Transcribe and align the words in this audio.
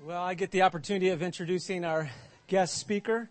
Well, 0.00 0.22
I 0.22 0.34
get 0.34 0.52
the 0.52 0.62
opportunity 0.62 1.08
of 1.08 1.24
introducing 1.24 1.84
our 1.84 2.08
guest 2.46 2.78
speaker. 2.78 3.28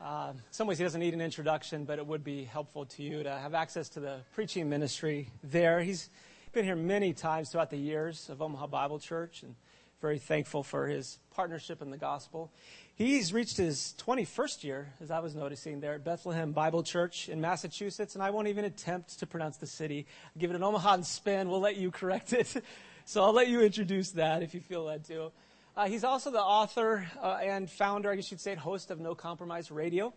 Uh, 0.00 0.32
in 0.32 0.40
some 0.50 0.66
ways, 0.66 0.78
he 0.78 0.84
doesn't 0.84 0.98
need 0.98 1.12
an 1.12 1.20
introduction, 1.20 1.84
but 1.84 1.98
it 1.98 2.06
would 2.06 2.24
be 2.24 2.44
helpful 2.44 2.86
to 2.86 3.02
you 3.02 3.22
to 3.22 3.30
have 3.30 3.52
access 3.52 3.90
to 3.90 4.00
the 4.00 4.20
preaching 4.34 4.70
ministry 4.70 5.28
there. 5.44 5.82
He's 5.82 6.08
been 6.54 6.64
here 6.64 6.76
many 6.76 7.12
times 7.12 7.50
throughout 7.50 7.68
the 7.68 7.76
years 7.76 8.30
of 8.30 8.40
Omaha 8.40 8.68
Bible 8.68 9.00
Church 9.00 9.42
and 9.42 9.54
very 10.00 10.18
thankful 10.18 10.62
for 10.62 10.86
his 10.86 11.18
partnership 11.30 11.82
in 11.82 11.90
the 11.90 11.98
gospel. 11.98 12.50
He's 12.94 13.34
reached 13.34 13.58
his 13.58 13.94
21st 13.98 14.64
year, 14.64 14.94
as 15.02 15.10
I 15.10 15.18
was 15.20 15.34
noticing, 15.34 15.80
there 15.80 15.92
at 15.92 16.04
Bethlehem 16.04 16.52
Bible 16.52 16.82
Church 16.82 17.28
in 17.28 17.38
Massachusetts, 17.38 18.14
and 18.14 18.24
I 18.24 18.30
won't 18.30 18.48
even 18.48 18.64
attempt 18.64 19.18
to 19.18 19.26
pronounce 19.26 19.58
the 19.58 19.66
city. 19.66 20.06
I'll 20.24 20.40
give 20.40 20.52
it 20.52 20.56
an 20.56 20.62
Omaha 20.62 21.02
spin. 21.02 21.50
We'll 21.50 21.60
let 21.60 21.76
you 21.76 21.90
correct 21.90 22.32
it. 22.32 22.50
so 23.04 23.22
I'll 23.22 23.34
let 23.34 23.48
you 23.48 23.60
introduce 23.60 24.12
that 24.12 24.42
if 24.42 24.54
you 24.54 24.60
feel 24.60 24.84
led 24.84 25.04
to. 25.08 25.32
Uh, 25.74 25.86
he's 25.86 26.04
also 26.04 26.30
the 26.30 26.38
author 26.38 27.06
uh, 27.22 27.38
and 27.42 27.70
founder, 27.70 28.10
I 28.10 28.16
guess 28.16 28.30
you'd 28.30 28.42
say, 28.42 28.54
host 28.54 28.90
of 28.90 29.00
No 29.00 29.14
Compromise 29.14 29.70
Radio. 29.70 30.12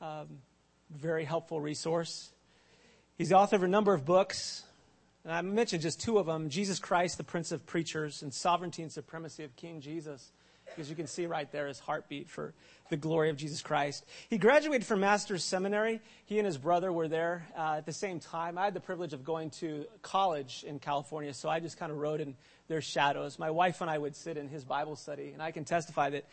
Um, 0.00 0.26
very 0.90 1.24
helpful 1.24 1.60
resource. 1.60 2.30
He's 3.16 3.28
the 3.28 3.36
author 3.36 3.54
of 3.54 3.62
a 3.62 3.68
number 3.68 3.94
of 3.94 4.04
books, 4.04 4.64
and 5.22 5.32
I 5.32 5.40
mentioned 5.42 5.82
just 5.82 6.00
two 6.00 6.18
of 6.18 6.26
them 6.26 6.48
Jesus 6.50 6.80
Christ, 6.80 7.16
the 7.16 7.22
Prince 7.22 7.52
of 7.52 7.64
Preachers, 7.64 8.22
and 8.22 8.34
Sovereignty 8.34 8.82
and 8.82 8.90
Supremacy 8.90 9.44
of 9.44 9.54
King 9.54 9.80
Jesus. 9.80 10.32
Because 10.66 10.90
you 10.90 10.96
can 10.96 11.06
see 11.06 11.26
right 11.26 11.50
there 11.50 11.68
his 11.68 11.78
heartbeat 11.78 12.28
for 12.28 12.52
the 12.90 12.96
glory 12.96 13.30
of 13.30 13.36
Jesus 13.36 13.62
Christ. 13.62 14.04
He 14.28 14.36
graduated 14.36 14.86
from 14.86 15.00
Master's 15.00 15.42
Seminary. 15.42 16.00
He 16.26 16.38
and 16.38 16.44
his 16.44 16.58
brother 16.58 16.92
were 16.92 17.08
there 17.08 17.46
uh, 17.56 17.76
at 17.78 17.86
the 17.86 17.92
same 17.92 18.20
time. 18.20 18.58
I 18.58 18.64
had 18.64 18.74
the 18.74 18.80
privilege 18.80 19.14
of 19.14 19.24
going 19.24 19.50
to 19.50 19.86
college 20.02 20.64
in 20.66 20.78
California, 20.78 21.32
so 21.32 21.48
I 21.48 21.60
just 21.60 21.78
kind 21.78 21.90
of 21.90 21.98
rode 21.98 22.20
in 22.20 22.34
their 22.68 22.80
shadows. 22.80 23.38
My 23.38 23.50
wife 23.50 23.80
and 23.80 23.90
I 23.90 23.98
would 23.98 24.14
sit 24.14 24.36
in 24.36 24.48
his 24.48 24.64
Bible 24.64 24.94
study, 24.94 25.30
and 25.32 25.42
I 25.42 25.50
can 25.50 25.64
testify 25.64 26.10
that 26.10 26.26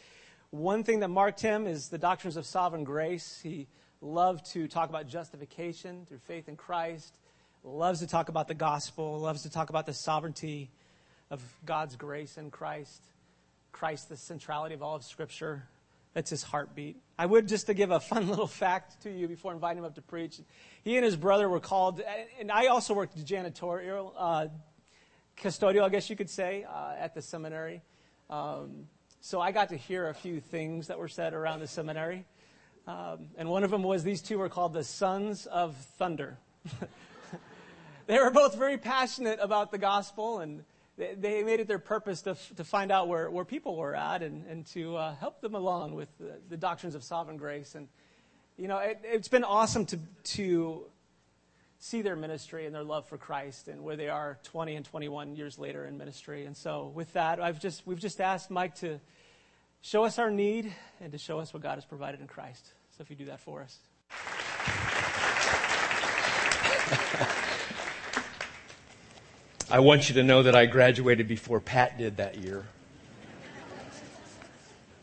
one 0.52 0.84
thing 0.84 1.00
that 1.00 1.08
marked 1.08 1.42
him 1.42 1.66
is 1.66 1.90
the 1.90 1.98
doctrines 1.98 2.38
of 2.38 2.46
sovereign 2.46 2.84
grace. 2.84 3.40
He 3.42 3.68
loved 4.02 4.46
to 4.52 4.68
talk 4.68 4.90
about 4.90 5.08
justification 5.08 6.06
through 6.08 6.20
faith 6.20 6.48
in 6.48 6.56
Christ, 6.56 7.18
loves 7.64 8.00
to 8.00 8.08
talk 8.08 8.30
about 8.30 8.48
the 8.48 8.54
gospel, 8.54 9.20
loves 9.20 9.44
to 9.44 9.50
talk 9.50 9.70
about 9.70 9.86
the 9.86 9.94
sovereignty 9.94 10.70
of 11.32 11.42
God's 11.66 11.96
grace 11.96 12.38
in 12.38 12.52
Christ, 12.52 13.02
Christ, 13.72 14.10
the 14.10 14.18
centrality 14.18 14.76
of 14.76 14.84
all 14.84 14.96
of 14.96 15.04
Scripture. 15.04 15.64
That's 16.14 16.30
his 16.30 16.44
heartbeat. 16.44 16.96
I 17.20 17.26
would 17.26 17.48
just 17.48 17.66
to 17.66 17.74
give 17.74 17.92
a 17.92 18.00
fun 18.00 18.30
little 18.30 18.48
fact 18.48 19.02
to 19.04 19.12
you 19.12 19.28
before 19.28 19.52
inviting 19.52 19.80
him 19.80 19.86
up 19.86 19.96
to 19.96 20.02
preach. 20.02 20.40
He 20.84 20.96
and 20.96 21.04
his 21.04 21.16
brother 21.16 21.50
were 21.50 21.60
called, 21.60 22.02
and 22.40 22.52
I 22.52 22.68
also 22.68 22.94
worked 22.94 23.18
janitorial, 23.26 24.14
uh, 24.18 24.48
custodial, 25.38 25.84
I 25.84 25.90
guess 25.90 26.10
you 26.10 26.16
could 26.16 26.30
say, 26.30 26.66
uh, 26.68 26.94
at 26.98 27.14
the 27.14 27.22
seminary. 27.22 27.82
Um, 28.30 28.88
so 29.22 29.42
I 29.42 29.52
got 29.52 29.70
to 29.70 29.78
hear 29.78 30.10
a 30.10 30.14
few 30.14 30.40
things 30.40 30.88
that 30.88 31.00
were 31.00 31.08
said 31.08 31.34
around 31.34 31.60
the 31.60 31.68
seminary. 31.68 32.26
Um, 32.88 33.30
and 33.38 33.50
one 33.50 33.64
of 33.64 33.72
them 33.72 33.84
was 33.84 34.04
these 34.04 34.22
two 34.22 34.38
were 34.38 34.50
called 34.50 34.74
the 34.74 34.84
Sons 34.84 35.48
of 35.48 35.76
Thunder. 35.98 36.38
they 38.08 38.20
were 38.20 38.30
both 38.30 38.56
very 38.56 38.78
passionate 38.78 39.40
about 39.42 39.72
the 39.72 39.80
gospel, 39.80 40.40
and 40.40 40.64
they, 40.98 41.16
they 41.16 41.44
made 41.44 41.60
it 41.60 41.68
their 41.68 41.80
purpose 41.80 42.22
to, 42.24 42.38
to 42.56 42.64
find 42.64 42.92
out 42.92 43.08
where, 43.08 43.30
where 43.32 43.46
people 43.46 43.76
were 43.76 43.96
at 43.96 44.22
and, 44.22 44.46
and 44.46 44.66
to 44.68 44.96
uh, 44.96 45.16
help 45.16 45.42
them 45.42 45.56
along 45.56 45.96
with 45.96 46.16
the, 46.20 46.40
the, 46.50 46.58
doctrines 46.58 46.94
of 46.94 47.04
sovereign 47.04 47.38
grace. 47.38 47.74
And, 47.74 47.88
you 48.58 48.68
know, 48.68 48.78
it, 48.78 49.00
it's 49.04 49.28
been 49.28 49.44
awesome 49.44 49.86
to, 49.88 50.00
to 50.36 50.86
see 51.80 52.02
their 52.02 52.16
ministry 52.16 52.66
and 52.66 52.74
their 52.74 52.84
love 52.84 53.08
for 53.08 53.18
Christ 53.18 53.68
and 53.68 53.84
where 53.84 53.96
they 53.96 54.10
are 54.10 54.38
20 54.44 54.76
and 54.76 54.86
21 54.86 55.36
years 55.36 55.60
later 55.60 55.86
in 55.86 55.98
ministry. 55.98 56.46
And 56.46 56.56
so 56.56 56.92
with 56.94 57.14
that, 57.14 57.42
I've 57.42 57.60
just, 57.60 57.86
we've 57.86 58.00
just 58.00 58.22
asked 58.22 58.50
Mike 58.50 58.76
to 58.76 59.00
show 59.82 60.04
us 60.04 60.18
our 60.18 60.32
need 60.32 60.74
and 61.02 61.12
to 61.12 61.18
show 61.18 61.40
us 61.40 61.54
what 61.54 61.62
God 61.62 61.76
has 61.76 61.86
provided 61.86 62.22
in 62.22 62.28
Christ. 62.28 62.66
So 62.98 63.02
if 63.02 63.10
you 63.10 63.16
do 63.16 63.26
that 63.26 63.40
for 63.40 63.62
us. 63.62 63.78
I 69.70 69.80
want 69.80 70.10
you 70.10 70.16
to 70.16 70.24
know 70.24 70.44
that 70.44 70.56
I 70.56 70.68
graduated 70.68 71.28
before 71.28 71.60
Pat 71.60 71.98
did 71.98 72.18
that 72.18 72.38
year. 72.38 72.66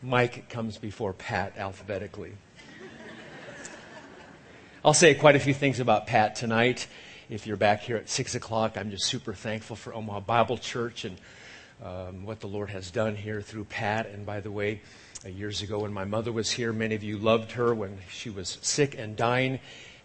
Mike 0.01 0.49
comes 0.49 0.77
before 0.77 1.13
Pat 1.13 1.57
alphabetically. 1.57 2.33
I'll 4.85 4.93
say 4.93 5.15
quite 5.15 5.37
a 5.37 5.39
few 5.39 5.53
things 5.53 5.79
about 5.79 6.07
Pat 6.07 6.35
tonight. 6.35 6.87
If 7.29 7.47
you're 7.47 7.55
back 7.55 7.83
here 7.83 7.95
at 7.95 8.09
6 8.09 8.35
o'clock, 8.35 8.77
I'm 8.77 8.91
just 8.91 9.05
super 9.05 9.33
thankful 9.33 9.77
for 9.77 9.93
Omaha 9.93 10.19
Bible 10.19 10.57
Church 10.57 11.05
and 11.05 11.17
um, 11.81 12.25
what 12.25 12.41
the 12.41 12.47
Lord 12.47 12.69
has 12.69 12.91
done 12.91 13.15
here 13.15 13.41
through 13.41 13.63
Pat. 13.63 14.07
And 14.07 14.25
by 14.25 14.41
the 14.41 14.51
way, 14.51 14.81
uh, 15.25 15.29
years 15.29 15.61
ago 15.61 15.79
when 15.79 15.93
my 15.93 16.03
mother 16.03 16.33
was 16.33 16.51
here, 16.51 16.73
many 16.73 16.95
of 16.95 17.01
you 17.01 17.17
loved 17.17 17.53
her 17.53 17.73
when 17.73 17.99
she 18.09 18.29
was 18.29 18.57
sick 18.61 18.97
and 18.97 19.15
dying. 19.15 19.57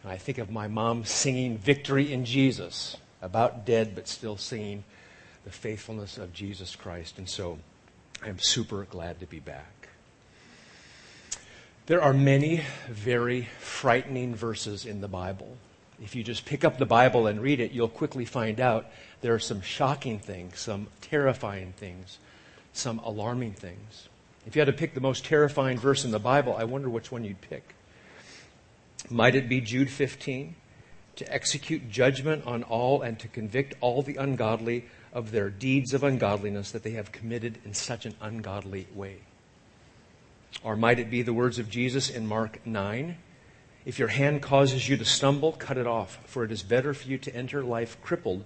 And 0.04 0.12
I 0.12 0.16
think 0.16 0.38
of 0.38 0.48
my 0.48 0.68
mom 0.68 1.04
singing 1.04 1.58
Victory 1.58 2.12
in 2.12 2.24
Jesus, 2.24 2.96
about 3.20 3.66
dead, 3.66 3.96
but 3.96 4.06
still 4.06 4.36
singing 4.36 4.84
the 5.44 5.50
faithfulness 5.50 6.18
of 6.18 6.32
Jesus 6.32 6.76
Christ. 6.76 7.18
And 7.18 7.28
so 7.28 7.58
I'm 8.24 8.38
super 8.38 8.84
glad 8.84 9.18
to 9.18 9.26
be 9.26 9.40
back. 9.40 9.77
There 11.88 12.02
are 12.02 12.12
many 12.12 12.60
very 12.90 13.48
frightening 13.60 14.34
verses 14.34 14.84
in 14.84 15.00
the 15.00 15.08
Bible. 15.08 15.56
If 16.02 16.14
you 16.14 16.22
just 16.22 16.44
pick 16.44 16.62
up 16.62 16.76
the 16.76 16.84
Bible 16.84 17.26
and 17.26 17.40
read 17.40 17.60
it, 17.60 17.72
you'll 17.72 17.88
quickly 17.88 18.26
find 18.26 18.60
out 18.60 18.90
there 19.22 19.32
are 19.32 19.38
some 19.38 19.62
shocking 19.62 20.18
things, 20.18 20.60
some 20.60 20.88
terrifying 21.00 21.72
things, 21.78 22.18
some 22.74 22.98
alarming 22.98 23.54
things. 23.54 24.10
If 24.46 24.54
you 24.54 24.60
had 24.60 24.66
to 24.66 24.74
pick 24.74 24.92
the 24.92 25.00
most 25.00 25.24
terrifying 25.24 25.78
verse 25.78 26.04
in 26.04 26.10
the 26.10 26.18
Bible, 26.18 26.54
I 26.54 26.64
wonder 26.64 26.90
which 26.90 27.10
one 27.10 27.24
you'd 27.24 27.40
pick. 27.40 27.74
Might 29.08 29.34
it 29.34 29.48
be 29.48 29.62
Jude 29.62 29.88
15? 29.88 30.56
To 31.16 31.32
execute 31.32 31.88
judgment 31.88 32.46
on 32.46 32.64
all 32.64 33.00
and 33.00 33.18
to 33.18 33.28
convict 33.28 33.76
all 33.80 34.02
the 34.02 34.16
ungodly 34.16 34.84
of 35.14 35.30
their 35.30 35.48
deeds 35.48 35.94
of 35.94 36.04
ungodliness 36.04 36.70
that 36.72 36.82
they 36.82 36.90
have 36.90 37.12
committed 37.12 37.56
in 37.64 37.72
such 37.72 38.04
an 38.04 38.14
ungodly 38.20 38.88
way. 38.94 39.20
Or 40.62 40.76
might 40.76 40.98
it 40.98 41.10
be 41.10 41.22
the 41.22 41.32
words 41.32 41.58
of 41.58 41.70
Jesus 41.70 42.10
in 42.10 42.26
Mark 42.26 42.66
9? 42.66 43.16
If 43.84 43.98
your 43.98 44.08
hand 44.08 44.42
causes 44.42 44.88
you 44.88 44.96
to 44.96 45.04
stumble, 45.04 45.52
cut 45.52 45.78
it 45.78 45.86
off, 45.86 46.18
for 46.24 46.44
it 46.44 46.52
is 46.52 46.62
better 46.62 46.92
for 46.92 47.08
you 47.08 47.18
to 47.18 47.34
enter 47.34 47.62
life 47.62 47.96
crippled 48.02 48.44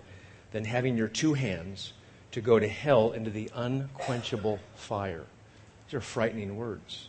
than 0.52 0.64
having 0.64 0.96
your 0.96 1.08
two 1.08 1.34
hands 1.34 1.92
to 2.32 2.40
go 2.40 2.58
to 2.58 2.68
hell 2.68 3.12
into 3.12 3.30
the 3.30 3.50
unquenchable 3.54 4.60
fire. 4.74 5.24
These 5.86 5.94
are 5.94 6.00
frightening 6.00 6.56
words. 6.56 7.08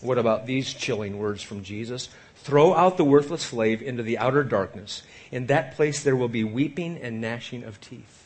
What 0.00 0.18
about 0.18 0.46
these 0.46 0.74
chilling 0.74 1.18
words 1.18 1.42
from 1.42 1.62
Jesus? 1.62 2.08
Throw 2.36 2.74
out 2.74 2.96
the 2.96 3.04
worthless 3.04 3.42
slave 3.42 3.82
into 3.82 4.02
the 4.02 4.18
outer 4.18 4.44
darkness. 4.44 5.02
In 5.30 5.46
that 5.46 5.74
place 5.74 6.02
there 6.02 6.16
will 6.16 6.28
be 6.28 6.44
weeping 6.44 6.98
and 6.98 7.20
gnashing 7.20 7.64
of 7.64 7.80
teeth. 7.80 8.25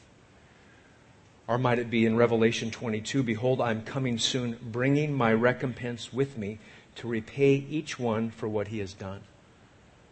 Or 1.51 1.59
might 1.59 1.81
it 1.81 1.91
be 1.91 2.07
in 2.07 2.17
Revelation 2.17 2.71
22 2.71 3.25
Behold, 3.25 3.61
I'm 3.61 3.83
coming 3.83 4.21
soon, 4.21 4.57
bringing 4.63 5.13
my 5.13 5.33
recompense 5.33 6.13
with 6.13 6.39
me 6.39 6.61
to 6.95 7.09
repay 7.09 7.67
each 7.69 7.99
one 7.99 8.31
for 8.31 8.49
what 8.49 8.69
he 8.69 8.79
has 8.79 8.95
done. 8.95 9.23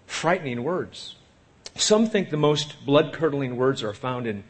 Frightening 0.05 0.65
words. 0.65 1.15
Some 1.77 2.09
think 2.09 2.31
the 2.31 2.37
most 2.37 2.85
blood 2.85 3.13
curdling 3.13 3.57
words 3.57 3.85
are 3.85 3.95
found 3.95 4.27
in 4.27 4.43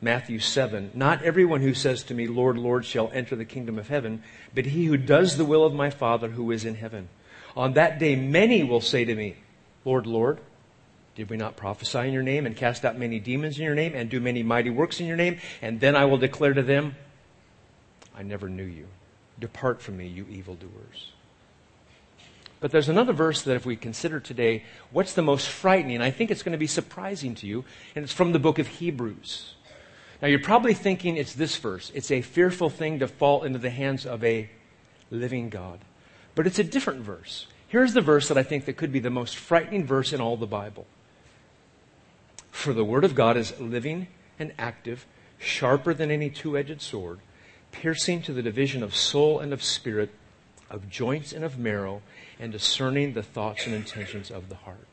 Matthew 0.00 0.38
7. 0.38 0.92
Not 0.94 1.22
everyone 1.24 1.60
who 1.60 1.74
says 1.74 2.02
to 2.04 2.14
me, 2.14 2.26
Lord, 2.26 2.56
Lord, 2.56 2.86
shall 2.86 3.10
enter 3.12 3.36
the 3.36 3.44
kingdom 3.44 3.78
of 3.78 3.88
heaven, 3.88 4.22
but 4.54 4.64
he 4.64 4.86
who 4.86 4.96
does 4.96 5.36
the 5.36 5.44
will 5.44 5.62
of 5.62 5.74
my 5.74 5.90
Father 5.90 6.30
who 6.30 6.50
is 6.52 6.64
in 6.64 6.76
heaven. 6.76 7.10
On 7.54 7.74
that 7.74 7.98
day, 7.98 8.16
many 8.16 8.64
will 8.64 8.80
say 8.80 9.04
to 9.04 9.14
me, 9.14 9.36
Lord, 9.84 10.06
Lord, 10.06 10.38
did 11.14 11.28
we 11.28 11.36
not 11.36 11.56
prophesy 11.56 11.98
in 11.98 12.12
your 12.12 12.22
name 12.22 12.46
and 12.46 12.56
cast 12.56 12.84
out 12.84 12.98
many 12.98 13.20
demons 13.20 13.58
in 13.58 13.64
your 13.64 13.74
name 13.74 13.92
and 13.94 14.08
do 14.08 14.20
many 14.20 14.42
mighty 14.42 14.70
works 14.70 15.00
in 15.00 15.06
your 15.06 15.16
name? 15.16 15.38
And 15.60 15.78
then 15.78 15.94
I 15.94 16.06
will 16.06 16.18
declare 16.18 16.54
to 16.54 16.62
them, 16.62 16.96
I 18.16 18.22
never 18.22 18.48
knew 18.48 18.64
you. 18.64 18.86
Depart 19.38 19.82
from 19.82 19.98
me, 19.98 20.06
you 20.06 20.26
evildoers. 20.30 21.12
But 22.60 22.70
there's 22.70 22.88
another 22.88 23.12
verse 23.12 23.42
that 23.42 23.56
if 23.56 23.66
we 23.66 23.76
consider 23.76 24.20
today, 24.20 24.64
what's 24.92 25.14
the 25.14 25.22
most 25.22 25.48
frightening? 25.48 26.00
I 26.00 26.12
think 26.12 26.30
it's 26.30 26.44
going 26.44 26.52
to 26.52 26.58
be 26.58 26.68
surprising 26.68 27.34
to 27.36 27.46
you, 27.46 27.64
and 27.96 28.04
it's 28.04 28.12
from 28.12 28.32
the 28.32 28.38
book 28.38 28.58
of 28.58 28.68
Hebrews. 28.68 29.54
Now 30.22 30.28
you're 30.28 30.38
probably 30.38 30.72
thinking 30.72 31.16
it's 31.16 31.34
this 31.34 31.56
verse. 31.56 31.90
It's 31.92 32.12
a 32.12 32.22
fearful 32.22 32.70
thing 32.70 33.00
to 33.00 33.08
fall 33.08 33.42
into 33.42 33.58
the 33.58 33.70
hands 33.70 34.06
of 34.06 34.22
a 34.22 34.48
living 35.10 35.48
God. 35.48 35.80
But 36.36 36.46
it's 36.46 36.60
a 36.60 36.64
different 36.64 37.00
verse. 37.00 37.48
Here's 37.66 37.94
the 37.94 38.00
verse 38.00 38.28
that 38.28 38.38
I 38.38 38.44
think 38.44 38.66
that 38.66 38.76
could 38.76 38.92
be 38.92 39.00
the 39.00 39.10
most 39.10 39.36
frightening 39.36 39.84
verse 39.84 40.12
in 40.12 40.20
all 40.20 40.36
the 40.36 40.46
Bible. 40.46 40.86
For 42.52 42.72
the 42.72 42.84
word 42.84 43.02
of 43.02 43.16
God 43.16 43.36
is 43.36 43.58
living 43.58 44.06
and 44.38 44.52
active, 44.56 45.04
sharper 45.38 45.92
than 45.92 46.12
any 46.12 46.30
two 46.30 46.56
edged 46.56 46.80
sword, 46.80 47.18
piercing 47.72 48.22
to 48.22 48.32
the 48.32 48.42
division 48.42 48.84
of 48.84 48.94
soul 48.94 49.40
and 49.40 49.52
of 49.52 49.64
spirit, 49.64 50.10
of 50.70 50.88
joints 50.88 51.32
and 51.32 51.44
of 51.44 51.58
marrow, 51.58 52.02
and 52.38 52.52
discerning 52.52 53.14
the 53.14 53.22
thoughts 53.22 53.66
and 53.66 53.74
intentions 53.74 54.30
of 54.30 54.48
the 54.48 54.54
heart. 54.54 54.86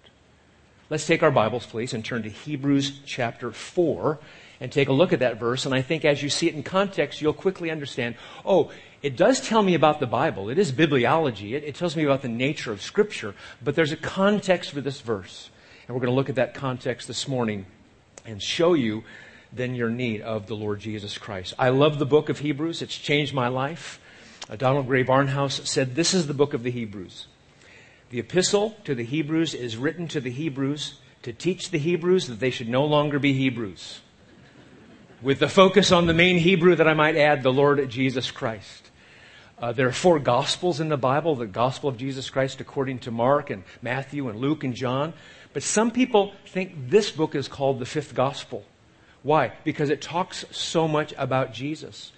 Let's 0.90 1.06
take 1.06 1.22
our 1.22 1.30
Bibles, 1.30 1.68
please, 1.68 1.94
and 1.94 2.04
turn 2.04 2.24
to 2.24 2.30
Hebrews 2.30 3.02
chapter 3.06 3.52
4. 3.52 4.20
and 4.62 4.72
take 4.72 4.90
a 4.90 4.94
look 4.94 5.14
at 5.14 5.20
that 5.20 5.40
verse. 5.40 5.66
And 5.66 5.74
I 5.74 5.82
think 5.82 6.04
as 6.04 6.22
you 6.22 6.30
see 6.30 6.48
it 6.48 6.56
in 6.56 6.64
context, 6.64 7.22
you'll 7.22 7.34
quickly 7.34 7.72
understand, 7.72 8.16
oh, 8.44 8.72
it 9.02 9.16
does 9.16 9.40
tell 9.40 9.64
me 9.64 9.74
about 9.74 10.00
the 10.00 10.08
Bible. 10.08 10.50
It 10.50 10.58
is 10.58 10.72
bibliology. 10.72 11.54
It, 11.54 11.64
it 11.64 11.76
tells 11.76 11.96
me 11.96 12.04
about 12.04 12.24
the 12.24 12.28
nature 12.28 12.72
of 12.72 12.82
Scripture. 12.82 13.36
But 13.64 13.76
there's 13.76 13.94
a 13.94 13.98
context 13.98 14.72
for 14.72 14.82
this 14.82 15.00
verse. 15.00 15.50
And 15.90 15.96
we're 15.96 16.02
going 16.02 16.12
to 16.12 16.16
look 16.16 16.30
at 16.30 16.36
that 16.36 16.54
context 16.54 17.08
this 17.08 17.28
morning 17.28 17.66
and 18.24 18.40
show 18.40 18.76
you 18.76 19.04
then 19.52 19.74
your 19.74 19.90
need 19.90 20.22
of 20.22 20.46
the 20.46 20.56
Lord 20.56 20.80
Jesus 20.80 21.18
Christ. 21.18 21.56
I 21.58 21.70
love 21.70 21.98
the 21.98 22.06
book 22.06 22.30
of 22.30 22.38
Hebrews. 22.38 22.84
It's 22.84 22.96
changed 22.96 23.34
my 23.34 23.48
life. 23.48 24.00
Uh, 24.48 24.56
Donald 24.56 24.86
Grey 24.86 25.04
Barnhouse 25.04 25.66
said, 25.66 25.96
This 25.96 26.14
is 26.14 26.28
the 26.28 26.36
book 26.36 26.54
of 26.54 26.62
the 26.62 26.70
Hebrews. 26.70 27.26
The 28.12 28.20
epistle 28.20 28.78
to 28.84 28.94
the 28.94 29.04
Hebrews 29.04 29.56
is 29.56 29.78
written 29.78 30.08
to 30.10 30.22
the 30.22 30.30
Hebrews 30.30 31.00
to 31.24 31.34
teach 31.34 31.72
the 31.72 31.80
Hebrews 31.80 32.28
that 32.28 32.40
they 32.40 32.52
should 32.52 32.70
no 32.70 32.86
longer 32.86 33.18
be 33.18 33.34
Hebrews. 33.34 34.02
With 35.24 35.40
the 35.40 35.50
focus 35.50 35.92
on 35.92 36.06
the 36.06 36.14
main 36.14 36.38
Hebrew 36.38 36.76
that 36.76 36.88
I 36.88 36.94
might 36.94 37.16
add, 37.16 37.42
the 37.42 37.52
Lord 37.52 37.90
Jesus 37.90 38.30
Christ. 38.30 38.92
Uh, 39.62 39.74
there 39.74 39.88
are 39.88 39.92
four 39.92 40.20
Gospels 40.20 40.80
in 40.80 40.88
the 40.88 40.98
Bible 40.98 41.36
the 41.36 41.48
Gospel 41.48 41.90
of 41.90 41.98
Jesus 41.98 42.30
Christ 42.30 42.62
according 42.62 43.00
to 43.00 43.12
Mark 43.12 43.50
and 43.50 43.64
Matthew 43.82 44.30
and 44.30 44.40
Luke 44.40 44.64
and 44.64 44.74
John. 44.74 45.14
But 45.54 45.64
some 45.64 45.92
people 45.92 46.34
think 46.46 46.90
this 46.90 47.12
book 47.12 47.36
is 47.36 47.48
called 47.48 47.80
the 47.80 47.86
fifth 47.86 48.14
Gospel. 48.14 48.64
Why? 49.24 49.54
Because 49.64 49.90
it 49.90 50.02
talks 50.02 50.46
so 50.52 50.88
much 50.88 51.14
about 51.18 51.54
Jesus. 51.54 52.12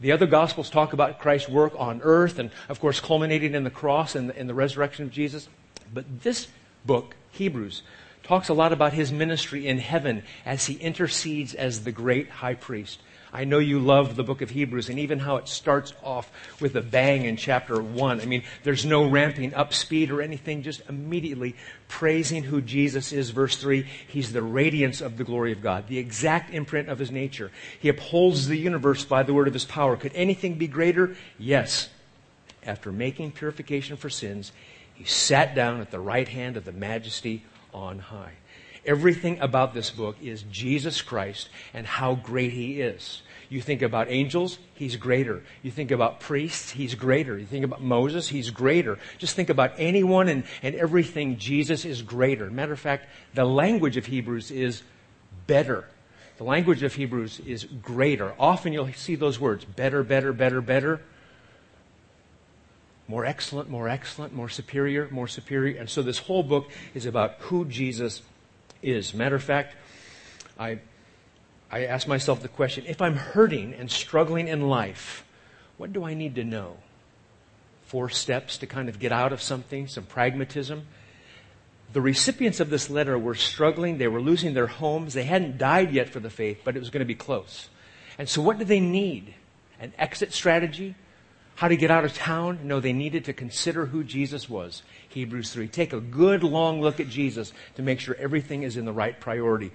The 0.00 0.12
other 0.12 0.26
Gospels 0.26 0.70
talk 0.70 0.92
about 0.92 1.18
Christ's 1.18 1.48
work 1.48 1.72
on 1.76 2.00
earth 2.02 2.38
and, 2.38 2.50
of 2.68 2.80
course, 2.80 3.00
culminating 3.00 3.54
in 3.54 3.64
the 3.64 3.70
cross 3.70 4.14
and 4.14 4.28
the, 4.28 4.38
and 4.38 4.48
the 4.48 4.54
resurrection 4.54 5.04
of 5.04 5.10
Jesus. 5.10 5.48
But 5.92 6.22
this 6.22 6.48
book, 6.84 7.16
Hebrews, 7.30 7.82
talks 8.22 8.48
a 8.48 8.54
lot 8.54 8.72
about 8.72 8.92
his 8.92 9.12
ministry 9.12 9.66
in 9.66 9.78
heaven 9.78 10.22
as 10.44 10.66
he 10.66 10.74
intercedes 10.74 11.54
as 11.54 11.84
the 11.84 11.92
great 11.92 12.28
high 12.28 12.54
priest. 12.54 13.00
I 13.34 13.42
know 13.42 13.58
you 13.58 13.80
love 13.80 14.14
the 14.14 14.22
book 14.22 14.42
of 14.42 14.50
Hebrews 14.50 14.88
and 14.88 15.00
even 15.00 15.18
how 15.18 15.38
it 15.38 15.48
starts 15.48 15.92
off 16.04 16.30
with 16.60 16.76
a 16.76 16.80
bang 16.80 17.24
in 17.24 17.36
chapter 17.36 17.82
1. 17.82 18.20
I 18.20 18.26
mean, 18.26 18.44
there's 18.62 18.86
no 18.86 19.08
ramping 19.08 19.52
up 19.54 19.74
speed 19.74 20.12
or 20.12 20.22
anything, 20.22 20.62
just 20.62 20.82
immediately 20.88 21.56
praising 21.88 22.44
who 22.44 22.60
Jesus 22.60 23.12
is. 23.12 23.30
Verse 23.30 23.56
3 23.56 23.86
He's 24.06 24.32
the 24.32 24.40
radiance 24.40 25.00
of 25.00 25.16
the 25.16 25.24
glory 25.24 25.50
of 25.50 25.60
God, 25.60 25.88
the 25.88 25.98
exact 25.98 26.54
imprint 26.54 26.88
of 26.88 27.00
His 27.00 27.10
nature. 27.10 27.50
He 27.80 27.88
upholds 27.88 28.46
the 28.46 28.56
universe 28.56 29.04
by 29.04 29.24
the 29.24 29.34
word 29.34 29.48
of 29.48 29.54
His 29.54 29.64
power. 29.64 29.96
Could 29.96 30.14
anything 30.14 30.54
be 30.54 30.68
greater? 30.68 31.16
Yes. 31.36 31.88
After 32.64 32.92
making 32.92 33.32
purification 33.32 33.96
for 33.96 34.10
sins, 34.10 34.52
He 34.94 35.04
sat 35.04 35.56
down 35.56 35.80
at 35.80 35.90
the 35.90 35.98
right 35.98 36.28
hand 36.28 36.56
of 36.56 36.64
the 36.64 36.72
majesty 36.72 37.42
on 37.72 37.98
high. 37.98 38.34
Everything 38.86 39.40
about 39.40 39.72
this 39.72 39.90
book 39.90 40.16
is 40.22 40.42
Jesus 40.50 41.00
Christ 41.00 41.48
and 41.72 41.86
how 41.86 42.14
great 42.14 42.52
he 42.52 42.80
is. 42.80 43.22
You 43.48 43.60
think 43.60 43.82
about 43.82 44.10
angels, 44.10 44.58
he's 44.74 44.96
greater. 44.96 45.42
You 45.62 45.70
think 45.70 45.90
about 45.90 46.20
priests, 46.20 46.70
he's 46.70 46.94
greater. 46.94 47.38
You 47.38 47.46
think 47.46 47.64
about 47.64 47.82
Moses, 47.82 48.28
he's 48.28 48.50
greater. 48.50 48.98
Just 49.18 49.36
think 49.36 49.48
about 49.48 49.72
anyone 49.78 50.28
and, 50.28 50.44
and 50.62 50.74
everything, 50.74 51.38
Jesus 51.38 51.84
is 51.84 52.02
greater. 52.02 52.50
Matter 52.50 52.72
of 52.72 52.80
fact, 52.80 53.06
the 53.34 53.44
language 53.44 53.96
of 53.96 54.06
Hebrews 54.06 54.50
is 54.50 54.82
better. 55.46 55.88
The 56.36 56.44
language 56.44 56.82
of 56.82 56.94
Hebrews 56.94 57.40
is 57.40 57.64
greater. 57.64 58.34
Often 58.38 58.72
you'll 58.72 58.92
see 58.92 59.14
those 59.14 59.38
words 59.38 59.64
better, 59.64 60.02
better, 60.02 60.32
better, 60.32 60.60
better. 60.60 61.00
More 63.06 63.24
excellent, 63.24 63.68
more 63.68 63.88
excellent, 63.88 64.34
more 64.34 64.48
superior, 64.48 65.08
more 65.10 65.28
superior. 65.28 65.78
And 65.78 65.88
so 65.88 66.02
this 66.02 66.18
whole 66.18 66.42
book 66.42 66.70
is 66.94 67.06
about 67.06 67.34
who 67.38 67.66
Jesus 67.66 68.22
is. 68.84 69.14
Matter 69.14 69.36
of 69.36 69.42
fact, 69.42 69.74
I, 70.58 70.78
I 71.70 71.86
ask 71.86 72.06
myself 72.06 72.42
the 72.42 72.48
question 72.48 72.84
if 72.86 73.02
I'm 73.02 73.16
hurting 73.16 73.74
and 73.74 73.90
struggling 73.90 74.48
in 74.48 74.68
life, 74.68 75.24
what 75.76 75.92
do 75.92 76.04
I 76.04 76.14
need 76.14 76.36
to 76.36 76.44
know? 76.44 76.76
Four 77.86 78.08
steps 78.08 78.58
to 78.58 78.66
kind 78.66 78.88
of 78.88 78.98
get 78.98 79.12
out 79.12 79.32
of 79.32 79.42
something, 79.42 79.88
some 79.88 80.04
pragmatism. 80.04 80.86
The 81.92 82.00
recipients 82.00 82.60
of 82.60 82.70
this 82.70 82.90
letter 82.90 83.18
were 83.18 83.34
struggling. 83.34 83.98
They 83.98 84.08
were 84.08 84.20
losing 84.20 84.54
their 84.54 84.66
homes. 84.66 85.14
They 85.14 85.24
hadn't 85.24 85.58
died 85.58 85.92
yet 85.92 86.08
for 86.08 86.20
the 86.20 86.30
faith, 86.30 86.62
but 86.64 86.76
it 86.76 86.80
was 86.80 86.90
going 86.90 87.00
to 87.00 87.06
be 87.06 87.14
close. 87.14 87.68
And 88.18 88.28
so, 88.28 88.42
what 88.42 88.58
do 88.58 88.64
they 88.64 88.80
need? 88.80 89.34
An 89.80 89.92
exit 89.98 90.32
strategy? 90.32 90.94
How 91.56 91.68
to 91.68 91.76
get 91.76 91.90
out 91.90 92.04
of 92.04 92.14
town? 92.14 92.60
No, 92.64 92.80
they 92.80 92.92
needed 92.92 93.24
to 93.26 93.32
consider 93.32 93.86
who 93.86 94.02
Jesus 94.02 94.48
was. 94.48 94.82
Hebrews 95.08 95.52
3. 95.52 95.68
Take 95.68 95.92
a 95.92 96.00
good 96.00 96.42
long 96.42 96.80
look 96.80 96.98
at 96.98 97.08
Jesus 97.08 97.52
to 97.76 97.82
make 97.82 98.00
sure 98.00 98.16
everything 98.18 98.64
is 98.64 98.76
in 98.76 98.84
the 98.84 98.92
right 98.92 99.18
priority. 99.20 99.70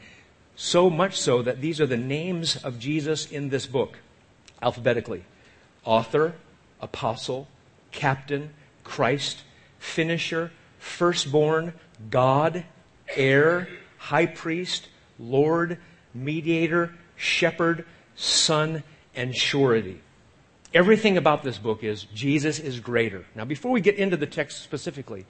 So 0.56 0.90
much 0.90 1.18
so 1.18 1.42
that 1.42 1.62
these 1.62 1.80
are 1.80 1.86
the 1.86 1.96
names 1.96 2.58
of 2.58 2.80
Jesus 2.80 3.31
in 3.31 3.48
this 3.50 3.66
book, 3.66 3.98
alphabetically 4.62 5.24
author, 5.86 6.36
apostle, 6.81 7.48
captain, 7.92 8.50
Christ, 8.84 9.44
finisher, 9.80 10.52
firstborn, 10.78 11.74
God, 12.10 12.66
heir, 13.16 13.68
high 13.98 14.26
priest, 14.26 14.90
Lord, 15.18 15.78
mediator, 16.14 16.94
shepherd, 17.16 17.86
son, 18.16 18.84
and 19.16 19.36
surety. 19.36 20.02
Everything 20.74 21.18
about 21.18 21.44
this 21.44 21.57
book 21.57 21.83
is 21.83 22.04
Jesus 22.13 22.60
is 22.60 22.80
greater. 22.80 23.25
Now, 23.36 23.45
before 23.45 23.71
we 23.71 23.81
get 23.81 23.95
into 23.95 24.18
the 24.18 24.27
text 24.27 24.62
specifically, 24.62 25.25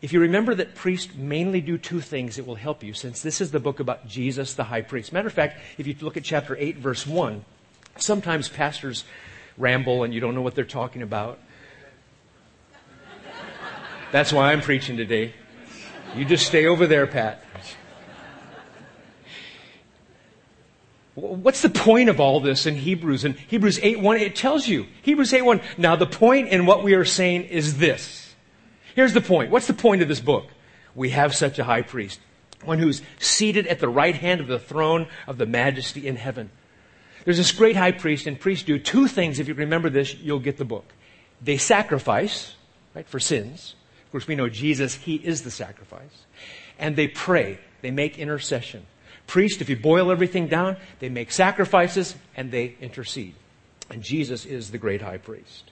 if 0.00 0.12
you 0.12 0.20
remember 0.20 0.54
that 0.54 0.76
priests 0.76 1.12
mainly 1.16 1.60
do 1.60 1.76
two 1.76 2.00
things, 2.00 2.38
it 2.38 2.46
will 2.46 2.54
help 2.54 2.84
you 2.84 2.94
since 2.94 3.20
this 3.20 3.40
is 3.40 3.50
the 3.50 3.58
book 3.58 3.80
about 3.80 4.06
Jesus, 4.06 4.54
the 4.54 4.64
high 4.64 4.82
priest. 4.82 5.12
Matter 5.12 5.26
of 5.26 5.34
fact, 5.34 5.60
if 5.76 5.88
you 5.88 5.96
look 6.00 6.16
at 6.16 6.22
chapter 6.22 6.56
8, 6.56 6.76
verse 6.76 7.04
1, 7.04 7.44
sometimes 7.96 8.48
pastors 8.48 9.04
ramble 9.56 10.04
and 10.04 10.14
you 10.14 10.20
don't 10.20 10.36
know 10.36 10.42
what 10.42 10.54
they're 10.54 10.64
talking 10.64 11.02
about. 11.02 11.40
That's 14.12 14.32
why 14.32 14.52
I'm 14.52 14.60
preaching 14.60 14.96
today. 14.96 15.34
You 16.14 16.24
just 16.24 16.46
stay 16.46 16.66
over 16.66 16.86
there, 16.86 17.08
Pat. 17.08 17.42
What's 21.18 21.62
the 21.62 21.68
point 21.68 22.08
of 22.08 22.20
all 22.20 22.38
this 22.38 22.64
in 22.64 22.76
Hebrews? 22.76 23.24
In 23.24 23.32
Hebrews 23.32 23.78
8.1, 23.80 24.20
it 24.20 24.36
tells 24.36 24.68
you. 24.68 24.86
Hebrews 25.02 25.32
8.1. 25.32 25.62
Now 25.76 25.96
the 25.96 26.06
point 26.06 26.48
in 26.48 26.64
what 26.64 26.84
we 26.84 26.94
are 26.94 27.04
saying 27.04 27.44
is 27.44 27.78
this. 27.78 28.36
Here's 28.94 29.14
the 29.14 29.20
point. 29.20 29.50
What's 29.50 29.66
the 29.66 29.74
point 29.74 30.00
of 30.00 30.06
this 30.06 30.20
book? 30.20 30.46
We 30.94 31.10
have 31.10 31.34
such 31.34 31.58
a 31.58 31.64
high 31.64 31.82
priest. 31.82 32.20
One 32.64 32.78
who's 32.78 33.02
seated 33.18 33.66
at 33.66 33.80
the 33.80 33.88
right 33.88 34.14
hand 34.14 34.40
of 34.40 34.46
the 34.46 34.60
throne 34.60 35.08
of 35.26 35.38
the 35.38 35.46
majesty 35.46 36.06
in 36.06 36.14
heaven. 36.14 36.50
There's 37.24 37.36
this 37.36 37.52
great 37.52 37.76
high 37.76 37.92
priest, 37.92 38.28
and 38.28 38.38
priests 38.38 38.64
do 38.64 38.78
two 38.78 39.08
things. 39.08 39.40
If 39.40 39.48
you 39.48 39.54
remember 39.54 39.90
this, 39.90 40.14
you'll 40.14 40.38
get 40.38 40.56
the 40.56 40.64
book. 40.64 40.86
They 41.42 41.56
sacrifice, 41.56 42.54
right, 42.94 43.08
for 43.08 43.18
sins. 43.18 43.74
Of 44.06 44.12
course, 44.12 44.26
we 44.28 44.36
know 44.36 44.48
Jesus, 44.48 44.94
He 44.94 45.16
is 45.16 45.42
the 45.42 45.50
sacrifice. 45.50 46.26
And 46.78 46.94
they 46.94 47.08
pray. 47.08 47.58
They 47.82 47.90
make 47.90 48.18
intercession. 48.18 48.86
Priests, 49.28 49.60
if 49.60 49.68
you 49.68 49.76
boil 49.76 50.10
everything 50.10 50.48
down, 50.48 50.78
they 51.00 51.10
make 51.10 51.30
sacrifices 51.30 52.16
and 52.34 52.50
they 52.50 52.74
intercede. 52.80 53.34
And 53.90 54.02
Jesus 54.02 54.46
is 54.46 54.70
the 54.70 54.78
great 54.78 55.02
high 55.02 55.18
priest. 55.18 55.70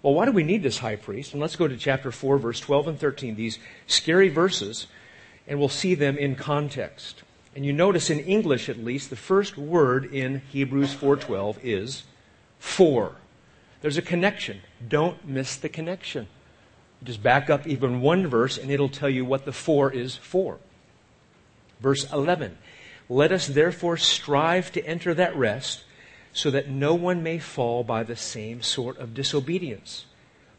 Well, 0.00 0.14
why 0.14 0.26
do 0.26 0.32
we 0.32 0.44
need 0.44 0.62
this 0.62 0.78
high 0.78 0.94
priest? 0.94 1.32
And 1.32 1.42
let's 1.42 1.56
go 1.56 1.66
to 1.66 1.76
chapter 1.76 2.12
4, 2.12 2.38
verse 2.38 2.60
12 2.60 2.88
and 2.88 3.00
13, 3.00 3.34
these 3.34 3.58
scary 3.88 4.28
verses, 4.28 4.86
and 5.48 5.58
we'll 5.58 5.68
see 5.68 5.96
them 5.96 6.16
in 6.16 6.36
context. 6.36 7.24
And 7.56 7.66
you 7.66 7.72
notice 7.72 8.10
in 8.10 8.20
English 8.20 8.68
at 8.68 8.78
least, 8.78 9.10
the 9.10 9.16
first 9.16 9.58
word 9.58 10.04
in 10.14 10.42
Hebrews 10.52 10.94
4:12 10.94 11.58
is 11.64 12.04
for. 12.60 13.16
There's 13.80 13.98
a 13.98 14.02
connection. 14.02 14.60
Don't 14.86 15.26
miss 15.26 15.56
the 15.56 15.68
connection. 15.68 16.28
Just 17.02 17.24
back 17.24 17.50
up 17.50 17.66
even 17.66 18.00
one 18.00 18.28
verse 18.28 18.56
and 18.56 18.70
it'll 18.70 18.88
tell 18.88 19.10
you 19.10 19.24
what 19.24 19.44
the 19.44 19.52
for 19.52 19.92
is 19.92 20.14
for. 20.14 20.58
Verse 21.80 22.10
11. 22.12 22.58
Let 23.08 23.32
us 23.32 23.46
therefore 23.46 23.96
strive 23.96 24.70
to 24.72 24.84
enter 24.84 25.14
that 25.14 25.36
rest 25.36 25.84
so 26.32 26.50
that 26.50 26.68
no 26.68 26.94
one 26.94 27.22
may 27.22 27.38
fall 27.38 27.82
by 27.82 28.02
the 28.02 28.16
same 28.16 28.62
sort 28.62 28.98
of 28.98 29.14
disobedience. 29.14 30.04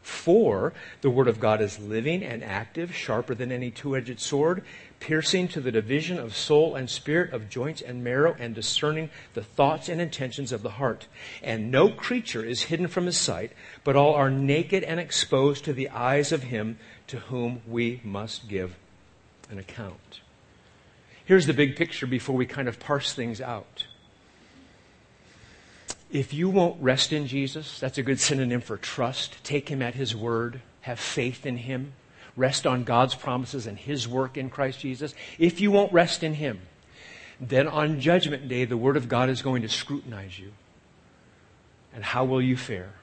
For 0.02 0.72
the 1.02 1.10
word 1.10 1.28
of 1.28 1.40
God 1.40 1.60
is 1.60 1.78
living 1.78 2.24
and 2.24 2.42
active, 2.42 2.94
sharper 2.94 3.34
than 3.34 3.52
any 3.52 3.70
two-edged 3.70 4.18
sword, 4.18 4.64
piercing 4.98 5.48
to 5.48 5.60
the 5.60 5.70
division 5.70 6.18
of 6.18 6.34
soul 6.34 6.74
and 6.74 6.88
spirit, 6.88 7.32
of 7.32 7.50
joints 7.50 7.82
and 7.82 8.02
marrow, 8.02 8.34
and 8.38 8.54
discerning 8.54 9.10
the 9.34 9.44
thoughts 9.44 9.88
and 9.88 10.00
intentions 10.00 10.52
of 10.52 10.62
the 10.62 10.70
heart. 10.70 11.06
And 11.42 11.70
no 11.70 11.90
creature 11.90 12.44
is 12.44 12.64
hidden 12.64 12.88
from 12.88 13.06
his 13.06 13.18
sight, 13.18 13.52
but 13.84 13.94
all 13.94 14.14
are 14.14 14.30
naked 14.30 14.82
and 14.84 14.98
exposed 14.98 15.64
to 15.66 15.72
the 15.72 15.90
eyes 15.90 16.32
of 16.32 16.44
him 16.44 16.78
to 17.06 17.18
whom 17.18 17.60
we 17.66 18.00
must 18.02 18.48
give 18.48 18.76
an 19.50 19.58
account. 19.58 20.19
Here's 21.30 21.46
the 21.46 21.54
big 21.54 21.76
picture 21.76 22.08
before 22.08 22.34
we 22.34 22.44
kind 22.44 22.66
of 22.66 22.80
parse 22.80 23.14
things 23.14 23.40
out. 23.40 23.86
If 26.10 26.34
you 26.34 26.48
won't 26.48 26.82
rest 26.82 27.12
in 27.12 27.28
Jesus, 27.28 27.78
that's 27.78 27.98
a 27.98 28.02
good 28.02 28.18
synonym 28.18 28.60
for 28.60 28.76
trust. 28.76 29.36
Take 29.44 29.68
him 29.68 29.80
at 29.80 29.94
his 29.94 30.12
word. 30.12 30.60
Have 30.80 30.98
faith 30.98 31.46
in 31.46 31.58
him. 31.58 31.92
Rest 32.36 32.66
on 32.66 32.82
God's 32.82 33.14
promises 33.14 33.68
and 33.68 33.78
his 33.78 34.08
work 34.08 34.36
in 34.36 34.50
Christ 34.50 34.80
Jesus. 34.80 35.14
If 35.38 35.60
you 35.60 35.70
won't 35.70 35.92
rest 35.92 36.24
in 36.24 36.34
him, 36.34 36.62
then 37.40 37.68
on 37.68 38.00
Judgment 38.00 38.48
Day, 38.48 38.64
the 38.64 38.76
Word 38.76 38.96
of 38.96 39.08
God 39.08 39.28
is 39.28 39.40
going 39.40 39.62
to 39.62 39.68
scrutinize 39.68 40.36
you. 40.36 40.50
And 41.94 42.02
how 42.02 42.24
will 42.24 42.42
you 42.42 42.56
fare? 42.56 42.94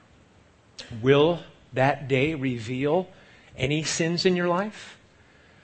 Will 1.00 1.40
that 1.72 2.08
day 2.08 2.34
reveal 2.34 3.08
any 3.56 3.84
sins 3.84 4.26
in 4.26 4.36
your 4.36 4.48
life? 4.48 4.97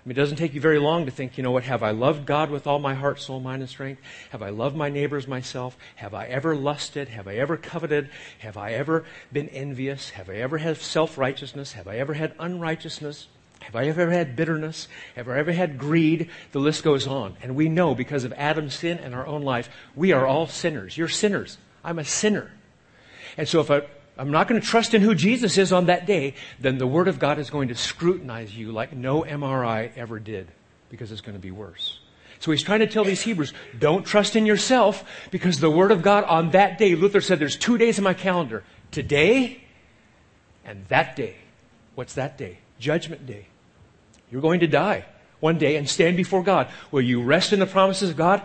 I 0.04 0.08
mean, 0.08 0.18
it 0.18 0.20
doesn't 0.20 0.37
take 0.37 0.52
you 0.52 0.61
very 0.61 0.78
long 0.78 1.06
to 1.06 1.11
think, 1.11 1.38
you 1.38 1.42
know 1.42 1.50
what, 1.50 1.64
have 1.64 1.82
I 1.82 1.92
loved 1.92 2.26
God 2.26 2.50
with 2.50 2.66
all 2.66 2.78
my 2.78 2.92
heart, 2.92 3.20
soul, 3.20 3.40
mind, 3.40 3.62
and 3.62 3.70
strength? 3.70 4.02
Have 4.30 4.42
I 4.42 4.50
loved 4.50 4.76
my 4.76 4.90
neighbors 4.90 5.26
myself? 5.26 5.78
Have 5.96 6.12
I 6.12 6.26
ever 6.26 6.54
lusted? 6.54 7.08
Have 7.08 7.26
I 7.26 7.37
ever 7.37 7.56
coveted? 7.56 8.11
Have 8.40 8.58
I 8.58 8.73
ever 8.75 9.06
been 9.32 9.49
envious? 9.49 10.11
Have 10.11 10.28
I 10.28 10.34
ever 10.34 10.58
had 10.58 10.76
self 10.76 11.16
righteousness? 11.16 11.73
Have 11.73 11.88
I 11.88 11.96
ever 11.96 12.12
had 12.12 12.34
unrighteousness? 12.38 13.28
Have 13.61 13.76
I 13.76 13.87
ever 13.87 14.11
had 14.11 14.37
bitterness? 14.37 14.88
Have 15.16 15.26
I 15.26 15.38
ever 15.38 15.52
had 15.52 15.78
greed? 15.78 16.28
The 16.52 16.58
list 16.58 16.84
goes 16.84 17.06
on. 17.06 17.37
And 17.42 17.56
we 17.56 17.70
know 17.70 17.94
because 17.94 18.25
of 18.25 18.34
Adam's 18.34 18.75
sin 18.75 18.99
and 18.99 19.14
our 19.14 19.26
own 19.26 19.40
life, 19.40 19.70
we 19.96 20.12
are 20.12 20.26
all 20.26 20.46
sinners. 20.46 20.99
You're 20.99 21.08
sinners. 21.08 21.56
I'm 21.82 21.99
a 21.99 22.04
sinner. 22.04 22.50
And 23.38 23.49
so 23.49 23.61
if 23.61 23.70
I, 23.70 23.84
I'm 24.16 24.30
not 24.30 24.47
going 24.47 24.61
to 24.61 24.66
trust 24.66 24.94
in 24.94 25.02
who 25.02 25.14
Jesus 25.14 25.59
is 25.59 25.73
on 25.73 25.87
that 25.87 26.06
day, 26.06 26.35
then 26.61 26.78
the 26.78 26.87
Word 26.87 27.09
of 27.09 27.18
God 27.18 27.38
is 27.38 27.50
going 27.50 27.68
to 27.68 27.75
scrutinize 27.75 28.56
you 28.56 28.71
like 28.71 28.92
no 28.92 29.23
MRI 29.23 29.90
ever 29.97 30.18
did 30.18 30.49
because 30.88 31.11
it's 31.11 31.21
going 31.21 31.35
to 31.35 31.40
be 31.40 31.50
worse. 31.50 31.99
So 32.38 32.50
he's 32.50 32.62
trying 32.62 32.80
to 32.80 32.87
tell 32.87 33.04
these 33.04 33.23
Hebrews, 33.23 33.52
don't 33.78 34.04
trust 34.04 34.37
in 34.37 34.47
yourself 34.47 35.04
because 35.30 35.61
the 35.61 35.71
Word 35.71 35.90
of 35.90 36.02
God 36.02 36.25
on 36.25 36.50
that 36.50 36.78
day, 36.78 36.94
Luther 36.94 37.21
said 37.21 37.38
there's 37.38 37.56
two 37.56 37.78
days 37.78 37.99
in 37.99 38.04
my 38.04 38.14
calendar. 38.14 38.62
Today 38.90 39.62
and 40.64 40.85
that 40.88 41.16
day. 41.16 41.37
What's 41.94 42.14
that 42.14 42.38
day? 42.38 42.59
Judgment 42.78 43.26
Day. 43.26 43.47
You're 44.30 44.42
going 44.42 44.61
to 44.61 44.66
die 44.66 45.04
one 45.40 45.59
day 45.59 45.76
and 45.76 45.88
stand 45.88 46.16
before 46.16 46.42
God. 46.42 46.68
Will 46.90 47.02
you 47.02 47.23
rest 47.23 47.52
in 47.52 47.61
the 47.61 47.66
promises 47.66 48.11
of 48.11 48.16
God? 48.16 48.42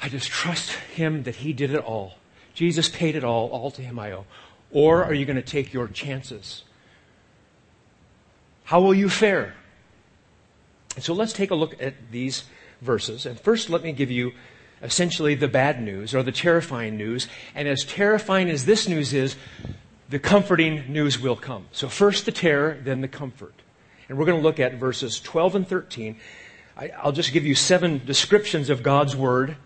I 0.00 0.08
just 0.08 0.28
trust 0.28 0.70
Him 0.70 1.24
that 1.24 1.36
He 1.36 1.52
did 1.52 1.72
it 1.72 1.80
all. 1.80 2.14
Jesus 2.54 2.88
paid 2.88 3.14
it 3.16 3.24
all. 3.24 3.48
All 3.48 3.70
to 3.72 3.82
Him 3.82 3.98
I 3.98 4.12
owe. 4.12 4.26
Or 4.70 5.04
are 5.04 5.14
you 5.14 5.24
going 5.24 5.36
to 5.36 5.42
take 5.42 5.72
your 5.72 5.88
chances? 5.88 6.64
How 8.64 8.80
will 8.80 8.94
you 8.94 9.08
fare? 9.08 9.54
And 10.94 11.04
so 11.04 11.14
let's 11.14 11.32
take 11.32 11.50
a 11.50 11.54
look 11.54 11.82
at 11.82 11.94
these 12.10 12.44
verses. 12.82 13.24
And 13.24 13.38
first, 13.40 13.70
let 13.70 13.82
me 13.82 13.92
give 13.92 14.10
you 14.10 14.32
essentially 14.82 15.34
the 15.34 15.48
bad 15.48 15.82
news 15.82 16.14
or 16.14 16.22
the 16.22 16.32
terrifying 16.32 16.96
news. 16.96 17.28
And 17.54 17.66
as 17.66 17.84
terrifying 17.84 18.50
as 18.50 18.66
this 18.66 18.88
news 18.88 19.12
is, 19.12 19.36
the 20.08 20.18
comforting 20.18 20.90
news 20.92 21.18
will 21.18 21.36
come. 21.36 21.66
So 21.72 21.88
first 21.88 22.26
the 22.26 22.32
terror, 22.32 22.78
then 22.82 23.00
the 23.00 23.08
comfort. 23.08 23.54
And 24.08 24.16
we're 24.16 24.26
going 24.26 24.38
to 24.38 24.42
look 24.42 24.60
at 24.60 24.74
verses 24.74 25.20
12 25.20 25.54
and 25.54 25.68
13. 25.68 26.16
I, 26.76 26.90
will 27.04 27.12
just 27.12 27.32
give 27.32 27.44
you 27.44 27.54
seven 27.54 28.00
descriptions 28.04 28.70
of 28.70 28.82
God's 28.82 29.14
Word 29.14 29.56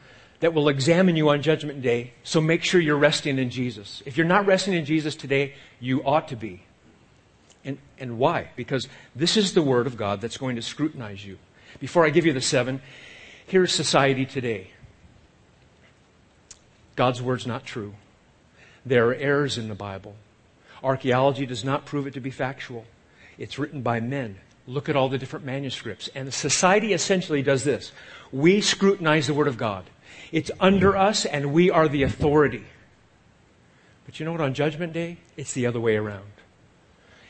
that 0.42 0.52
will 0.52 0.68
examine 0.68 1.14
you 1.14 1.28
on 1.28 1.40
Judgment 1.40 1.82
Day. 1.82 2.12
So 2.24 2.40
make 2.40 2.64
sure 2.64 2.80
you're 2.80 2.96
resting 2.96 3.38
in 3.38 3.48
Jesus. 3.48 4.02
If 4.04 4.16
you're 4.16 4.26
not 4.26 4.44
resting 4.44 4.74
in 4.74 4.84
Jesus 4.84 5.14
today, 5.14 5.54
you 5.78 6.02
ought 6.02 6.26
to 6.28 6.36
be. 6.36 6.64
And, 7.64 7.78
and 7.96 8.18
why? 8.18 8.48
Because 8.56 8.88
this 9.14 9.36
is 9.36 9.54
the 9.54 9.62
Word 9.62 9.86
of 9.86 9.96
God 9.96 10.20
that's 10.20 10.36
going 10.36 10.56
to 10.56 10.62
scrutinize 10.62 11.24
you. 11.24 11.38
Before 11.78 12.04
I 12.04 12.10
give 12.10 12.26
you 12.26 12.32
the 12.32 12.40
seven, 12.40 12.82
here's 13.46 13.72
society 13.72 14.26
today. 14.26 14.72
God's 16.96 17.22
Word's 17.22 17.46
not 17.46 17.64
true. 17.64 17.94
There 18.84 19.10
are 19.10 19.14
errors 19.14 19.58
in 19.58 19.68
the 19.68 19.76
Bible. 19.76 20.16
Archaeology 20.82 21.46
does 21.46 21.64
not 21.64 21.86
prove 21.86 22.08
it 22.08 22.14
to 22.14 22.20
be 22.20 22.32
factual. 22.32 22.84
It's 23.38 23.60
written 23.60 23.82
by 23.82 24.00
men. 24.00 24.40
Look 24.66 24.88
at 24.88 24.96
all 24.96 25.08
the 25.08 25.18
different 25.18 25.46
manuscripts. 25.46 26.10
And 26.16 26.34
society 26.34 26.92
essentially 26.92 27.42
does 27.42 27.62
this. 27.62 27.92
We 28.32 28.60
scrutinize 28.60 29.28
the 29.28 29.34
Word 29.34 29.46
of 29.46 29.56
God. 29.56 29.84
It's 30.30 30.50
under 30.60 30.96
us 30.96 31.24
and 31.24 31.52
we 31.52 31.70
are 31.70 31.88
the 31.88 32.02
authority. 32.02 32.64
But 34.04 34.18
you 34.18 34.26
know 34.26 34.32
what? 34.32 34.40
On 34.40 34.54
Judgment 34.54 34.92
Day, 34.92 35.18
it's 35.36 35.52
the 35.52 35.66
other 35.66 35.80
way 35.80 35.96
around. 35.96 36.30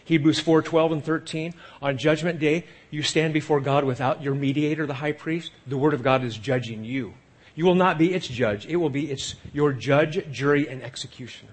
Hebrews 0.05 0.41
4 0.41 0.63
12 0.63 0.93
and 0.93 1.05
13. 1.05 1.55
On 1.81 1.97
Judgment 1.97 2.39
Day, 2.39 2.67
you 2.91 3.03
stand 3.03 3.33
before 3.35 3.61
God 3.61 3.85
without 3.85 4.23
your 4.23 4.35
mediator, 4.35 4.87
the 4.87 4.95
high 4.95 5.13
priest. 5.13 5.53
The 5.67 5.79
Word 5.79 5.95
of 5.95 6.03
God 6.03 6.25
is 6.25 6.37
judging 6.37 6.85
you. 6.85 7.15
You 7.55 7.67
will 7.67 7.75
not 7.75 7.99
be 7.99 8.15
its 8.15 8.27
judge, 8.27 8.67
it 8.67 8.77
will 8.77 8.91
be 8.91 9.11
its, 9.11 9.35
your 9.53 9.73
judge, 9.73 10.31
jury, 10.33 10.69
and 10.69 10.83
executioner. 10.83 11.53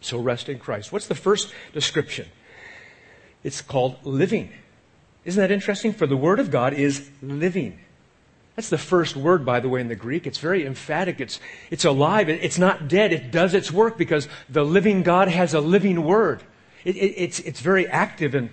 So 0.00 0.18
rest 0.18 0.48
in 0.48 0.58
Christ. 0.58 0.92
What's 0.92 1.06
the 1.06 1.14
first 1.14 1.52
description? 1.72 2.28
It's 3.42 3.62
called 3.62 4.04
living. 4.04 4.52
Isn't 5.24 5.40
that 5.40 5.50
interesting? 5.50 5.92
For 5.92 6.06
the 6.06 6.16
Word 6.16 6.40
of 6.40 6.50
God 6.50 6.74
is 6.74 7.08
living. 7.22 7.80
That's 8.56 8.70
the 8.70 8.78
first 8.78 9.16
word, 9.16 9.44
by 9.44 9.60
the 9.60 9.68
way, 9.68 9.82
in 9.82 9.88
the 9.88 9.94
Greek. 9.94 10.26
It's 10.26 10.38
very 10.38 10.66
emphatic. 10.66 11.20
It's, 11.20 11.38
it's 11.70 11.84
alive. 11.84 12.30
It's 12.30 12.58
not 12.58 12.88
dead. 12.88 13.12
It 13.12 13.30
does 13.30 13.52
its 13.52 13.70
work 13.70 13.98
because 13.98 14.28
the 14.48 14.64
living 14.64 15.02
God 15.02 15.28
has 15.28 15.52
a 15.52 15.60
living 15.60 16.02
word. 16.02 16.42
It, 16.82 16.96
it, 16.96 17.14
it's, 17.16 17.38
it's 17.40 17.60
very 17.60 17.86
active 17.86 18.34
and 18.34 18.48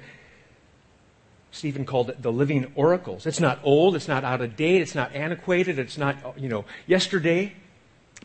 Stephen 1.51 1.85
called 1.85 2.09
it 2.09 2.21
the 2.21 2.31
living 2.31 2.71
oracles. 2.75 3.25
It's 3.25 3.39
not 3.39 3.59
old. 3.63 3.95
It's 3.95 4.07
not 4.07 4.23
out 4.23 4.41
of 4.41 4.55
date. 4.55 4.81
It's 4.81 4.95
not 4.95 5.13
antiquated. 5.13 5.79
It's 5.79 5.97
not, 5.97 6.17
you 6.37 6.49
know, 6.49 6.65
yesterday, 6.87 7.53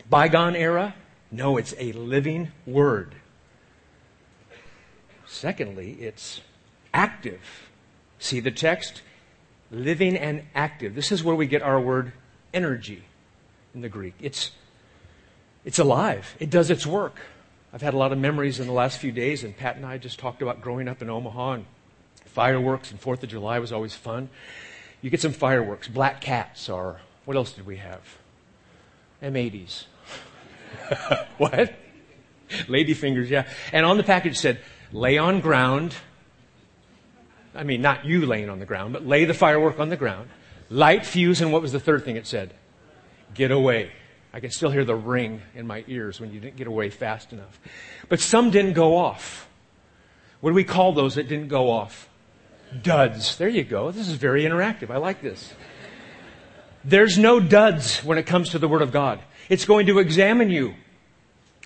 bygone 0.09 0.55
era. 0.55 0.95
No, 1.31 1.55
it's 1.57 1.75
a 1.77 1.91
living 1.91 2.51
word. 2.65 3.13
Secondly, 5.27 5.91
it's 5.99 6.41
active. 6.91 7.69
See 8.17 8.39
the 8.39 8.51
text? 8.51 9.03
Living 9.71 10.17
and 10.17 10.43
active. 10.55 10.95
This 10.95 11.11
is 11.11 11.23
where 11.23 11.35
we 11.35 11.47
get 11.47 11.61
our 11.61 11.79
word 11.79 12.13
energy 12.53 13.03
in 13.73 13.81
the 13.81 13.89
Greek. 13.89 14.15
It's, 14.19 14.51
it's 15.65 15.79
alive, 15.79 16.35
it 16.39 16.49
does 16.49 16.69
its 16.69 16.85
work. 16.85 17.17
I've 17.71 17.81
had 17.81 17.93
a 17.93 17.97
lot 17.97 18.11
of 18.11 18.17
memories 18.17 18.59
in 18.59 18.65
the 18.65 18.73
last 18.73 18.97
few 18.97 19.11
days, 19.11 19.43
and 19.43 19.55
Pat 19.55 19.75
and 19.75 19.85
I 19.85 19.99
just 19.99 20.17
talked 20.17 20.41
about 20.41 20.59
growing 20.59 20.87
up 20.87 21.03
in 21.03 21.09
Omaha 21.09 21.53
and 21.53 21.65
fireworks, 22.25 22.89
and 22.89 22.99
Fourth 22.99 23.21
of 23.21 23.29
July 23.29 23.59
was 23.59 23.71
always 23.71 23.93
fun. 23.93 24.29
You 25.01 25.11
get 25.11 25.21
some 25.21 25.33
fireworks, 25.33 25.87
black 25.87 26.19
cats, 26.19 26.67
or 26.67 26.99
what 27.25 27.37
else 27.37 27.53
did 27.53 27.67
we 27.67 27.77
have? 27.77 28.01
M80s. 29.21 29.85
what? 31.37 31.73
Lady 32.67 32.95
fingers, 32.95 33.29
yeah. 33.29 33.47
And 33.71 33.85
on 33.85 33.97
the 33.97 34.03
package 34.03 34.37
said, 34.37 34.59
lay 34.91 35.19
on 35.19 35.39
ground, 35.39 35.93
I 37.59 37.63
mean, 37.63 37.81
not 37.81 38.05
you 38.05 38.25
laying 38.25 38.49
on 38.49 38.59
the 38.59 38.65
ground, 38.65 38.93
but 38.93 39.05
lay 39.05 39.25
the 39.25 39.33
firework 39.33 39.79
on 39.79 39.89
the 39.89 39.97
ground, 39.97 40.29
light 40.69 41.05
fuse, 41.05 41.41
and 41.41 41.51
what 41.51 41.61
was 41.61 41.73
the 41.73 41.79
third 41.79 42.05
thing 42.05 42.15
it 42.15 42.25
said? 42.25 42.53
Get 43.33 43.51
away. 43.51 43.91
I 44.31 44.39
can 44.39 44.49
still 44.49 44.71
hear 44.71 44.85
the 44.85 44.95
ring 44.95 45.41
in 45.53 45.67
my 45.67 45.83
ears 45.87 46.21
when 46.21 46.31
you 46.31 46.39
didn't 46.39 46.55
get 46.55 46.67
away 46.67 46.89
fast 46.89 47.33
enough. 47.33 47.59
But 48.07 48.21
some 48.21 48.49
didn't 48.49 48.73
go 48.73 48.95
off. 48.95 49.49
What 50.39 50.51
do 50.51 50.53
we 50.53 50.63
call 50.63 50.93
those 50.93 51.15
that 51.15 51.27
didn't 51.27 51.49
go 51.49 51.69
off? 51.69 52.07
Duds. 52.81 53.35
There 53.35 53.49
you 53.49 53.65
go. 53.65 53.91
This 53.91 54.07
is 54.07 54.15
very 54.15 54.43
interactive. 54.43 54.89
I 54.89 54.97
like 54.97 55.21
this. 55.21 55.53
There's 56.85 57.17
no 57.17 57.41
duds 57.41 57.97
when 58.05 58.17
it 58.17 58.25
comes 58.25 58.51
to 58.51 58.59
the 58.59 58.69
Word 58.69 58.83
of 58.83 58.93
God. 58.93 59.19
It's 59.49 59.65
going 59.65 59.87
to 59.87 59.99
examine 59.99 60.49
you. 60.49 60.75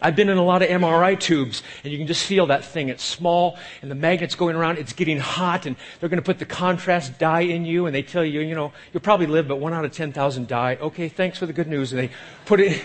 I've 0.01 0.15
been 0.15 0.29
in 0.29 0.37
a 0.37 0.43
lot 0.43 0.61
of 0.61 0.69
MRI 0.69 1.17
tubes, 1.19 1.63
and 1.83 1.91
you 1.91 1.97
can 1.97 2.07
just 2.07 2.25
feel 2.25 2.47
that 2.47 2.65
thing. 2.65 2.89
It's 2.89 3.03
small, 3.03 3.57
and 3.81 3.89
the 3.89 3.95
magnet's 3.95 4.35
going 4.35 4.55
around. 4.55 4.77
It's 4.79 4.93
getting 4.93 5.19
hot, 5.19 5.65
and 5.65 5.75
they're 5.99 6.09
going 6.09 6.21
to 6.21 6.25
put 6.25 6.39
the 6.39 6.45
contrast 6.45 7.19
dye 7.19 7.41
in 7.41 7.65
you, 7.65 7.85
and 7.85 7.95
they 7.95 8.01
tell 8.01 8.25
you, 8.25 8.41
you 8.41 8.55
know, 8.55 8.73
you'll 8.91 9.01
probably 9.01 9.27
live, 9.27 9.47
but 9.47 9.57
one 9.57 9.73
out 9.73 9.85
of 9.85 9.91
10,000 9.91 10.47
die. 10.47 10.77
Okay, 10.81 11.09
thanks 11.09 11.37
for 11.37 11.45
the 11.45 11.53
good 11.53 11.67
news. 11.67 11.93
And 11.93 12.01
they 12.01 12.09
put 12.45 12.59
it, 12.59 12.83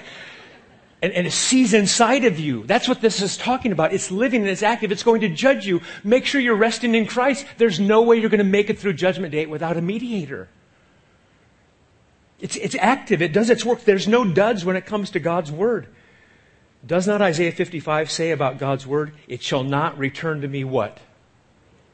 and, 1.01 1.13
and 1.13 1.27
it 1.27 1.33
sees 1.33 1.75
inside 1.75 2.25
of 2.25 2.39
you. 2.39 2.65
That's 2.65 2.89
what 2.89 3.01
this 3.01 3.23
is 3.23 3.37
talking 3.37 3.73
about. 3.73 3.93
It's 3.93 4.11
living 4.11 4.43
and 4.43 4.51
it's 4.51 4.63
active. 4.63 4.93
It's 4.93 5.03
going 5.03 5.23
to 5.23 5.29
judge 5.29 5.67
you. 5.67 5.81
Make 6.05 6.27
sure 6.27 6.41
you're 6.41 6.57
resting 6.57 6.95
in 6.95 7.07
Christ. 7.07 7.47
There's 7.57 7.81
no 7.81 8.03
way 8.03 8.19
you're 8.19 8.31
going 8.31 8.39
to 8.39 8.45
make 8.45 8.69
it 8.69 8.79
through 8.79 8.95
Judgment 8.95 9.33
Day 9.33 9.47
without 9.47 9.77
a 9.77 9.83
mediator. 9.83 10.49
It's, 12.41 12.57
it's 12.57 12.77
active. 12.79 13.23
It 13.23 13.33
does 13.33 13.51
its 13.51 13.65
work. 13.65 13.83
There's 13.85 14.07
no 14.07 14.25
duds 14.25 14.65
when 14.65 14.77
it 14.77 14.87
comes 14.87 15.11
to 15.11 15.21
God's 15.21 15.51
Word. 15.51 15.89
Does 16.87 17.07
not 17.07 17.21
Isaiah 17.21 17.53
55 17.53 18.11
say 18.11 18.31
about 18.31 18.59
God's 18.59 18.87
word, 18.87 19.13
it 19.27 19.43
shall 19.43 19.65
not 19.65 19.99
return 19.99 20.41
to 20.43 20.49
me 20.49 20.65
what? 20.65 20.99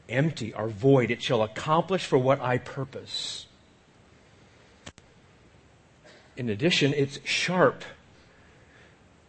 Empty 0.07 0.53
or 0.53 0.67
void. 0.67 1.09
It 1.09 1.21
shall 1.21 1.41
accomplish 1.41 2.05
for 2.05 2.17
what 2.17 2.39
I 2.39 2.59
purpose. 2.59 3.47
In 6.37 6.49
addition, 6.49 6.93
it's 6.93 7.19
sharp. 7.23 7.83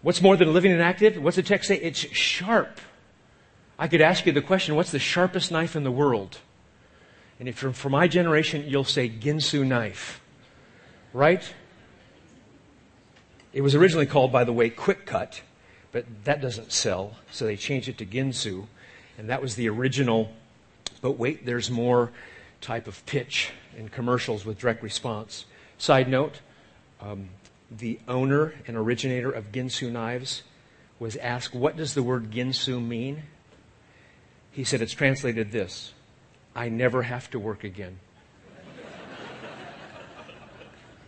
What's 0.02 0.20
more 0.20 0.36
than 0.36 0.52
living 0.52 0.72
and 0.72 0.82
active? 0.82 1.16
What's 1.22 1.36
the 1.36 1.42
text 1.42 1.68
say? 1.68 1.76
It's 1.76 1.98
sharp. 1.98 2.80
I 3.78 3.88
could 3.88 4.00
ask 4.00 4.26
you 4.26 4.32
the 4.32 4.42
question, 4.42 4.74
what's 4.74 4.90
the 4.90 4.98
sharpest 4.98 5.50
knife 5.50 5.76
in 5.76 5.84
the 5.84 5.90
world? 5.90 6.38
And 7.38 7.48
if 7.48 7.62
you're 7.62 7.72
from 7.72 7.92
my 7.92 8.08
generation, 8.08 8.64
you'll 8.66 8.84
say 8.84 9.08
Ginsu 9.08 9.66
knife. 9.66 10.20
Right? 11.12 11.42
It 13.56 13.62
was 13.62 13.74
originally 13.74 14.04
called, 14.04 14.32
by 14.32 14.44
the 14.44 14.52
way, 14.52 14.68
Quick 14.68 15.06
Cut, 15.06 15.40
but 15.90 16.04
that 16.24 16.42
doesn't 16.42 16.72
sell, 16.72 17.16
so 17.30 17.46
they 17.46 17.56
changed 17.56 17.88
it 17.88 17.96
to 17.96 18.04
Ginsu, 18.04 18.66
and 19.16 19.30
that 19.30 19.40
was 19.40 19.54
the 19.54 19.66
original. 19.70 20.30
But 21.00 21.12
wait, 21.12 21.46
there's 21.46 21.70
more 21.70 22.12
type 22.60 22.86
of 22.86 23.04
pitch 23.06 23.52
in 23.74 23.88
commercials 23.88 24.44
with 24.44 24.58
direct 24.58 24.82
response. 24.82 25.46
Side 25.78 26.06
note, 26.06 26.42
um, 27.00 27.30
the 27.70 27.98
owner 28.06 28.52
and 28.66 28.76
originator 28.76 29.30
of 29.30 29.52
Ginsu 29.52 29.90
knives, 29.90 30.42
was 30.98 31.16
asked, 31.16 31.54
What 31.54 31.78
does 31.78 31.94
the 31.94 32.02
word 32.02 32.30
Ginsu 32.30 32.78
mean? 32.86 33.22
He 34.52 34.64
said, 34.64 34.82
It's 34.82 34.92
translated 34.92 35.50
this 35.50 35.94
I 36.54 36.68
never 36.68 37.04
have 37.04 37.30
to 37.30 37.38
work 37.38 37.64
again. 37.64 38.00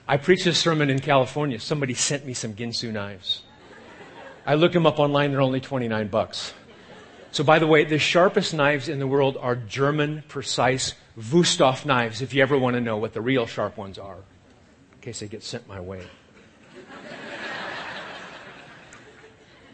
I 0.09 0.17
preached 0.17 0.47
a 0.47 0.55
sermon 0.55 0.89
in 0.89 1.01
California. 1.01 1.61
Somebody 1.61 1.93
sent 1.93 2.25
me 2.25 2.33
some 2.33 2.55
Ginsu 2.55 2.91
knives. 2.91 3.43
I 4.47 4.55
look 4.55 4.73
them 4.73 4.87
up 4.87 4.99
online, 4.99 5.33
they're 5.33 5.43
only 5.43 5.61
29 5.61 6.09
bucks. 6.09 6.55
So, 7.31 7.45
by 7.45 7.59
the 7.59 7.67
way, 7.67 7.85
the 7.85 7.99
sharpest 7.99 8.55
knives 8.55 8.89
in 8.89 9.01
the 9.01 9.07
world 9.07 9.37
are 9.39 9.55
German 9.55 10.25
precise 10.27 10.95
Wüsthof 11.19 11.85
knives, 11.85 12.23
if 12.23 12.33
you 12.33 12.41
ever 12.41 12.57
want 12.57 12.75
to 12.75 12.81
know 12.81 12.97
what 12.97 13.13
the 13.13 13.21
real 13.21 13.45
sharp 13.45 13.77
ones 13.77 13.99
are, 13.99 14.17
in 14.17 15.01
case 15.03 15.21
they 15.21 15.29
get 15.29 15.43
sent 15.43 15.69
my 15.69 15.79
way. 15.79 16.03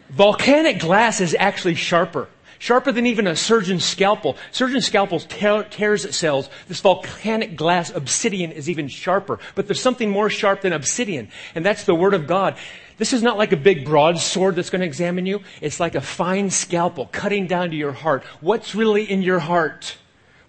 Volcanic 0.09 0.79
glass 0.79 1.21
is 1.21 1.33
actually 1.39 1.75
sharper. 1.75 2.27
Sharper 2.59 2.91
than 2.91 3.05
even 3.05 3.27
a 3.27 3.35
surgeon's 3.35 3.83
scalpel. 3.83 4.37
Surgeon's 4.51 4.85
scalpel 4.85 5.19
tear, 5.19 5.63
tears 5.63 6.05
at 6.05 6.13
cells. 6.13 6.49
This 6.67 6.79
volcanic 6.79 7.55
glass 7.55 7.89
obsidian 7.89 8.51
is 8.51 8.69
even 8.69 8.87
sharper. 8.87 9.39
But 9.55 9.67
there's 9.67 9.81
something 9.81 10.09
more 10.09 10.29
sharp 10.29 10.61
than 10.61 10.73
obsidian, 10.73 11.29
and 11.53 11.65
that's 11.65 11.83
the 11.83 11.95
Word 11.95 12.13
of 12.13 12.27
God. 12.27 12.57
This 12.97 13.11
is 13.11 13.21
not 13.21 13.37
like 13.37 13.51
a 13.51 13.57
big 13.57 13.85
broadsword 13.85 14.55
that's 14.55 14.69
going 14.69 14.79
to 14.79 14.87
examine 14.87 15.25
you. 15.25 15.41
It's 15.61 15.79
like 15.79 15.95
a 15.95 16.01
fine 16.01 16.49
scalpel 16.49 17.09
cutting 17.11 17.45
down 17.47 17.71
to 17.71 17.75
your 17.75 17.91
heart. 17.91 18.23
What's 18.39 18.73
really 18.73 19.03
in 19.03 19.21
your 19.21 19.39
heart? 19.39 19.97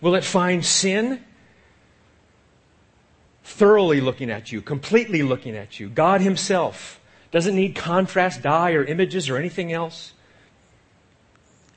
Will 0.00 0.14
it 0.14 0.24
find 0.24 0.64
sin? 0.64 1.24
Thoroughly 3.42 4.00
looking 4.00 4.30
at 4.30 4.52
you, 4.52 4.60
completely 4.60 5.22
looking 5.22 5.56
at 5.56 5.80
you. 5.80 5.88
God 5.88 6.20
Himself 6.20 7.00
doesn't 7.32 7.56
need 7.56 7.74
contrast, 7.74 8.42
dye, 8.42 8.72
or 8.72 8.84
images 8.84 9.28
or 9.28 9.36
anything 9.36 9.72
else. 9.72 10.12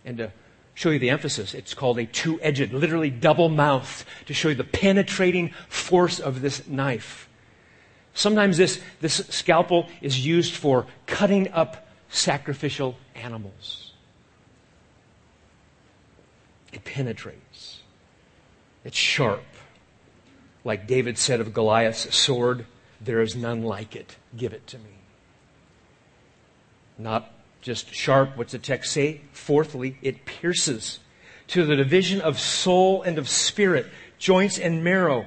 And 0.05 0.17
to 0.17 0.31
show 0.73 0.91
you 0.91 0.99
the 0.99 1.09
emphasis, 1.09 1.53
it's 1.53 1.73
called 1.73 1.99
a 1.99 2.05
two 2.05 2.39
edged, 2.41 2.71
literally 2.71 3.09
double 3.09 3.49
mouthed, 3.49 4.05
to 4.27 4.33
show 4.33 4.49
you 4.49 4.55
the 4.55 4.63
penetrating 4.63 5.53
force 5.67 6.19
of 6.19 6.41
this 6.41 6.67
knife. 6.67 7.27
Sometimes 8.13 8.57
this, 8.57 8.81
this 9.01 9.15
scalpel 9.29 9.87
is 10.01 10.25
used 10.25 10.53
for 10.53 10.87
cutting 11.05 11.51
up 11.51 11.87
sacrificial 12.09 12.97
animals. 13.15 13.93
It 16.71 16.83
penetrates. 16.83 17.79
It's 18.83 18.97
sharp. 18.97 19.43
Like 20.63 20.87
David 20.87 21.17
said 21.17 21.39
of 21.39 21.53
Goliath's 21.53 22.15
sword, 22.15 22.65
there 23.01 23.21
is 23.21 23.35
none 23.35 23.63
like 23.63 23.95
it. 23.95 24.17
Give 24.35 24.53
it 24.53 24.67
to 24.67 24.77
me. 24.77 24.91
Not 26.97 27.31
just 27.61 27.93
sharp, 27.93 28.37
what's 28.37 28.51
the 28.51 28.59
text 28.59 28.93
say? 28.93 29.21
Fourthly, 29.31 29.97
it 30.01 30.25
pierces 30.25 30.99
to 31.47 31.65
the 31.65 31.75
division 31.75 32.21
of 32.21 32.39
soul 32.39 33.01
and 33.01 33.17
of 33.17 33.27
spirit, 33.27 33.87
joints 34.17 34.57
and 34.57 34.83
marrow. 34.83 35.25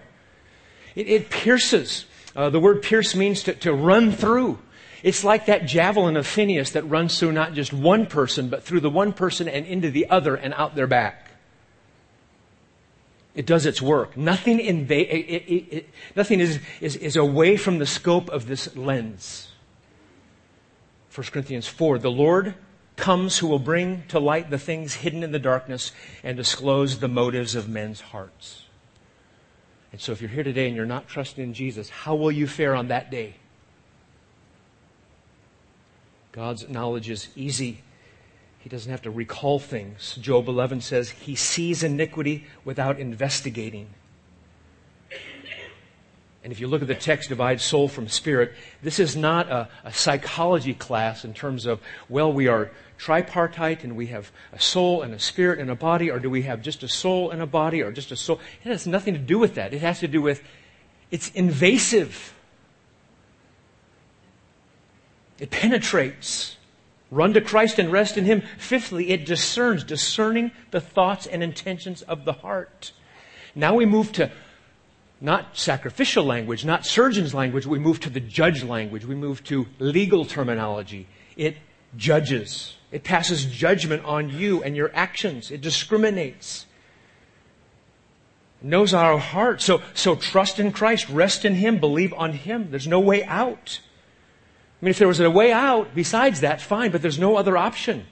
It, 0.95 1.09
it 1.09 1.31
pierces. 1.31 2.07
Uh, 2.35 2.51
the 2.51 2.61
word 2.61 2.83
pierce 2.83 3.15
means 3.15 3.43
to, 3.45 3.55
to 3.55 3.73
run 3.73 4.13
through. 4.13 4.59
It's 5.03 5.25
like 5.25 5.47
that 5.47 5.67
javelin 5.67 6.17
of 6.17 6.27
Phineas 6.27 6.71
that 6.71 6.89
runs 6.89 7.19
through 7.19 7.33
not 7.33 7.55
just 7.55 7.73
one 7.73 8.07
person, 8.07 8.49
but 8.49 8.63
through 8.63 8.81
the 8.81 8.91
one 8.91 9.13
person 9.13 9.49
and 9.49 9.67
into 9.67 9.91
the 9.91 10.09
other 10.09 10.37
and 10.37 10.55
out 10.55 10.75
their 10.77 10.87
back. 10.87 11.33
It 13.35 13.47
does 13.47 13.67
its 13.67 13.83
work. 13.83 14.17
Nothing, 14.17 14.61
it, 14.61 14.91
it, 14.91 15.75
it, 15.75 15.89
nothing 16.15 16.39
is, 16.39 16.61
is, 16.81 16.97
is 16.97 17.17
away 17.17 17.57
from 17.57 17.79
the 17.79 17.87
scope 17.87 18.29
of 18.29 18.47
this 18.47 18.77
lens. 18.77 19.49
1 21.15 21.27
Corinthians 21.27 21.67
4 21.67 21.99
The 21.99 22.11
Lord 22.11 22.55
comes 22.97 23.39
who 23.39 23.47
will 23.47 23.59
bring 23.59 24.05
to 24.09 24.19
light 24.19 24.51
the 24.51 24.59
things 24.59 24.95
hidden 24.95 25.23
in 25.23 25.33
the 25.33 25.39
darkness 25.39 25.93
and 26.23 26.37
disclose 26.37 26.99
the 26.99 27.09
motives 27.09 27.55
of 27.55 27.69
men's 27.69 28.01
hearts. 28.01 28.65
And 29.91 30.01
so, 30.01 30.13
if 30.13 30.23
you're 30.23 30.31
here 30.31 30.45
today 30.45 30.67
and 30.69 30.77
you're 30.77 30.87
not 30.87 31.09
trusting 31.09 31.43
in 31.43 31.55
Jesus, 31.55 31.91
how 31.91 32.15
will 32.15 32.33
you 32.33 32.47
fare 32.47 32.75
on 32.75 32.89
that 32.89 33.11
day? 33.11 33.35
God's 36.33 36.67
knowledge 36.69 37.11
is 37.11 37.29
easy. 37.37 37.83
He 38.59 38.71
doesn't 38.71 38.91
have 38.91 39.03
to 39.03 39.11
recall 39.11 39.59
things. 39.59 40.17
Job 40.17 40.49
11 40.49 40.81
says 40.81 41.11
he 41.11 41.35
sees 41.35 41.83
iniquity 41.83 42.47
without 42.65 42.99
investigating. 42.99 43.89
And 46.45 46.53
if 46.53 46.59
you 46.59 46.67
look 46.67 46.83
at 46.83 46.89
the 46.89 46.95
text, 46.95 47.29
divide 47.29 47.61
soul 47.61 47.87
from 47.87 48.09
spirit, 48.09 48.53
this 48.83 48.99
is 48.99 49.17
not 49.17 49.49
a, 49.49 49.69
a, 49.85 49.93
psychology 49.93 50.75
class 50.75 51.25
in 51.25 51.35
terms 51.35 51.67
of, 51.67 51.81
well, 52.09 52.33
we 52.33 52.49
are 52.49 52.73
tripartite 52.99 53.85
and 53.85 53.97
we 53.97 54.09
have 54.09 54.33
a 54.53 54.61
soul 54.61 55.03
and 55.03 55.15
a 55.15 55.21
spirit 55.21 55.61
and 55.61 55.71
a 55.71 55.77
body, 55.77 56.11
or 56.11 56.19
do 56.19 56.29
we 56.29 56.43
have 56.43 56.61
just 56.61 56.83
a 56.83 56.89
soul 56.89 57.31
and 57.31 57.41
a 57.41 57.47
body, 57.47 57.81
or 57.81 57.93
just 57.93 58.11
a 58.11 58.17
soul? 58.17 58.41
It 58.65 58.69
has 58.69 58.89
nothing 58.89 59.15
to 59.15 59.21
do 59.21 59.39
with 59.39 59.55
that. 59.55 59.73
It 59.73 59.83
has 59.83 60.01
to 60.01 60.09
do 60.09 60.21
with, 60.21 60.43
it's 61.13 61.31
invasive. 61.31 62.35
It 65.39 65.51
penetrates. 65.51 66.57
Run 67.13 67.35
to 67.35 67.41
Christ 67.41 67.79
and 67.79 67.93
rest 67.93 68.17
in 68.17 68.25
Him. 68.25 68.43
Fifthly, 68.59 69.11
it 69.11 69.27
discerns, 69.27 69.85
discerning 69.85 70.51
the 70.73 70.81
thoughts 70.81 71.27
and 71.27 71.43
intentions 71.43 72.03
of 72.03 72.25
the 72.25 72.33
heart. 72.33 72.93
Now 73.55 73.75
we 73.75 73.87
move 73.87 74.13
to 74.13 74.33
not 75.23 75.57
sacrificial 75.57 76.25
language, 76.25 76.65
not 76.65 76.85
surgeon's 76.85 77.33
language. 77.33 77.65
We 77.65 77.79
move 77.79 78.01
to 78.01 78.11
the 78.11 78.19
judge 78.19 78.65
language. 78.65 79.05
We 79.05 79.15
move 79.15 79.45
to 79.45 79.69
legal 79.79 80.25
terminology. 80.25 81.07
It 81.37 81.57
judges. 81.97 82.75
It 82.91 83.05
passes 83.05 83.47
judgment 83.47 84.05
on 84.05 84.31
you 84.31 84.65
and 84.65 84.75
your 84.75 84.91
actions. 84.93 85.53
It 85.53 85.61
discriminates. 85.61 86.67
Knows 88.61 88.93
our 88.93 89.17
heart. 89.17 89.63
So, 89.63 89.81
so 89.95 90.17
trust 90.17 90.59
in 90.59 90.73
Christ. 90.73 91.09
Rest 91.09 91.45
in 91.45 91.55
Him. 91.55 91.79
Believe 91.79 92.13
on 92.15 92.33
Him. 92.33 92.73
There's 92.73 92.89
no 92.89 93.01
way 93.01 93.23
out. 93.23 93.79
I 93.81 94.85
mean, 94.85 94.91
if 94.91 94.99
there 94.99 95.09
was 95.09 95.21
a 95.21 95.31
way 95.31 95.53
out 95.53 95.95
besides 95.95 96.41
that, 96.41 96.61
fine, 96.61 96.91
but 96.91 97.01
there's 97.01 97.19
no 97.19 97.37
other 97.37 97.57
option. 97.57 98.07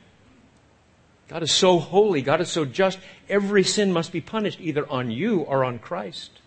God 1.27 1.43
is 1.43 1.53
so 1.53 1.81
holy. 1.81 2.23
God 2.23 2.41
is 2.41 2.51
so 2.51 2.65
just. 2.65 3.01
Every 3.29 3.65
sin 3.65 3.93
must 3.93 4.13
be 4.13 4.21
punished 4.21 4.61
either 4.61 4.89
on 4.89 5.11
you 5.11 5.41
or 5.41 5.65
on 5.65 5.81
Christ. 5.81 6.40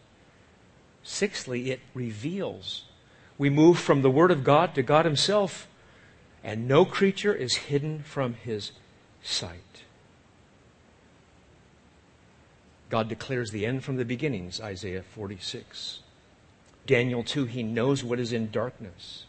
Sixthly, 1.03 1.71
it 1.71 1.81
reveals. 1.93 2.85
We 3.37 3.49
move 3.49 3.77
from 3.77 4.01
the 4.01 4.11
Word 4.11 4.31
of 4.31 4.43
God 4.43 4.73
to 4.75 4.81
God 4.81 5.05
Himself, 5.05 5.67
and 6.43 6.67
no 6.67 6.85
creature 6.85 7.33
is 7.33 7.55
hidden 7.55 8.03
from 8.03 8.35
His 8.35 8.71
sight. 9.21 9.83
God 12.89 13.09
declares 13.09 13.51
the 13.51 13.65
end 13.65 13.83
from 13.83 13.97
the 13.97 14.05
beginnings, 14.05 14.61
Isaiah 14.61 15.03
46. 15.03 15.99
Daniel 16.85 17.23
2, 17.23 17.45
He 17.45 17.63
knows 17.63 18.03
what 18.03 18.19
is 18.19 18.31
in 18.31 18.51
darkness. 18.51 19.25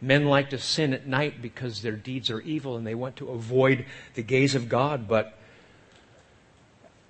Men 0.00 0.26
like 0.26 0.50
to 0.50 0.58
sin 0.58 0.92
at 0.92 1.06
night 1.06 1.40
because 1.40 1.82
their 1.82 1.96
deeds 1.96 2.30
are 2.30 2.40
evil 2.40 2.76
and 2.76 2.86
they 2.86 2.94
want 2.94 3.16
to 3.16 3.30
avoid 3.30 3.86
the 4.14 4.22
gaze 4.22 4.54
of 4.54 4.68
God, 4.68 5.06
but 5.06 5.38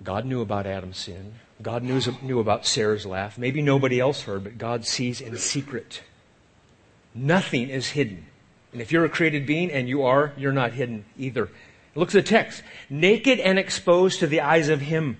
God 0.03 0.25
knew 0.25 0.41
about 0.41 0.67
Adam's 0.67 0.97
sin. 0.97 1.35
God 1.61 1.83
knew, 1.83 2.01
knew 2.21 2.39
about 2.39 2.65
Sarah's 2.65 3.05
laugh. 3.05 3.37
Maybe 3.37 3.61
nobody 3.61 3.99
else 3.99 4.23
heard, 4.23 4.43
but 4.43 4.57
God 4.57 4.85
sees 4.85 5.21
in 5.21 5.37
secret. 5.37 6.01
Nothing 7.13 7.69
is 7.69 7.89
hidden. 7.89 8.25
And 8.73 8.81
if 8.81 8.91
you're 8.91 9.05
a 9.05 9.09
created 9.09 9.45
being, 9.45 9.71
and 9.71 9.87
you 9.87 10.03
are, 10.03 10.33
you're 10.35 10.51
not 10.51 10.73
hidden 10.73 11.05
either. 11.17 11.49
Look 11.95 12.09
at 12.09 12.13
the 12.13 12.21
text. 12.23 12.61
Naked 12.89 13.39
and 13.39 13.57
exposed 13.57 14.19
to 14.19 14.27
the 14.27 14.41
eyes 14.41 14.67
of 14.67 14.81
Him. 14.81 15.17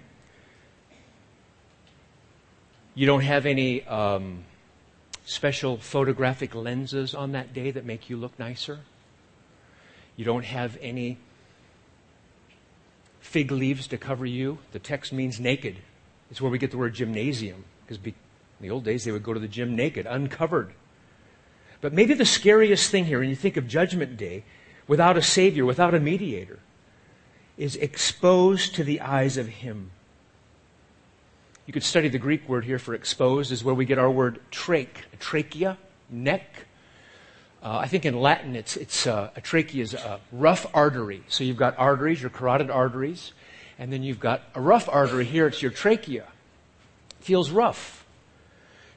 You 2.95 3.05
don't 3.05 3.21
have 3.21 3.45
any 3.45 3.85
um, 3.85 4.43
special 5.23 5.77
photographic 5.77 6.53
lenses 6.53 7.15
on 7.15 7.31
that 7.31 7.53
day 7.53 7.71
that 7.71 7.85
make 7.85 8.09
you 8.09 8.17
look 8.17 8.37
nicer. 8.37 8.79
You 10.17 10.25
don't 10.25 10.45
have 10.45 10.77
any 10.81 11.17
fig 13.21 13.51
leaves 13.51 13.87
to 13.87 13.97
cover 13.97 14.25
you. 14.25 14.59
The 14.73 14.79
text 14.79 15.13
means 15.13 15.39
naked. 15.39 15.77
It's 16.31 16.41
where 16.41 16.51
we 16.51 16.57
get 16.57 16.71
the 16.71 16.77
word 16.77 16.93
gymnasium, 16.93 17.65
because 17.85 18.03
in 18.03 18.13
the 18.59 18.71
old 18.71 18.83
days 18.83 19.03
they 19.03 19.11
would 19.11 19.23
go 19.23 19.33
to 19.33 19.39
the 19.39 19.47
gym 19.47 19.75
naked, 19.75 20.05
uncovered. 20.05 20.73
But 21.81 21.93
maybe 21.93 22.13
the 22.13 22.25
scariest 22.25 22.89
thing 22.89 23.05
here, 23.05 23.19
when 23.19 23.29
you 23.29 23.35
think 23.35 23.57
of 23.57 23.67
Judgment 23.67 24.17
Day, 24.17 24.43
without 24.87 25.17
a 25.17 25.21
Savior, 25.21 25.65
without 25.65 25.93
a 25.93 25.99
mediator, 25.99 26.59
is 27.57 27.75
exposed 27.75 28.75
to 28.75 28.83
the 28.83 29.01
eyes 29.01 29.37
of 29.37 29.47
Him. 29.47 29.91
You 31.65 31.73
could 31.73 31.83
study 31.83 32.09
the 32.09 32.19
Greek 32.19 32.47
word 32.47 32.65
here 32.65 32.79
for 32.79 32.93
exposed, 32.93 33.51
is 33.51 33.63
where 33.63 33.75
we 33.75 33.85
get 33.85 33.97
our 33.97 34.11
word 34.11 34.39
trach, 34.51 34.87
trachea, 35.19 35.77
neck. 36.09 36.65
Uh, 37.63 37.79
I 37.79 37.87
think 37.87 38.05
in 38.05 38.19
Latin, 38.19 38.55
it's, 38.55 38.77
it's 38.77 39.07
uh, 39.07 39.31
a 39.35 39.41
trachea 39.41 39.81
is 39.81 39.93
a 39.95 40.19
rough 40.31 40.67
artery. 40.73 41.23
So 41.27 41.43
you've 41.43 41.57
got 41.57 41.77
arteries, 41.79 42.21
your 42.21 42.29
carotid 42.29 42.69
arteries, 42.69 43.33
and 43.77 43.91
then 43.91 44.03
you've 44.03 44.19
got 44.19 44.41
a 44.53 44.61
rough 44.61 44.87
artery 44.89 45.25
here. 45.25 45.47
It's 45.47 45.61
your 45.61 45.71
trachea. 45.71 46.25
Feels 47.19 47.51
rough. 47.51 48.05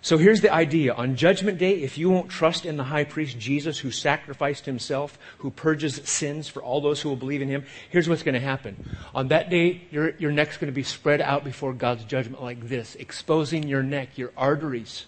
So 0.01 0.17
here's 0.17 0.41
the 0.41 0.53
idea. 0.53 0.95
On 0.95 1.17
Judgment 1.17 1.59
Day, 1.59 1.83
if 1.83 1.99
you 1.99 2.09
won't 2.09 2.31
trust 2.31 2.65
in 2.65 2.77
the 2.77 2.85
high 2.85 3.05
priest 3.05 3.39
Jesus 3.39 3.79
who 3.79 3.91
sacrificed 3.91 4.65
himself, 4.65 5.19
who 5.39 5.51
purges 5.51 6.01
sins 6.05 6.49
for 6.49 6.63
all 6.63 6.81
those 6.81 7.01
who 7.01 7.09
will 7.09 7.17
believe 7.17 7.43
in 7.43 7.49
him, 7.49 7.65
here's 7.91 8.09
what's 8.09 8.23
going 8.23 8.35
to 8.35 8.41
happen. 8.41 8.77
On 9.15 9.29
that 9.29 9.51
day, 9.51 9.83
your, 9.91 10.11
your 10.17 10.31
neck's 10.31 10.57
going 10.57 10.71
to 10.71 10.75
be 10.75 10.85
spread 10.85 11.21
out 11.21 11.43
before 11.43 11.73
God's 11.73 12.05
judgment 12.05 12.43
like 12.43 12.69
this, 12.69 12.95
exposing 12.95 13.67
your 13.67 13.83
neck, 13.83 14.17
your 14.17 14.31
arteries. 14.37 15.07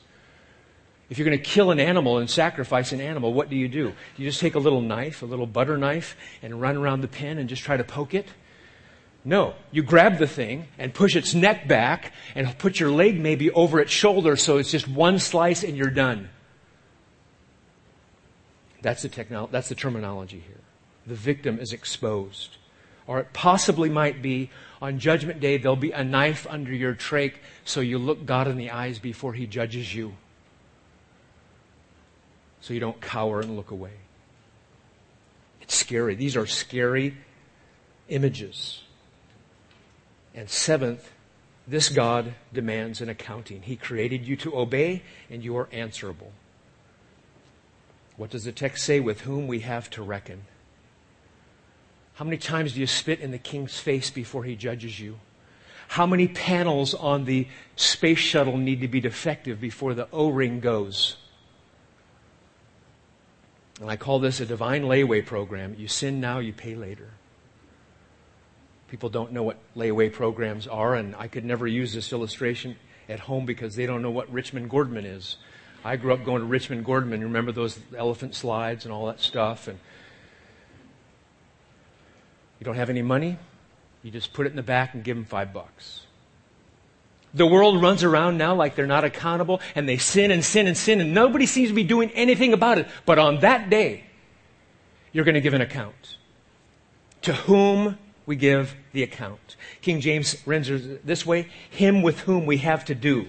If 1.08 1.18
you're 1.18 1.26
going 1.26 1.38
to 1.38 1.44
kill 1.44 1.70
an 1.70 1.80
animal 1.80 2.18
and 2.18 2.28
sacrifice 2.28 2.92
an 2.92 3.00
animal, 3.00 3.32
what 3.32 3.48
do 3.48 3.56
you 3.56 3.68
do? 3.68 3.92
You 4.16 4.26
just 4.28 4.40
take 4.40 4.54
a 4.54 4.60
little 4.60 4.80
knife, 4.80 5.22
a 5.22 5.26
little 5.26 5.46
butter 5.46 5.76
knife, 5.76 6.16
and 6.42 6.60
run 6.60 6.76
around 6.76 7.00
the 7.00 7.08
pen 7.08 7.38
and 7.38 7.48
just 7.48 7.62
try 7.62 7.76
to 7.76 7.84
poke 7.84 8.14
it? 8.14 8.26
No, 9.24 9.54
you 9.70 9.82
grab 9.82 10.18
the 10.18 10.26
thing 10.26 10.66
and 10.78 10.94
push 10.94 11.14
its 11.14 11.34
neck 11.34 11.68
back 11.68 12.12
and 12.34 12.56
put 12.58 12.80
your 12.80 12.90
leg 12.90 13.20
maybe 13.20 13.50
over 13.50 13.78
its 13.80 13.92
shoulder 13.92 14.36
so 14.36 14.56
it's 14.56 14.70
just 14.70 14.88
one 14.88 15.18
slice 15.18 15.62
and 15.62 15.76
you're 15.76 15.90
done. 15.90 16.30
That's 18.80 19.02
the, 19.02 19.10
technolo- 19.10 19.50
that's 19.50 19.68
the 19.68 19.74
terminology 19.74 20.42
here. 20.46 20.60
The 21.06 21.14
victim 21.14 21.58
is 21.58 21.72
exposed. 21.72 22.56
Or 23.06 23.18
it 23.18 23.32
possibly 23.32 23.90
might 23.90 24.22
be 24.22 24.50
on 24.80 24.98
Judgment 24.98 25.40
Day, 25.40 25.58
there'll 25.58 25.76
be 25.76 25.90
a 25.90 26.04
knife 26.04 26.46
under 26.48 26.72
your 26.72 26.94
trach 26.94 27.34
so 27.64 27.80
you 27.80 27.98
look 27.98 28.24
God 28.24 28.48
in 28.48 28.56
the 28.56 28.70
eyes 28.70 28.98
before 28.98 29.34
He 29.34 29.46
judges 29.46 29.94
you. 29.94 30.14
So 32.62 32.72
you 32.72 32.80
don't 32.80 33.00
cower 33.00 33.40
and 33.40 33.56
look 33.56 33.70
away. 33.70 33.92
It's 35.60 35.74
scary. 35.74 36.14
These 36.14 36.36
are 36.36 36.46
scary 36.46 37.16
images. 38.08 38.82
And 40.34 40.48
seventh, 40.48 41.10
this 41.66 41.88
God 41.88 42.34
demands 42.52 43.00
an 43.00 43.08
accounting. 43.08 43.62
He 43.62 43.76
created 43.76 44.26
you 44.26 44.36
to 44.36 44.56
obey, 44.56 45.02
and 45.28 45.42
you 45.42 45.56
are 45.56 45.68
answerable. 45.72 46.32
What 48.16 48.30
does 48.30 48.44
the 48.44 48.52
text 48.52 48.84
say? 48.84 49.00
With 49.00 49.22
whom 49.22 49.46
we 49.46 49.60
have 49.60 49.88
to 49.90 50.02
reckon. 50.02 50.42
How 52.14 52.24
many 52.24 52.36
times 52.36 52.74
do 52.74 52.80
you 52.80 52.86
spit 52.86 53.20
in 53.20 53.30
the 53.30 53.38
king's 53.38 53.78
face 53.78 54.10
before 54.10 54.44
he 54.44 54.54
judges 54.56 55.00
you? 55.00 55.18
How 55.88 56.06
many 56.06 56.28
panels 56.28 56.94
on 56.94 57.24
the 57.24 57.48
space 57.76 58.18
shuttle 58.18 58.56
need 58.56 58.80
to 58.82 58.88
be 58.88 59.00
defective 59.00 59.60
before 59.60 59.94
the 59.94 60.06
O 60.12 60.28
ring 60.28 60.60
goes? 60.60 61.16
And 63.80 63.90
I 63.90 63.96
call 63.96 64.18
this 64.18 64.38
a 64.40 64.46
divine 64.46 64.82
layaway 64.82 65.24
program. 65.24 65.74
You 65.78 65.88
sin 65.88 66.20
now, 66.20 66.38
you 66.38 66.52
pay 66.52 66.74
later. 66.74 67.08
People 68.90 69.08
don't 69.08 69.30
know 69.30 69.44
what 69.44 69.56
layaway 69.76 70.12
programs 70.12 70.66
are, 70.66 70.96
and 70.96 71.14
I 71.16 71.28
could 71.28 71.44
never 71.44 71.66
use 71.66 71.94
this 71.94 72.12
illustration 72.12 72.76
at 73.08 73.20
home 73.20 73.46
because 73.46 73.76
they 73.76 73.86
don't 73.86 74.02
know 74.02 74.10
what 74.10 74.30
Richman 74.32 74.68
Gordman 74.68 75.04
is. 75.04 75.36
I 75.84 75.94
grew 75.96 76.12
up 76.12 76.24
going 76.24 76.40
to 76.40 76.46
Richman 76.46 76.84
Gordman. 76.84 77.22
Remember 77.22 77.52
those 77.52 77.78
elephant 77.96 78.34
slides 78.34 78.84
and 78.84 78.92
all 78.92 79.06
that 79.06 79.20
stuff? 79.20 79.68
And 79.68 79.78
you 82.58 82.64
don't 82.64 82.74
have 82.74 82.90
any 82.90 83.00
money, 83.00 83.38
you 84.02 84.10
just 84.10 84.32
put 84.32 84.46
it 84.46 84.50
in 84.50 84.56
the 84.56 84.62
back 84.62 84.92
and 84.94 85.04
give 85.04 85.16
them 85.16 85.24
five 85.24 85.52
bucks. 85.52 86.02
The 87.32 87.46
world 87.46 87.80
runs 87.80 88.02
around 88.02 88.38
now 88.38 88.56
like 88.56 88.74
they're 88.74 88.88
not 88.88 89.04
accountable 89.04 89.60
and 89.76 89.88
they 89.88 89.98
sin 89.98 90.32
and 90.32 90.44
sin 90.44 90.66
and 90.66 90.76
sin 90.76 91.00
and 91.00 91.14
nobody 91.14 91.46
seems 91.46 91.68
to 91.68 91.74
be 91.74 91.84
doing 91.84 92.10
anything 92.10 92.52
about 92.52 92.78
it. 92.78 92.88
But 93.06 93.20
on 93.20 93.40
that 93.40 93.70
day, 93.70 94.04
you're 95.12 95.24
going 95.24 95.36
to 95.36 95.40
give 95.40 95.54
an 95.54 95.60
account. 95.60 96.16
To 97.22 97.32
whom 97.32 97.96
we 98.30 98.36
give 98.36 98.76
the 98.92 99.02
account. 99.02 99.56
King 99.82 100.00
James 100.00 100.36
renders 100.46 100.86
it 100.86 101.04
this 101.04 101.26
way 101.26 101.48
Him 101.68 102.00
with 102.00 102.20
whom 102.20 102.46
we 102.46 102.58
have 102.58 102.84
to 102.84 102.94
do. 102.94 103.26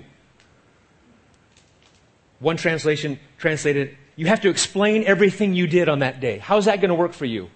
One 2.40 2.56
translation 2.56 3.20
translated, 3.40 3.98
You 4.16 4.28
have 4.28 4.42
to 4.42 4.50
explain 4.50 5.04
everything 5.06 5.56
you 5.56 5.66
did 5.66 5.90
on 5.90 6.00
that 6.00 6.20
day. 6.20 6.38
How's 6.38 6.66
that 6.66 6.82
going 6.82 6.90
to 6.90 6.96
work 6.96 7.14
for 7.14 7.26
you? 7.26 7.50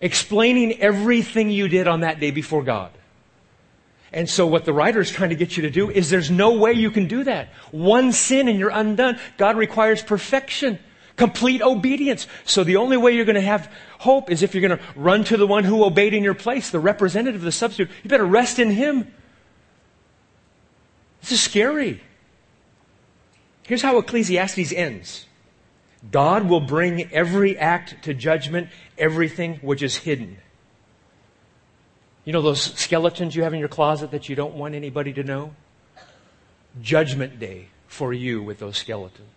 Explaining 0.00 0.80
everything 0.80 1.50
you 1.50 1.68
did 1.68 1.86
on 1.86 2.00
that 2.00 2.18
day 2.18 2.32
before 2.32 2.64
God. 2.64 2.90
And 4.12 4.28
so 4.28 4.44
what 4.44 4.64
the 4.64 4.72
writer 4.72 4.98
is 4.98 5.12
trying 5.12 5.30
to 5.30 5.36
get 5.36 5.56
you 5.56 5.62
to 5.62 5.70
do 5.70 5.88
is 5.88 6.10
there's 6.10 6.32
no 6.32 6.54
way 6.54 6.72
you 6.72 6.90
can 6.90 7.06
do 7.06 7.22
that. 7.22 7.50
One 7.70 8.10
sin 8.10 8.48
and 8.48 8.58
you're 8.58 8.70
undone. 8.70 9.20
God 9.36 9.56
requires 9.56 10.02
perfection. 10.02 10.80
Complete 11.16 11.62
obedience. 11.62 12.26
So 12.44 12.64
the 12.64 12.76
only 12.76 12.96
way 12.96 13.12
you're 13.12 13.24
going 13.24 13.34
to 13.34 13.40
have 13.40 13.70
hope 13.98 14.30
is 14.30 14.42
if 14.42 14.54
you're 14.54 14.66
going 14.66 14.78
to 14.78 14.84
run 14.96 15.22
to 15.24 15.36
the 15.36 15.46
one 15.46 15.64
who 15.64 15.84
obeyed 15.84 16.12
in 16.12 16.24
your 16.24 16.34
place, 16.34 16.70
the 16.70 16.80
representative, 16.80 17.40
the 17.40 17.52
substitute. 17.52 17.90
You 18.02 18.10
better 18.10 18.24
rest 18.24 18.58
in 18.58 18.70
him. 18.70 19.12
This 21.20 21.32
is 21.32 21.40
scary. 21.40 22.02
Here's 23.62 23.82
how 23.82 23.96
Ecclesiastes 23.98 24.72
ends. 24.72 25.26
God 26.10 26.48
will 26.48 26.60
bring 26.60 27.10
every 27.12 27.56
act 27.56 28.04
to 28.04 28.12
judgment, 28.12 28.68
everything 28.98 29.56
which 29.56 29.82
is 29.82 29.96
hidden. 29.96 30.38
You 32.24 32.32
know 32.32 32.42
those 32.42 32.60
skeletons 32.62 33.36
you 33.36 33.42
have 33.44 33.54
in 33.54 33.60
your 33.60 33.68
closet 33.68 34.10
that 34.10 34.28
you 34.28 34.36
don't 34.36 34.54
want 34.54 34.74
anybody 34.74 35.12
to 35.14 35.22
know? 35.22 35.54
Judgment 36.82 37.38
day 37.38 37.68
for 37.86 38.12
you 38.12 38.42
with 38.42 38.58
those 38.58 38.76
skeletons 38.76 39.33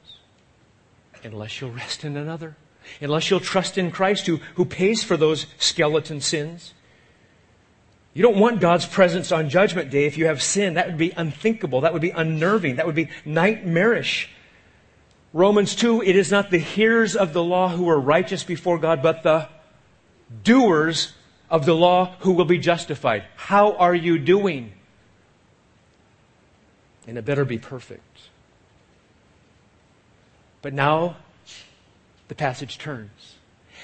unless 1.33 1.59
you'll 1.59 1.71
rest 1.71 2.03
in 2.03 2.17
another, 2.17 2.55
unless 3.01 3.29
you'll 3.29 3.39
trust 3.39 3.77
in 3.77 3.91
Christ 3.91 4.25
who, 4.27 4.37
who 4.55 4.65
pays 4.65 5.03
for 5.03 5.17
those 5.17 5.47
skeleton 5.57 6.21
sins. 6.21 6.73
You 8.13 8.23
don't 8.23 8.39
want 8.39 8.59
God's 8.59 8.85
presence 8.85 9.31
on 9.31 9.49
Judgment 9.49 9.91
Day 9.91 10.05
if 10.05 10.17
you 10.17 10.25
have 10.25 10.41
sin. 10.41 10.73
That 10.73 10.87
would 10.87 10.97
be 10.97 11.11
unthinkable. 11.11 11.81
That 11.81 11.93
would 11.93 12.01
be 12.01 12.09
unnerving. 12.09 12.77
That 12.77 12.87
would 12.87 12.95
be 12.95 13.09
nightmarish. 13.25 14.29
Romans 15.33 15.75
2, 15.75 16.01
it 16.01 16.15
is 16.15 16.31
not 16.31 16.49
the 16.49 16.57
hearers 16.57 17.15
of 17.15 17.33
the 17.33 17.43
law 17.43 17.69
who 17.69 17.87
are 17.89 17.99
righteous 17.99 18.43
before 18.43 18.79
God, 18.79 19.03
but 19.03 19.21
the 19.21 19.49
doers 20.43 21.13
of 21.49 21.65
the 21.65 21.75
law 21.75 22.15
who 22.21 22.31
will 22.31 22.45
be 22.45 22.57
justified. 22.57 23.23
How 23.35 23.73
are 23.73 23.93
you 23.93 24.17
doing? 24.17 24.73
And 27.05 27.17
it 27.17 27.25
better 27.25 27.45
be 27.45 27.57
perfect. 27.57 28.29
But 30.67 30.73
now 30.73 31.15
the 32.27 32.35
passage 32.35 32.77
turns. 32.77 33.35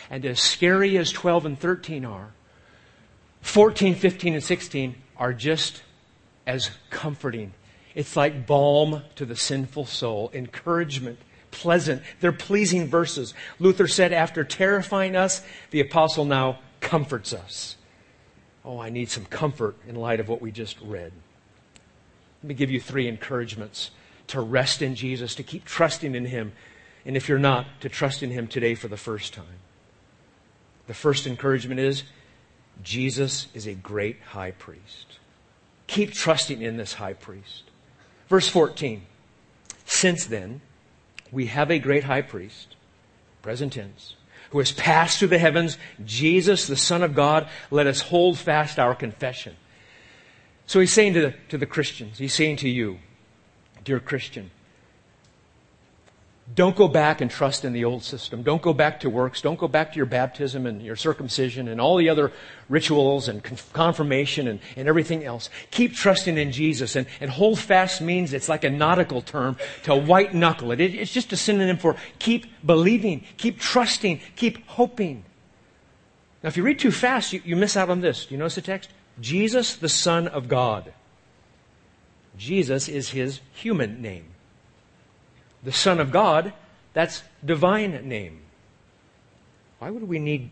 And 0.09 0.25
as 0.25 0.41
scary 0.41 0.97
as 0.97 1.13
12 1.13 1.45
and 1.45 1.57
13 1.57 2.03
are, 2.03 2.31
14, 3.39 3.95
15, 3.95 4.33
and 4.33 4.43
16 4.43 4.95
are 5.15 5.31
just 5.31 5.81
as 6.45 6.71
comforting. 6.89 7.53
It's 7.95 8.17
like 8.17 8.45
balm 8.45 9.01
to 9.15 9.25
the 9.25 9.37
sinful 9.37 9.85
soul, 9.85 10.29
encouragement, 10.33 11.19
pleasant. 11.51 12.03
They're 12.19 12.33
pleasing 12.33 12.87
verses. 12.87 13.33
Luther 13.59 13.87
said, 13.87 14.11
after 14.11 14.43
terrifying 14.43 15.15
us, 15.15 15.41
the 15.71 15.79
apostle 15.79 16.25
now 16.25 16.59
comforts 16.81 17.31
us. 17.31 17.77
Oh, 18.65 18.77
I 18.77 18.89
need 18.89 19.09
some 19.09 19.23
comfort 19.23 19.77
in 19.87 19.95
light 19.95 20.19
of 20.19 20.27
what 20.27 20.41
we 20.41 20.51
just 20.51 20.75
read. 20.81 21.13
Let 22.41 22.49
me 22.49 22.55
give 22.55 22.69
you 22.69 22.81
three 22.81 23.07
encouragements 23.07 23.91
to 24.27 24.41
rest 24.41 24.81
in 24.81 24.95
Jesus, 24.95 25.33
to 25.35 25.43
keep 25.43 25.63
trusting 25.63 26.13
in 26.13 26.25
Him, 26.25 26.51
and 27.05 27.17
if 27.17 27.27
you're 27.27 27.39
not, 27.39 27.65
to 27.81 27.89
trust 27.89 28.23
in 28.23 28.31
Him 28.31 28.47
today 28.47 28.75
for 28.75 28.87
the 28.87 28.97
first 28.97 29.33
time. 29.33 29.59
The 30.87 30.93
first 30.93 31.27
encouragement 31.27 31.79
is 31.79 32.03
Jesus 32.81 33.47
is 33.53 33.67
a 33.67 33.73
great 33.73 34.19
high 34.21 34.51
priest. 34.51 35.19
Keep 35.87 36.13
trusting 36.13 36.61
in 36.61 36.77
this 36.77 36.93
high 36.93 37.13
priest. 37.13 37.63
Verse 38.27 38.47
14. 38.47 39.03
Since 39.85 40.25
then, 40.25 40.61
we 41.31 41.47
have 41.47 41.69
a 41.69 41.79
great 41.79 42.05
high 42.05 42.21
priest, 42.21 42.75
present 43.41 43.73
tense, 43.73 44.15
who 44.51 44.59
has 44.59 44.71
passed 44.71 45.19
through 45.19 45.29
the 45.29 45.39
heavens, 45.39 45.77
Jesus, 46.05 46.67
the 46.67 46.77
Son 46.77 47.03
of 47.03 47.15
God, 47.15 47.47
let 47.71 47.87
us 47.87 48.01
hold 48.01 48.37
fast 48.37 48.79
our 48.79 48.95
confession. 48.95 49.55
So 50.65 50.79
he's 50.79 50.93
saying 50.93 51.13
to 51.13 51.21
the, 51.21 51.35
to 51.49 51.57
the 51.57 51.65
Christians, 51.65 52.17
he's 52.17 52.33
saying 52.33 52.57
to 52.57 52.69
you, 52.69 52.99
dear 53.83 53.99
Christian, 53.99 54.51
don't 56.53 56.75
go 56.75 56.89
back 56.89 57.21
and 57.21 57.31
trust 57.31 57.63
in 57.63 57.71
the 57.71 57.85
old 57.85 58.03
system. 58.03 58.43
Don't 58.43 58.61
go 58.61 58.73
back 58.73 58.99
to 58.99 59.09
works. 59.09 59.41
Don't 59.41 59.57
go 59.57 59.67
back 59.67 59.93
to 59.93 59.97
your 59.97 60.05
baptism 60.05 60.65
and 60.65 60.81
your 60.81 60.97
circumcision 60.97 61.69
and 61.69 61.79
all 61.79 61.95
the 61.95 62.09
other 62.09 62.33
rituals 62.67 63.29
and 63.29 63.41
confirmation 63.71 64.49
and, 64.49 64.59
and 64.75 64.89
everything 64.89 65.23
else. 65.23 65.49
Keep 65.71 65.95
trusting 65.95 66.37
in 66.37 66.51
Jesus. 66.51 66.97
And, 66.97 67.07
and 67.21 67.31
hold 67.31 67.59
fast 67.59 68.01
means 68.01 68.33
it's 68.33 68.49
like 68.49 68.65
a 68.65 68.69
nautical 68.69 69.21
term 69.21 69.55
to 69.83 69.95
white 69.95 70.33
knuckle 70.33 70.71
it. 70.71 70.81
it. 70.81 70.93
It's 70.93 71.13
just 71.13 71.31
a 71.31 71.37
synonym 71.37 71.77
for 71.77 71.95
keep 72.19 72.45
believing, 72.65 73.23
keep 73.37 73.57
trusting, 73.57 74.19
keep 74.35 74.67
hoping. 74.67 75.23
Now, 76.43 76.49
if 76.49 76.57
you 76.57 76.63
read 76.63 76.77
too 76.77 76.91
fast, 76.91 77.31
you, 77.31 77.41
you 77.45 77.55
miss 77.55 77.77
out 77.77 77.89
on 77.89 78.01
this. 78.01 78.25
Do 78.25 78.35
you 78.35 78.37
notice 78.37 78.55
the 78.55 78.61
text? 78.61 78.89
Jesus, 79.21 79.77
the 79.77 79.89
Son 79.89 80.27
of 80.27 80.49
God. 80.49 80.93
Jesus 82.37 82.89
is 82.89 83.11
his 83.11 83.39
human 83.53 84.01
name. 84.01 84.32
The 85.63 85.71
Son 85.71 85.99
of 85.99 86.11
God, 86.11 86.53
that's 86.93 87.23
divine 87.43 88.07
name. 88.07 88.41
Why 89.79 89.89
would 89.89 90.07
we 90.07 90.19
need 90.19 90.51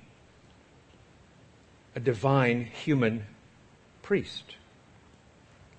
a 1.96 2.00
divine 2.00 2.66
human 2.66 3.26
priest? 4.02 4.56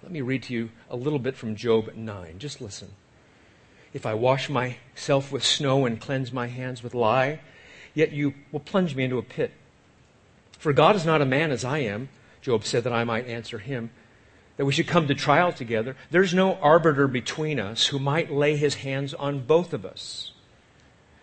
Let 0.02 0.12
me 0.12 0.20
read 0.20 0.42
to 0.44 0.54
you 0.54 0.70
a 0.90 0.96
little 0.96 1.18
bit 1.18 1.36
from 1.36 1.56
Job 1.56 1.94
9. 1.94 2.38
Just 2.38 2.60
listen. 2.60 2.92
if 3.92 4.06
I 4.06 4.14
wash 4.14 4.48
myself 4.48 5.30
with 5.30 5.44
snow 5.44 5.84
and 5.84 6.00
cleanse 6.00 6.32
my 6.32 6.46
hands 6.46 6.82
with 6.82 6.94
lye, 6.94 7.40
yet 7.94 8.12
you 8.12 8.34
will 8.50 8.60
plunge 8.60 8.94
me 8.94 9.04
into 9.04 9.18
a 9.18 9.22
pit. 9.22 9.52
For 10.58 10.72
God 10.72 10.96
is 10.96 11.04
not 11.04 11.20
a 11.20 11.26
man 11.26 11.50
as 11.50 11.64
I 11.64 11.78
am, 11.78 12.08
Job 12.40 12.64
said 12.64 12.84
that 12.84 12.92
I 12.92 13.04
might 13.04 13.26
answer 13.26 13.58
him, 13.58 13.90
that 14.56 14.66
we 14.66 14.72
should 14.72 14.86
come 14.86 15.08
to 15.08 15.14
trial 15.14 15.52
together. 15.52 15.96
There's 16.10 16.34
no 16.34 16.54
arbiter 16.56 17.08
between 17.08 17.58
us 17.58 17.86
who 17.86 17.98
might 17.98 18.30
lay 18.30 18.56
his 18.56 18.76
hands 18.76 19.14
on 19.14 19.40
both 19.40 19.72
of 19.72 19.84
us. 19.84 20.32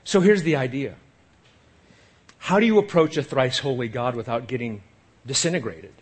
So 0.04 0.22
here's 0.22 0.44
the 0.44 0.56
idea. 0.56 0.96
How 2.40 2.60
do 2.60 2.66
you 2.66 2.80
approach 2.80 3.18
a 3.18 3.24
thrice 3.24 3.60
holy 3.60 3.88
God 3.88 4.16
without 4.16 4.48
getting 4.48 4.82
disintegrated, 5.26 5.94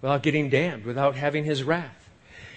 without 0.00 0.22
getting 0.22 0.48
damned, 0.48 0.84
without 0.84 1.14
having 1.14 1.44
his 1.44 1.62
wrath? 1.62 2.08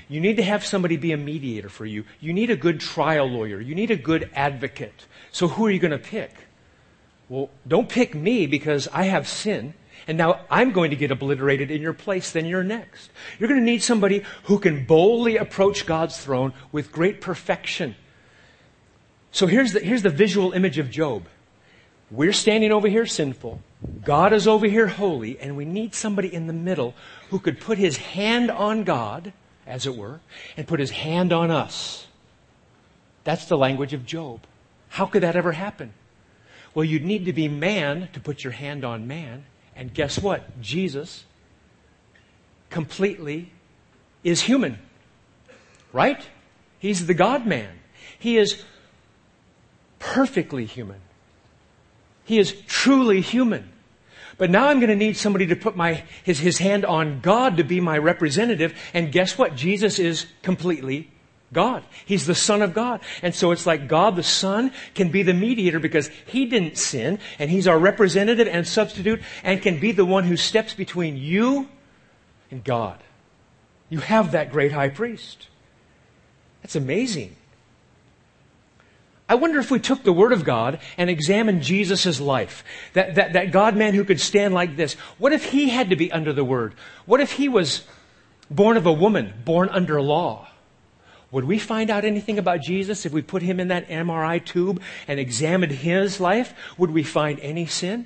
You 0.07 0.19
need 0.19 0.37
to 0.37 0.43
have 0.43 0.65
somebody 0.65 0.97
be 0.97 1.13
a 1.13 1.17
mediator 1.17 1.69
for 1.69 1.85
you. 1.85 2.03
You 2.19 2.33
need 2.33 2.49
a 2.49 2.55
good 2.55 2.79
trial 2.79 3.27
lawyer. 3.27 3.61
You 3.61 3.75
need 3.75 3.91
a 3.91 3.95
good 3.95 4.29
advocate. 4.33 5.05
So 5.31 5.47
who 5.47 5.65
are 5.65 5.71
you 5.71 5.79
going 5.79 5.91
to 5.91 5.97
pick? 5.97 6.33
Well, 7.29 7.49
don't 7.65 7.87
pick 7.87 8.13
me 8.13 8.45
because 8.45 8.89
I 8.91 9.03
have 9.03 9.25
sin. 9.25 9.73
And 10.07 10.17
now 10.17 10.41
I'm 10.49 10.71
going 10.71 10.91
to 10.91 10.95
get 10.95 11.11
obliterated 11.11 11.71
in 11.71 11.81
your 11.81 11.93
place, 11.93 12.31
then 12.31 12.45
you're 12.45 12.63
next. 12.63 13.11
You're 13.39 13.49
going 13.49 13.59
to 13.59 13.65
need 13.65 13.83
somebody 13.83 14.23
who 14.43 14.59
can 14.59 14.85
boldly 14.85 15.37
approach 15.37 15.85
God's 15.85 16.17
throne 16.17 16.53
with 16.71 16.91
great 16.91 17.21
perfection. 17.21 17.95
So 19.31 19.47
here's 19.47 19.73
the, 19.73 19.79
here's 19.79 20.03
the 20.03 20.09
visual 20.09 20.51
image 20.51 20.77
of 20.77 20.89
Job. 20.89 21.25
We're 22.09 22.33
standing 22.33 22.71
over 22.71 22.87
here 22.87 23.05
sinful. 23.05 23.61
God 24.03 24.33
is 24.33 24.47
over 24.47 24.65
here 24.65 24.87
holy, 24.87 25.39
and 25.39 25.55
we 25.55 25.65
need 25.65 25.93
somebody 25.93 26.33
in 26.33 26.47
the 26.47 26.53
middle 26.53 26.95
who 27.29 27.39
could 27.39 27.59
put 27.59 27.77
his 27.77 27.97
hand 27.97 28.49
on 28.49 28.83
God 28.83 29.31
as 29.65 29.85
it 29.85 29.95
were, 29.95 30.19
and 30.57 30.67
put 30.67 30.79
his 30.79 30.91
hand 30.91 31.31
on 31.31 31.51
us. 31.51 32.07
That's 33.23 33.45
the 33.45 33.57
language 33.57 33.93
of 33.93 34.05
Job. 34.05 34.41
How 34.89 35.05
could 35.05 35.23
that 35.23 35.35
ever 35.35 35.51
happen? 35.51 35.93
Well, 36.73 36.83
you'd 36.83 37.05
need 37.05 37.25
to 37.25 37.33
be 37.33 37.47
man 37.47 38.09
to 38.13 38.19
put 38.19 38.43
your 38.43 38.53
hand 38.53 38.83
on 38.83 39.07
man. 39.07 39.45
And 39.81 39.91
guess 39.91 40.19
what? 40.19 40.61
Jesus 40.61 41.23
completely 42.69 43.51
is 44.23 44.41
human. 44.41 44.77
Right? 45.91 46.23
He's 46.77 47.07
the 47.07 47.15
God 47.15 47.47
man. 47.47 47.79
He 48.19 48.37
is 48.37 48.63
perfectly 49.97 50.65
human. 50.65 50.99
He 52.25 52.37
is 52.37 52.53
truly 52.67 53.21
human. 53.21 53.71
But 54.37 54.51
now 54.51 54.67
I'm 54.67 54.79
going 54.79 54.91
to 54.91 54.95
need 54.95 55.17
somebody 55.17 55.47
to 55.47 55.55
put 55.55 55.75
my, 55.75 56.03
his, 56.23 56.37
his 56.37 56.59
hand 56.59 56.85
on 56.85 57.19
God 57.19 57.57
to 57.57 57.63
be 57.63 57.81
my 57.81 57.97
representative. 57.97 58.79
And 58.93 59.11
guess 59.11 59.35
what? 59.35 59.55
Jesus 59.55 59.97
is 59.97 60.27
completely 60.43 61.09
God. 61.53 61.83
He's 62.05 62.25
the 62.25 62.35
Son 62.35 62.61
of 62.61 62.73
God. 62.73 63.01
And 63.21 63.35
so 63.35 63.51
it's 63.51 63.65
like 63.65 63.87
God 63.87 64.15
the 64.15 64.23
Son 64.23 64.71
can 64.95 65.09
be 65.09 65.23
the 65.23 65.33
mediator 65.33 65.79
because 65.79 66.09
He 66.25 66.45
didn't 66.45 66.77
sin 66.77 67.19
and 67.39 67.49
He's 67.49 67.67
our 67.67 67.77
representative 67.77 68.47
and 68.47 68.67
substitute 68.67 69.21
and 69.43 69.61
can 69.61 69.79
be 69.79 69.91
the 69.91 70.05
one 70.05 70.23
who 70.23 70.37
steps 70.37 70.73
between 70.73 71.17
you 71.17 71.67
and 72.49 72.63
God. 72.63 72.99
You 73.89 73.99
have 73.99 74.31
that 74.31 74.51
great 74.51 74.71
high 74.71 74.89
priest. 74.89 75.47
That's 76.61 76.75
amazing. 76.75 77.35
I 79.27 79.35
wonder 79.35 79.59
if 79.59 79.71
we 79.71 79.79
took 79.79 80.03
the 80.03 80.13
Word 80.13 80.33
of 80.33 80.43
God 80.43 80.79
and 80.97 81.09
examined 81.09 81.63
Jesus' 81.63 82.19
life, 82.19 82.65
that, 82.93 83.15
that, 83.15 83.33
that 83.33 83.51
God 83.51 83.77
man 83.77 83.93
who 83.93 84.03
could 84.03 84.19
stand 84.19 84.53
like 84.53 84.75
this, 84.75 84.95
what 85.17 85.31
if 85.31 85.51
he 85.51 85.69
had 85.69 85.89
to 85.89 85.95
be 85.95 86.11
under 86.11 86.33
the 86.33 86.43
Word? 86.43 86.73
What 87.05 87.21
if 87.21 87.33
he 87.33 87.47
was 87.47 87.85
born 88.49 88.75
of 88.75 88.85
a 88.85 88.91
woman, 88.91 89.33
born 89.45 89.69
under 89.69 90.01
law? 90.01 90.49
Would 91.31 91.45
we 91.45 91.59
find 91.59 91.89
out 91.89 92.03
anything 92.03 92.37
about 92.37 92.61
Jesus 92.61 93.05
if 93.05 93.13
we 93.13 93.21
put 93.21 93.41
him 93.41 93.59
in 93.59 93.69
that 93.69 93.87
MRI 93.87 94.43
tube 94.43 94.81
and 95.07 95.19
examined 95.19 95.71
his 95.71 96.19
life? 96.19 96.53
Would 96.77 96.91
we 96.91 97.03
find 97.03 97.39
any 97.39 97.65
sin? 97.65 98.05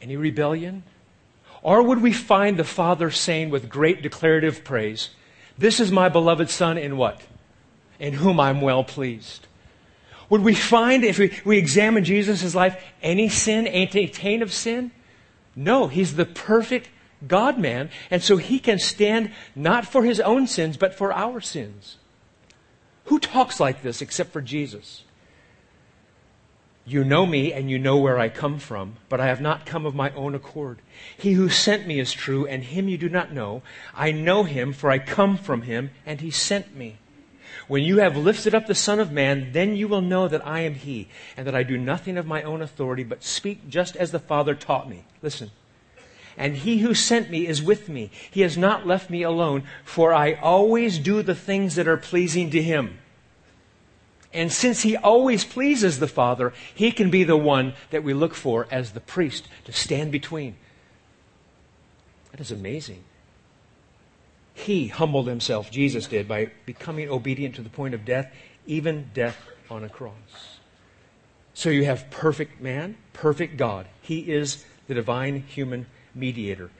Any 0.00 0.16
rebellion? 0.16 0.84
Or 1.62 1.82
would 1.82 2.00
we 2.00 2.12
find 2.12 2.56
the 2.56 2.64
Father 2.64 3.10
saying 3.10 3.50
with 3.50 3.68
great 3.68 4.02
declarative 4.02 4.64
praise, 4.64 5.10
This 5.58 5.80
is 5.80 5.92
my 5.92 6.08
beloved 6.08 6.48
Son 6.48 6.78
in 6.78 6.96
what? 6.96 7.20
In 7.98 8.14
whom 8.14 8.40
I'm 8.40 8.62
well 8.62 8.84
pleased. 8.84 9.46
Would 10.30 10.42
we 10.42 10.54
find, 10.54 11.04
if 11.04 11.18
we, 11.18 11.32
we 11.44 11.58
examine 11.58 12.04
Jesus' 12.04 12.54
life, 12.54 12.82
any 13.02 13.28
sin, 13.28 13.66
any 13.66 14.08
taint 14.08 14.42
of 14.42 14.52
sin? 14.52 14.90
No, 15.54 15.88
he's 15.88 16.16
the 16.16 16.24
perfect 16.24 16.88
God 17.26 17.58
man, 17.58 17.90
and 18.10 18.22
so 18.22 18.38
he 18.38 18.58
can 18.58 18.78
stand 18.78 19.30
not 19.54 19.86
for 19.86 20.04
his 20.04 20.20
own 20.20 20.46
sins, 20.46 20.76
but 20.76 20.94
for 20.94 21.12
our 21.12 21.40
sins. 21.40 21.98
Who 23.06 23.18
talks 23.18 23.60
like 23.60 23.82
this 23.82 24.00
except 24.00 24.32
for 24.32 24.40
Jesus? 24.40 25.04
You 26.86 27.02
know 27.02 27.24
me 27.24 27.52
and 27.52 27.70
you 27.70 27.78
know 27.78 27.96
where 27.96 28.18
I 28.18 28.28
come 28.28 28.58
from, 28.58 28.96
but 29.08 29.20
I 29.20 29.26
have 29.26 29.40
not 29.40 29.64
come 29.64 29.86
of 29.86 29.94
my 29.94 30.10
own 30.10 30.34
accord. 30.34 30.80
He 31.16 31.32
who 31.32 31.48
sent 31.48 31.86
me 31.86 31.98
is 31.98 32.12
true, 32.12 32.46
and 32.46 32.62
him 32.62 32.88
you 32.88 32.98
do 32.98 33.08
not 33.08 33.32
know. 33.32 33.62
I 33.94 34.12
know 34.12 34.44
him, 34.44 34.74
for 34.74 34.90
I 34.90 34.98
come 34.98 35.38
from 35.38 35.62
him, 35.62 35.92
and 36.04 36.20
he 36.20 36.30
sent 36.30 36.76
me. 36.76 36.98
When 37.68 37.82
you 37.82 37.98
have 37.98 38.16
lifted 38.16 38.54
up 38.54 38.66
the 38.66 38.74
Son 38.74 39.00
of 39.00 39.12
Man, 39.12 39.52
then 39.52 39.76
you 39.76 39.88
will 39.88 40.02
know 40.02 40.28
that 40.28 40.46
I 40.46 40.60
am 40.60 40.74
He, 40.74 41.08
and 41.36 41.46
that 41.46 41.54
I 41.54 41.62
do 41.62 41.78
nothing 41.78 42.18
of 42.18 42.26
my 42.26 42.42
own 42.42 42.60
authority, 42.60 43.04
but 43.04 43.24
speak 43.24 43.68
just 43.68 43.96
as 43.96 44.10
the 44.10 44.18
Father 44.18 44.54
taught 44.54 44.88
me. 44.88 45.04
Listen. 45.22 45.50
And 46.36 46.56
He 46.56 46.78
who 46.78 46.94
sent 46.94 47.30
me 47.30 47.46
is 47.46 47.62
with 47.62 47.88
me. 47.88 48.10
He 48.30 48.40
has 48.42 48.56
not 48.56 48.86
left 48.86 49.10
me 49.10 49.22
alone, 49.22 49.64
for 49.84 50.12
I 50.12 50.34
always 50.34 50.98
do 50.98 51.22
the 51.22 51.34
things 51.34 51.76
that 51.76 51.88
are 51.88 51.96
pleasing 51.96 52.50
to 52.50 52.62
Him. 52.62 52.98
And 54.32 54.52
since 54.52 54.82
He 54.82 54.96
always 54.96 55.44
pleases 55.44 55.98
the 55.98 56.08
Father, 56.08 56.52
He 56.74 56.90
can 56.90 57.10
be 57.10 57.24
the 57.24 57.36
one 57.36 57.74
that 57.90 58.02
we 58.02 58.14
look 58.14 58.34
for 58.34 58.66
as 58.70 58.92
the 58.92 59.00
priest 59.00 59.48
to 59.64 59.72
stand 59.72 60.10
between. 60.10 60.56
That 62.32 62.40
is 62.40 62.50
amazing. 62.50 63.04
He 64.54 64.86
humbled 64.86 65.26
himself, 65.26 65.70
Jesus 65.70 66.06
did, 66.06 66.28
by 66.28 66.50
becoming 66.64 67.08
obedient 67.08 67.56
to 67.56 67.62
the 67.62 67.68
point 67.68 67.92
of 67.92 68.04
death, 68.04 68.32
even 68.66 69.10
death 69.12 69.36
on 69.68 69.84
a 69.84 69.88
cross. 69.88 70.58
So 71.54 71.70
you 71.70 71.84
have 71.84 72.10
perfect 72.10 72.60
man, 72.60 72.96
perfect 73.12 73.56
God. 73.56 73.86
He 74.00 74.32
is 74.32 74.64
the 74.86 74.94
divine 74.94 75.42
human 75.42 75.86
mediator. 76.14 76.70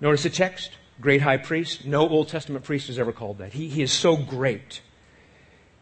Notice 0.00 0.22
the 0.22 0.30
text 0.30 0.72
great 1.00 1.22
high 1.22 1.36
priest. 1.36 1.84
No 1.84 2.08
Old 2.08 2.28
Testament 2.28 2.64
priest 2.64 2.88
is 2.88 2.98
ever 2.98 3.12
called 3.12 3.38
that. 3.38 3.52
He, 3.52 3.68
he 3.68 3.82
is 3.82 3.92
so 3.92 4.16
great. 4.16 4.80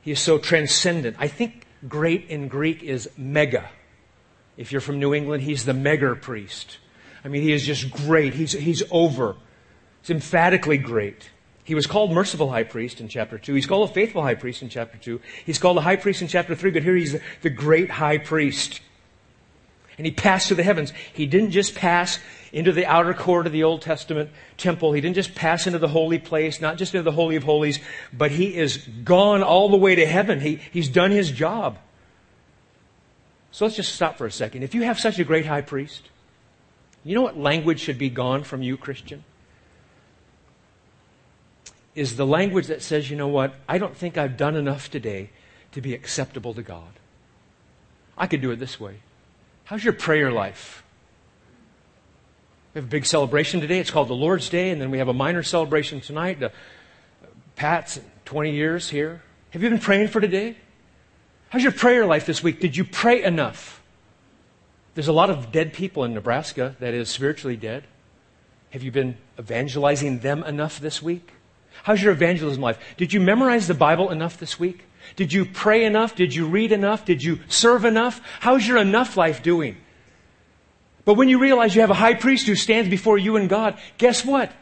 He 0.00 0.10
is 0.10 0.20
so 0.20 0.38
transcendent. 0.38 1.16
I 1.18 1.28
think 1.28 1.66
great 1.88 2.28
in 2.28 2.48
Greek 2.48 2.82
is 2.82 3.08
mega. 3.16 3.70
If 4.56 4.72
you're 4.72 4.80
from 4.80 4.98
New 4.98 5.14
England, 5.14 5.42
he's 5.42 5.64
the 5.64 5.74
mega 5.74 6.14
priest. 6.14 6.78
I 7.24 7.28
mean, 7.28 7.42
he 7.42 7.52
is 7.52 7.64
just 7.64 7.90
great. 7.90 8.34
He's, 8.34 8.52
he's 8.52 8.82
over. 8.90 9.36
It's 10.00 10.10
emphatically 10.10 10.78
great. 10.78 11.30
He 11.64 11.74
was 11.74 11.86
called 11.86 12.12
merciful 12.12 12.50
high 12.50 12.64
priest 12.64 13.00
in 13.00 13.08
chapter 13.08 13.38
2. 13.38 13.54
He's 13.54 13.66
called 13.66 13.88
a 13.88 13.92
faithful 13.92 14.22
high 14.22 14.34
priest 14.34 14.60
in 14.60 14.68
chapter 14.68 14.98
2. 14.98 15.20
He's 15.46 15.58
called 15.58 15.78
a 15.78 15.80
high 15.80 15.96
priest 15.96 16.20
in 16.20 16.28
chapter 16.28 16.54
3, 16.54 16.70
but 16.72 16.82
here 16.82 16.94
he's 16.94 17.12
the, 17.12 17.22
the 17.40 17.50
great 17.50 17.90
high 17.90 18.18
priest. 18.18 18.82
And 19.96 20.06
he 20.06 20.12
passed 20.12 20.48
to 20.48 20.54
the 20.54 20.62
heavens. 20.62 20.92
He 21.12 21.26
didn't 21.26 21.52
just 21.52 21.74
pass 21.74 22.18
into 22.52 22.72
the 22.72 22.86
outer 22.86 23.14
court 23.14 23.46
of 23.46 23.52
the 23.52 23.64
Old 23.64 23.82
Testament 23.82 24.30
temple. 24.56 24.92
He 24.92 25.00
didn't 25.00 25.14
just 25.14 25.34
pass 25.34 25.66
into 25.66 25.78
the 25.78 25.88
holy 25.88 26.18
place, 26.18 26.60
not 26.60 26.78
just 26.78 26.94
into 26.94 27.02
the 27.02 27.12
Holy 27.12 27.36
of 27.36 27.44
Holies, 27.44 27.78
but 28.12 28.30
he 28.30 28.56
is 28.56 28.78
gone 29.04 29.42
all 29.42 29.68
the 29.68 29.76
way 29.76 29.94
to 29.94 30.06
heaven. 30.06 30.40
He, 30.40 30.60
he's 30.72 30.88
done 30.88 31.10
his 31.10 31.30
job. 31.30 31.78
So 33.52 33.64
let's 33.64 33.76
just 33.76 33.94
stop 33.94 34.18
for 34.18 34.26
a 34.26 34.32
second. 34.32 34.64
If 34.64 34.74
you 34.74 34.82
have 34.82 34.98
such 34.98 35.18
a 35.18 35.24
great 35.24 35.46
high 35.46 35.62
priest, 35.62 36.02
you 37.04 37.14
know 37.14 37.22
what 37.22 37.38
language 37.38 37.80
should 37.80 37.98
be 37.98 38.10
gone 38.10 38.42
from 38.42 38.62
you, 38.62 38.76
Christian? 38.76 39.24
is 41.94 42.16
the 42.16 42.26
language 42.26 42.66
that 42.66 42.82
says, 42.82 43.10
you 43.10 43.16
know 43.16 43.28
what, 43.28 43.54
I 43.68 43.78
don't 43.78 43.96
think 43.96 44.18
I've 44.18 44.36
done 44.36 44.56
enough 44.56 44.90
today 44.90 45.30
to 45.72 45.80
be 45.80 45.94
acceptable 45.94 46.54
to 46.54 46.62
God. 46.62 46.98
I 48.18 48.26
could 48.26 48.40
do 48.40 48.50
it 48.50 48.58
this 48.58 48.78
way. 48.80 49.00
How's 49.74 49.82
your 49.82 49.92
prayer 49.92 50.30
life? 50.30 50.84
We 52.72 52.78
have 52.78 52.84
a 52.84 52.88
big 52.88 53.04
celebration 53.04 53.60
today. 53.60 53.80
It's 53.80 53.90
called 53.90 54.06
the 54.06 54.14
Lord's 54.14 54.48
Day, 54.48 54.70
and 54.70 54.80
then 54.80 54.92
we 54.92 54.98
have 54.98 55.08
a 55.08 55.12
minor 55.12 55.42
celebration 55.42 56.00
tonight. 56.00 56.40
Uh, 56.40 56.50
Pat's 57.56 57.98
20 58.24 58.52
years 58.52 58.88
here. 58.88 59.20
Have 59.50 59.64
you 59.64 59.70
been 59.70 59.80
praying 59.80 60.06
for 60.06 60.20
today? 60.20 60.56
How's 61.48 61.64
your 61.64 61.72
prayer 61.72 62.06
life 62.06 62.24
this 62.24 62.40
week? 62.40 62.60
Did 62.60 62.76
you 62.76 62.84
pray 62.84 63.24
enough? 63.24 63.82
There's 64.94 65.08
a 65.08 65.12
lot 65.12 65.28
of 65.28 65.50
dead 65.50 65.72
people 65.72 66.04
in 66.04 66.14
Nebraska 66.14 66.76
that 66.78 66.94
is 66.94 67.08
spiritually 67.08 67.56
dead. 67.56 67.82
Have 68.70 68.84
you 68.84 68.92
been 68.92 69.16
evangelizing 69.40 70.20
them 70.20 70.44
enough 70.44 70.78
this 70.78 71.02
week? 71.02 71.32
How's 71.82 72.00
your 72.00 72.12
evangelism 72.12 72.62
life? 72.62 72.78
Did 72.96 73.12
you 73.12 73.18
memorize 73.18 73.66
the 73.66 73.74
Bible 73.74 74.10
enough 74.10 74.38
this 74.38 74.56
week? 74.56 74.84
Did 75.16 75.32
you 75.32 75.44
pray 75.44 75.84
enough? 75.84 76.14
Did 76.14 76.34
you 76.34 76.46
read 76.46 76.72
enough? 76.72 77.04
Did 77.04 77.22
you 77.22 77.40
serve 77.48 77.84
enough? 77.84 78.20
How's 78.40 78.66
your 78.66 78.78
enough 78.78 79.16
life 79.16 79.42
doing? 79.42 79.76
But 81.04 81.14
when 81.14 81.28
you 81.28 81.38
realize 81.38 81.74
you 81.74 81.82
have 81.82 81.90
a 81.90 81.94
high 81.94 82.14
priest 82.14 82.46
who 82.46 82.54
stands 82.54 82.88
before 82.88 83.18
you 83.18 83.36
and 83.36 83.48
God, 83.48 83.78
guess 83.98 84.24
what? 84.24 84.52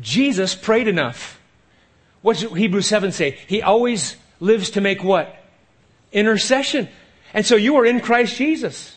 Jesus 0.00 0.54
prayed 0.54 0.88
enough. 0.88 1.40
What 2.22 2.38
does 2.38 2.52
Hebrews 2.52 2.86
7 2.86 3.12
say? 3.12 3.38
He 3.46 3.62
always 3.62 4.16
lives 4.40 4.70
to 4.70 4.80
make 4.80 5.02
what? 5.02 5.34
Intercession. 6.12 6.88
And 7.32 7.46
so 7.46 7.56
you 7.56 7.76
are 7.76 7.86
in 7.86 8.00
Christ 8.00 8.36
Jesus. 8.36 8.96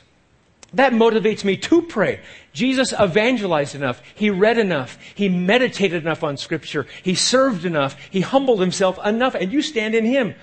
That 0.74 0.94
motivates 0.94 1.44
me 1.44 1.58
to 1.58 1.82
pray. 1.82 2.22
Jesus 2.54 2.94
evangelized 2.94 3.76
enough. 3.76 4.02
He 4.16 4.30
read 4.30 4.58
enough. 4.58 4.98
He 5.16 5.28
meditated 5.28 6.02
enough 6.02 6.24
on 6.24 6.38
scripture. 6.38 6.88
He 7.04 7.16
served 7.16 7.66
enough. 7.66 7.98
He 8.10 8.22
humbled 8.22 8.62
himself 8.62 8.98
enough. 9.06 9.36
And 9.36 9.52
you 9.52 9.62
stand 9.62 9.96
in 9.96 10.06
him. 10.06 10.34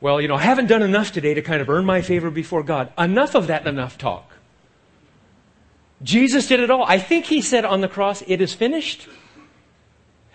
Well, 0.00 0.20
you 0.20 0.28
know, 0.28 0.34
I 0.34 0.42
haven't 0.42 0.66
done 0.66 0.82
enough 0.82 1.12
today 1.12 1.34
to 1.34 1.42
kind 1.42 1.60
of 1.60 1.68
earn 1.68 1.84
my 1.84 2.00
favor 2.00 2.30
before 2.30 2.62
God. 2.62 2.92
Enough 2.96 3.34
of 3.34 3.48
that 3.48 3.66
enough 3.66 3.98
talk. 3.98 4.32
Jesus 6.02 6.46
did 6.46 6.60
it 6.60 6.70
all. 6.70 6.84
I 6.84 6.98
think 6.98 7.26
he 7.26 7.42
said 7.42 7.64
on 7.64 7.82
the 7.82 7.88
cross, 7.88 8.22
it 8.26 8.40
is 8.40 8.54
finished. 8.54 9.06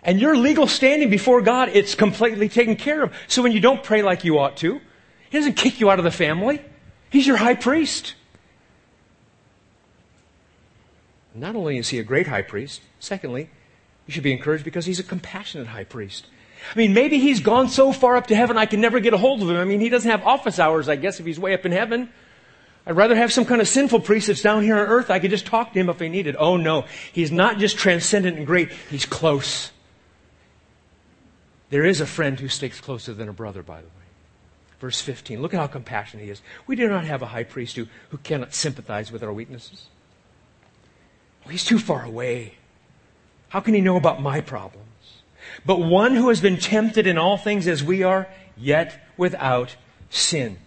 And 0.04 0.21
your 0.21 0.38
legal 0.38 0.67
standing 0.67 1.10
before 1.10 1.41
God, 1.41 1.69
it's 1.73 1.95
completely 1.95 2.47
taken 2.47 2.75
care 2.75 3.01
of. 3.01 3.13
So 3.28 3.41
when 3.41 3.51
you 3.51 3.60
don't 3.60 3.84
pray 3.84 4.04
like 4.04 4.23
you 4.23 4.38
ought 4.38 4.58
to, 4.58 4.80
he 5.30 5.38
doesn't 5.38 5.56
kick 5.56 5.80
you 5.80 5.89
out 5.89 5.97
of 5.97 6.06
the 6.06 6.12
family. 6.12 6.62
He's 7.10 7.25
your 7.25 7.38
high 7.38 7.56
priest. 7.56 8.13
Not 11.34 11.56
only 11.56 11.80
is 11.80 11.89
he 11.89 11.97
a 11.97 12.04
great 12.04 12.28
high 12.28 12.43
priest, 12.43 12.82
secondly, 12.99 13.49
you 14.06 14.13
should 14.13 14.23
be 14.23 14.32
encouraged 14.32 14.63
because 14.63 14.86
he's 14.86 14.99
a 14.99 15.04
compassionate 15.04 15.67
high 15.67 15.84
priest. 15.84 16.28
I 16.73 16.78
mean, 16.78 16.93
maybe 16.93 17.19
he's 17.19 17.39
gone 17.39 17.69
so 17.69 17.91
far 17.91 18.17
up 18.17 18.28
to 18.28 18.36
heaven 18.36 18.58
I 18.58 18.65
can 18.65 18.82
never 18.82 18.99
get 18.99 19.13
a 19.13 19.17
hold 19.17 19.41
of 19.41 19.49
him. 19.49 19.58
I 19.58 19.65
mean, 19.65 19.80
he 19.80 19.89
doesn't 19.89 20.10
have 20.10 20.25
office 20.25 20.60
hours, 20.60 20.89
I 20.89 20.95
guess, 20.95 21.19
if 21.19 21.25
he's 21.25 21.39
way 21.39 21.54
up 21.54 21.65
in 21.65 21.71
heaven. 21.71 22.10
I'd 22.88 22.95
rather 22.95 23.15
have 23.15 23.34
some 23.34 23.45
kind 23.45 23.62
of 23.62 23.67
sinful 23.67 24.01
priest 24.01 24.28
that's 24.28 24.41
down 24.41 24.63
here 24.63 24.78
on 24.78 24.88
earth. 24.88 25.10
I 25.10 25.19
could 25.19 25.32
just 25.32 25.45
talk 25.45 25.73
to 25.73 25.80
him 25.80 25.89
if 25.89 26.01
I 26.01 26.08
needed. 26.08 26.36
Oh 26.38 26.58
no. 26.58 26.86
He's 27.12 27.32
not 27.32 27.58
just 27.58 27.78
transcendent 27.78 28.38
and 28.38 28.45
great. 28.45 28.71
He's 28.89 29.06
close. 29.06 29.71
There 31.69 31.84
is 31.84 31.99
a 31.99 32.06
friend 32.06 32.39
who 32.39 32.47
sticks 32.47 32.80
closer 32.80 33.13
than 33.13 33.28
a 33.28 33.34
brother, 33.34 33.63
by 33.63 33.82
the 33.82 33.88
way. 33.88 33.91
Verse 34.80 35.01
15. 35.01 35.41
Look 35.41 35.54
at 35.54 35.60
how 35.60 35.67
compassionate 35.67 36.25
he 36.25 36.32
is. 36.32 36.41
We 36.67 36.75
do 36.75 36.88
not 36.88 37.06
have 37.06 37.23
a 37.23 37.28
high 37.28 37.43
priest 37.43 37.75
who, 37.75 37.88
who 38.10 38.17
cannot 38.17 38.54
sympathize 38.54 39.12
with 39.12 39.23
our 39.23 39.34
weaknesses. 39.34 39.88
Oh, 41.45 41.49
he's 41.49 41.65
too 41.65 41.80
far 41.80 42.04
away. 42.04 42.54
How 43.49 43.62
can 43.62 43.73
he 43.73 43.82
know 43.82 43.95
about 43.95 44.21
my 44.21 44.41
problems? 44.41 44.86
But 45.65 45.79
one 45.79 46.15
who 46.15 46.29
has 46.29 46.41
been 46.41 46.57
tempted 46.57 47.07
in 47.07 47.17
all 47.17 47.37
things 47.37 47.67
as 47.67 47.83
we 47.83 48.03
are, 48.03 48.27
yet 48.57 49.07
without 49.17 49.75
sin. 50.09 50.57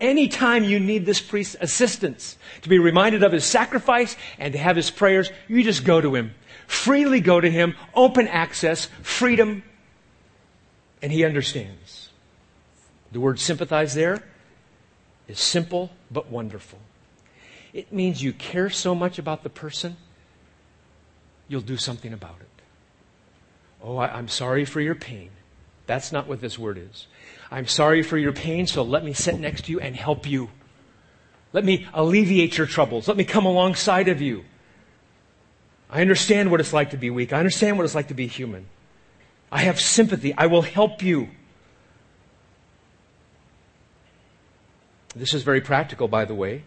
Anytime 0.00 0.64
you 0.64 0.78
need 0.78 1.06
this 1.06 1.20
priest's 1.20 1.56
assistance 1.60 2.36
to 2.62 2.68
be 2.68 2.78
reminded 2.78 3.22
of 3.22 3.32
his 3.32 3.44
sacrifice 3.44 4.16
and 4.38 4.52
to 4.52 4.58
have 4.58 4.76
his 4.76 4.90
prayers, 4.90 5.30
you 5.48 5.62
just 5.62 5.84
go 5.84 6.00
to 6.00 6.14
him. 6.14 6.34
Freely 6.66 7.20
go 7.20 7.40
to 7.40 7.50
him, 7.50 7.74
open 7.94 8.28
access, 8.28 8.86
freedom, 9.02 9.62
and 11.00 11.12
he 11.12 11.24
understands. 11.24 12.10
The 13.12 13.20
word 13.20 13.40
sympathize 13.40 13.94
there 13.94 14.22
is 15.28 15.38
simple 15.38 15.90
but 16.10 16.28
wonderful. 16.30 16.78
It 17.72 17.92
means 17.92 18.22
you 18.22 18.32
care 18.32 18.70
so 18.70 18.94
much 18.94 19.18
about 19.18 19.42
the 19.42 19.50
person, 19.50 19.96
you'll 21.48 21.60
do 21.60 21.76
something 21.76 22.12
about 22.12 22.36
it. 22.40 22.55
Oh, 23.86 23.98
I, 23.98 24.18
am 24.18 24.26
sorry 24.26 24.64
for 24.64 24.80
your 24.80 24.96
pain. 24.96 25.30
That's 25.86 26.10
not 26.10 26.26
what 26.26 26.40
this 26.40 26.58
word 26.58 26.76
is. 26.76 27.06
I'm 27.52 27.68
sorry 27.68 28.02
for 28.02 28.18
your 28.18 28.32
pain, 28.32 28.66
so 28.66 28.82
let 28.82 29.04
me 29.04 29.12
sit 29.12 29.38
next 29.38 29.66
to 29.66 29.70
you 29.70 29.78
and 29.78 29.94
help 29.94 30.26
you. 30.28 30.50
Let 31.52 31.64
me 31.64 31.86
alleviate 31.94 32.58
your 32.58 32.66
troubles. 32.66 33.06
Let 33.06 33.16
me 33.16 33.22
come 33.22 33.46
alongside 33.46 34.08
of 34.08 34.20
you. 34.20 34.44
I 35.88 36.00
understand 36.00 36.50
what 36.50 36.58
it's 36.58 36.72
like 36.72 36.90
to 36.90 36.96
be 36.96 37.10
weak. 37.10 37.32
I 37.32 37.38
understand 37.38 37.78
what 37.78 37.84
it's 37.84 37.94
like 37.94 38.08
to 38.08 38.14
be 38.14 38.26
human. 38.26 38.66
I 39.52 39.60
have 39.60 39.80
sympathy. 39.80 40.34
I 40.36 40.46
will 40.46 40.62
help 40.62 41.00
you. 41.04 41.28
This 45.14 45.32
is 45.32 45.44
very 45.44 45.60
practical, 45.60 46.08
by 46.08 46.24
the 46.24 46.34
way. 46.34 46.64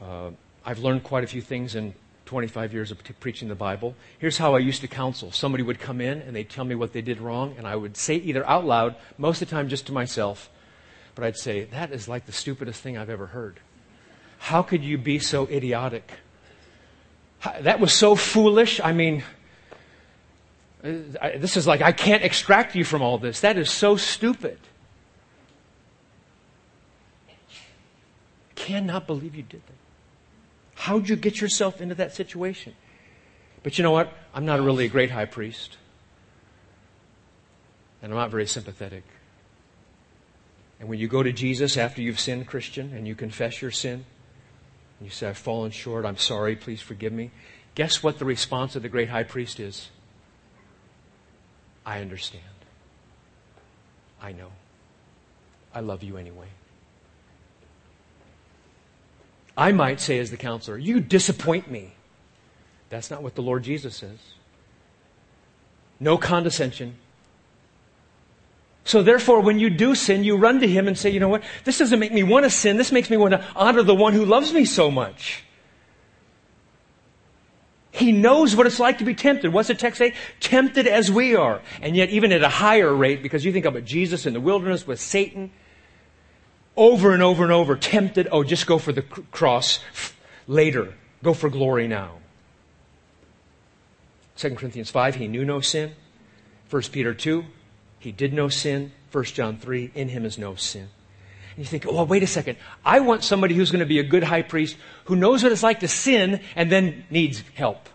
Uh, 0.00 0.30
I've 0.64 0.78
learned 0.78 1.02
quite 1.02 1.24
a 1.24 1.26
few 1.26 1.42
things 1.42 1.74
in 1.74 1.94
25 2.30 2.72
years 2.72 2.92
of 2.92 3.02
preaching 3.18 3.48
the 3.48 3.56
Bible. 3.56 3.96
Here's 4.20 4.38
how 4.38 4.54
I 4.54 4.60
used 4.60 4.82
to 4.82 4.86
counsel. 4.86 5.32
Somebody 5.32 5.64
would 5.64 5.80
come 5.80 6.00
in 6.00 6.20
and 6.20 6.36
they'd 6.36 6.48
tell 6.48 6.64
me 6.64 6.76
what 6.76 6.92
they 6.92 7.02
did 7.02 7.20
wrong, 7.20 7.56
and 7.58 7.66
I 7.66 7.74
would 7.74 7.96
say 7.96 8.14
either 8.14 8.48
out 8.48 8.64
loud, 8.64 8.94
most 9.18 9.42
of 9.42 9.48
the 9.48 9.56
time 9.56 9.68
just 9.68 9.88
to 9.88 9.92
myself, 9.92 10.48
but 11.16 11.24
I'd 11.24 11.36
say, 11.36 11.64
That 11.64 11.90
is 11.90 12.06
like 12.06 12.26
the 12.26 12.32
stupidest 12.32 12.80
thing 12.82 12.96
I've 12.96 13.10
ever 13.10 13.26
heard. 13.26 13.58
How 14.38 14.62
could 14.62 14.84
you 14.84 14.96
be 14.96 15.18
so 15.18 15.48
idiotic? 15.48 16.08
That 17.62 17.80
was 17.80 17.92
so 17.92 18.14
foolish. 18.14 18.80
I 18.80 18.92
mean, 18.92 19.24
uh, 20.84 21.30
this 21.36 21.56
is 21.56 21.66
like, 21.66 21.82
I 21.82 21.90
can't 21.90 22.22
extract 22.22 22.76
you 22.76 22.84
from 22.84 23.02
all 23.02 23.18
this. 23.18 23.40
That 23.40 23.58
is 23.58 23.72
so 23.72 23.96
stupid. 23.96 24.60
I 27.28 27.32
cannot 28.54 29.08
believe 29.08 29.34
you 29.34 29.42
did 29.42 29.62
that. 29.66 29.89
How'd 30.80 31.10
you 31.10 31.16
get 31.16 31.42
yourself 31.42 31.82
into 31.82 31.94
that 31.96 32.14
situation? 32.14 32.74
But 33.62 33.76
you 33.76 33.82
know 33.84 33.90
what? 33.90 34.10
I'm 34.32 34.46
not 34.46 34.62
really 34.62 34.86
a 34.86 34.88
great 34.88 35.10
high 35.10 35.26
priest. 35.26 35.76
And 38.00 38.10
I'm 38.10 38.18
not 38.18 38.30
very 38.30 38.46
sympathetic. 38.46 39.04
And 40.78 40.88
when 40.88 40.98
you 40.98 41.06
go 41.06 41.22
to 41.22 41.32
Jesus 41.32 41.76
after 41.76 42.00
you've 42.00 42.18
sinned, 42.18 42.46
Christian, 42.46 42.94
and 42.94 43.06
you 43.06 43.14
confess 43.14 43.60
your 43.60 43.70
sin, 43.70 44.06
and 44.98 45.06
you 45.06 45.10
say, 45.10 45.28
I've 45.28 45.36
fallen 45.36 45.70
short, 45.70 46.06
I'm 46.06 46.16
sorry, 46.16 46.56
please 46.56 46.80
forgive 46.80 47.12
me, 47.12 47.30
guess 47.74 48.02
what 48.02 48.18
the 48.18 48.24
response 48.24 48.74
of 48.74 48.80
the 48.80 48.88
great 48.88 49.10
high 49.10 49.24
priest 49.24 49.60
is? 49.60 49.90
I 51.84 52.00
understand. 52.00 52.42
I 54.22 54.32
know. 54.32 54.48
I 55.74 55.80
love 55.80 56.02
you 56.02 56.16
anyway. 56.16 56.48
I 59.60 59.72
might 59.72 60.00
say 60.00 60.18
as 60.18 60.30
the 60.30 60.38
counselor, 60.38 60.78
You 60.78 61.00
disappoint 61.00 61.70
me. 61.70 61.92
That's 62.88 63.10
not 63.10 63.22
what 63.22 63.34
the 63.34 63.42
Lord 63.42 63.62
Jesus 63.62 63.94
says. 63.94 64.18
No 66.00 66.16
condescension. 66.16 66.96
So 68.84 69.02
therefore, 69.02 69.40
when 69.40 69.58
you 69.58 69.68
do 69.68 69.94
sin, 69.94 70.24
you 70.24 70.38
run 70.38 70.60
to 70.60 70.66
Him 70.66 70.88
and 70.88 70.96
say, 70.96 71.10
You 71.10 71.20
know 71.20 71.28
what? 71.28 71.42
This 71.64 71.76
doesn't 71.76 72.00
make 72.00 72.10
me 72.10 72.22
want 72.22 72.44
to 72.44 72.50
sin. 72.50 72.78
This 72.78 72.90
makes 72.90 73.10
me 73.10 73.18
want 73.18 73.32
to 73.32 73.44
honor 73.54 73.82
the 73.82 73.94
one 73.94 74.14
who 74.14 74.24
loves 74.24 74.50
me 74.54 74.64
so 74.64 74.90
much. 74.90 75.44
He 77.90 78.12
knows 78.12 78.56
what 78.56 78.66
it's 78.66 78.80
like 78.80 78.96
to 78.98 79.04
be 79.04 79.14
tempted. 79.14 79.52
What's 79.52 79.68
the 79.68 79.74
text 79.74 79.98
say? 79.98 80.14
Tempted 80.40 80.86
as 80.86 81.10
we 81.10 81.36
are. 81.36 81.60
And 81.82 81.94
yet, 81.94 82.08
even 82.08 82.32
at 82.32 82.42
a 82.42 82.48
higher 82.48 82.94
rate, 82.94 83.22
because 83.22 83.44
you 83.44 83.52
think 83.52 83.66
about 83.66 83.84
Jesus 83.84 84.24
in 84.24 84.32
the 84.32 84.40
wilderness 84.40 84.86
with 84.86 85.00
Satan, 85.00 85.50
over 86.80 87.12
and 87.12 87.22
over 87.22 87.44
and 87.44 87.52
over, 87.52 87.76
tempted, 87.76 88.26
oh, 88.32 88.42
just 88.42 88.66
go 88.66 88.78
for 88.78 88.90
the 88.90 89.02
cross 89.02 89.80
later. 90.48 90.94
Go 91.22 91.34
for 91.34 91.50
glory 91.50 91.86
now. 91.86 92.16
2 94.36 94.54
Corinthians 94.54 94.90
5, 94.90 95.16
he 95.16 95.28
knew 95.28 95.44
no 95.44 95.60
sin. 95.60 95.92
1 96.70 96.82
Peter 96.90 97.12
2, 97.12 97.44
he 97.98 98.10
did 98.10 98.32
no 98.32 98.48
sin. 98.48 98.92
1 99.12 99.24
John 99.24 99.58
3, 99.58 99.90
in 99.94 100.08
him 100.08 100.24
is 100.24 100.38
no 100.38 100.54
sin. 100.54 100.88
And 101.50 101.58
you 101.58 101.66
think, 101.66 101.86
oh, 101.86 101.92
well, 101.92 102.06
wait 102.06 102.22
a 102.22 102.26
second. 102.26 102.56
I 102.82 103.00
want 103.00 103.24
somebody 103.24 103.54
who's 103.54 103.70
going 103.70 103.80
to 103.80 103.86
be 103.86 103.98
a 103.98 104.04
good 104.04 104.24
high 104.24 104.42
priest 104.42 104.78
who 105.04 105.16
knows 105.16 105.42
what 105.42 105.52
it's 105.52 105.62
like 105.62 105.80
to 105.80 105.88
sin 105.88 106.40
and 106.56 106.72
then 106.72 107.04
needs 107.10 107.44
help. 107.54 107.90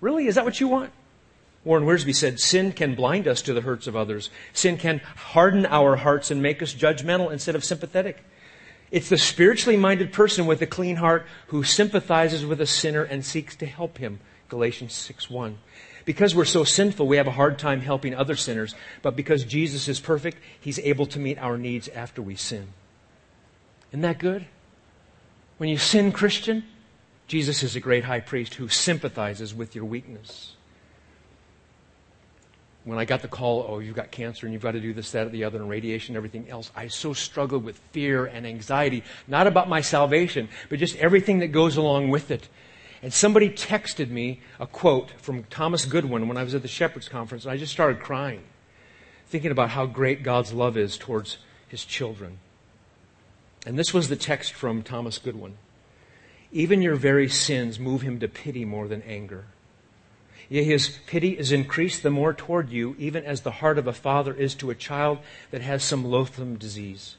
Really? 0.00 0.26
Is 0.26 0.34
that 0.34 0.44
what 0.44 0.58
you 0.58 0.66
want? 0.66 0.90
Warren 1.64 1.84
Wiersbe 1.84 2.14
said, 2.14 2.38
Sin 2.38 2.72
can 2.72 2.94
blind 2.94 3.26
us 3.26 3.40
to 3.42 3.54
the 3.54 3.62
hurts 3.62 3.86
of 3.86 3.96
others. 3.96 4.30
Sin 4.52 4.76
can 4.76 4.98
harden 4.98 5.64
our 5.66 5.96
hearts 5.96 6.30
and 6.30 6.42
make 6.42 6.62
us 6.62 6.74
judgmental 6.74 7.32
instead 7.32 7.54
of 7.54 7.64
sympathetic. 7.64 8.22
It's 8.90 9.08
the 9.08 9.18
spiritually 9.18 9.78
minded 9.78 10.12
person 10.12 10.46
with 10.46 10.60
a 10.60 10.66
clean 10.66 10.96
heart 10.96 11.26
who 11.48 11.64
sympathizes 11.64 12.44
with 12.44 12.60
a 12.60 12.66
sinner 12.66 13.02
and 13.02 13.24
seeks 13.24 13.56
to 13.56 13.66
help 13.66 13.98
him. 13.98 14.20
Galatians 14.50 14.92
6 14.92 15.30
1. 15.30 15.58
Because 16.04 16.34
we're 16.34 16.44
so 16.44 16.64
sinful, 16.64 17.06
we 17.06 17.16
have 17.16 17.26
a 17.26 17.32
hard 17.32 17.58
time 17.58 17.80
helping 17.80 18.14
other 18.14 18.36
sinners. 18.36 18.74
But 19.00 19.16
because 19.16 19.42
Jesus 19.42 19.88
is 19.88 20.00
perfect, 20.00 20.36
he's 20.60 20.78
able 20.80 21.06
to 21.06 21.18
meet 21.18 21.38
our 21.38 21.56
needs 21.56 21.88
after 21.88 22.20
we 22.20 22.36
sin. 22.36 22.68
Isn't 23.90 24.02
that 24.02 24.18
good? 24.18 24.44
When 25.56 25.70
you 25.70 25.78
sin, 25.78 26.12
Christian, 26.12 26.64
Jesus 27.26 27.62
is 27.62 27.74
a 27.74 27.80
great 27.80 28.04
high 28.04 28.20
priest 28.20 28.56
who 28.56 28.68
sympathizes 28.68 29.54
with 29.54 29.74
your 29.74 29.86
weakness 29.86 30.53
when 32.84 32.98
I 32.98 33.06
got 33.06 33.22
the 33.22 33.28
call, 33.28 33.66
oh, 33.68 33.78
you've 33.78 33.96
got 33.96 34.10
cancer 34.10 34.46
and 34.46 34.52
you've 34.52 34.62
got 34.62 34.72
to 34.72 34.80
do 34.80 34.92
this, 34.92 35.10
that, 35.12 35.26
or 35.26 35.30
the 35.30 35.44
other, 35.44 35.58
and 35.58 35.70
radiation, 35.70 36.14
and 36.14 36.16
everything 36.18 36.50
else, 36.50 36.70
I 36.76 36.88
so 36.88 37.14
struggled 37.14 37.64
with 37.64 37.78
fear 37.92 38.26
and 38.26 38.46
anxiety, 38.46 39.04
not 39.26 39.46
about 39.46 39.68
my 39.68 39.80
salvation, 39.80 40.48
but 40.68 40.78
just 40.78 40.96
everything 40.96 41.38
that 41.38 41.48
goes 41.48 41.78
along 41.78 42.10
with 42.10 42.30
it. 42.30 42.48
And 43.02 43.12
somebody 43.12 43.48
texted 43.48 44.10
me 44.10 44.40
a 44.60 44.66
quote 44.66 45.12
from 45.20 45.44
Thomas 45.44 45.86
Goodwin 45.86 46.28
when 46.28 46.36
I 46.36 46.42
was 46.42 46.54
at 46.54 46.62
the 46.62 46.68
Shepherds 46.68 47.08
Conference, 47.08 47.44
and 47.44 47.52
I 47.52 47.56
just 47.56 47.72
started 47.72 48.00
crying, 48.00 48.42
thinking 49.26 49.50
about 49.50 49.70
how 49.70 49.86
great 49.86 50.22
God's 50.22 50.52
love 50.52 50.76
is 50.76 50.98
towards 50.98 51.38
his 51.68 51.84
children. 51.84 52.38
And 53.66 53.78
this 53.78 53.94
was 53.94 54.08
the 54.08 54.16
text 54.16 54.52
from 54.52 54.82
Thomas 54.82 55.16
Goodwin. 55.16 55.56
Even 56.52 56.82
your 56.82 56.96
very 56.96 57.28
sins 57.28 57.80
move 57.80 58.02
him 58.02 58.20
to 58.20 58.28
pity 58.28 58.64
more 58.66 58.88
than 58.88 59.02
anger. 59.02 59.46
Yea, 60.48 60.64
his 60.64 60.98
pity 61.06 61.38
is 61.38 61.52
increased 61.52 62.02
the 62.02 62.10
more 62.10 62.34
toward 62.34 62.70
you, 62.70 62.94
even 62.98 63.24
as 63.24 63.40
the 63.40 63.50
heart 63.50 63.78
of 63.78 63.86
a 63.86 63.92
father 63.92 64.34
is 64.34 64.54
to 64.54 64.70
a 64.70 64.74
child 64.74 65.18
that 65.50 65.62
has 65.62 65.82
some 65.82 66.04
loathsome 66.04 66.56
disease. 66.56 67.16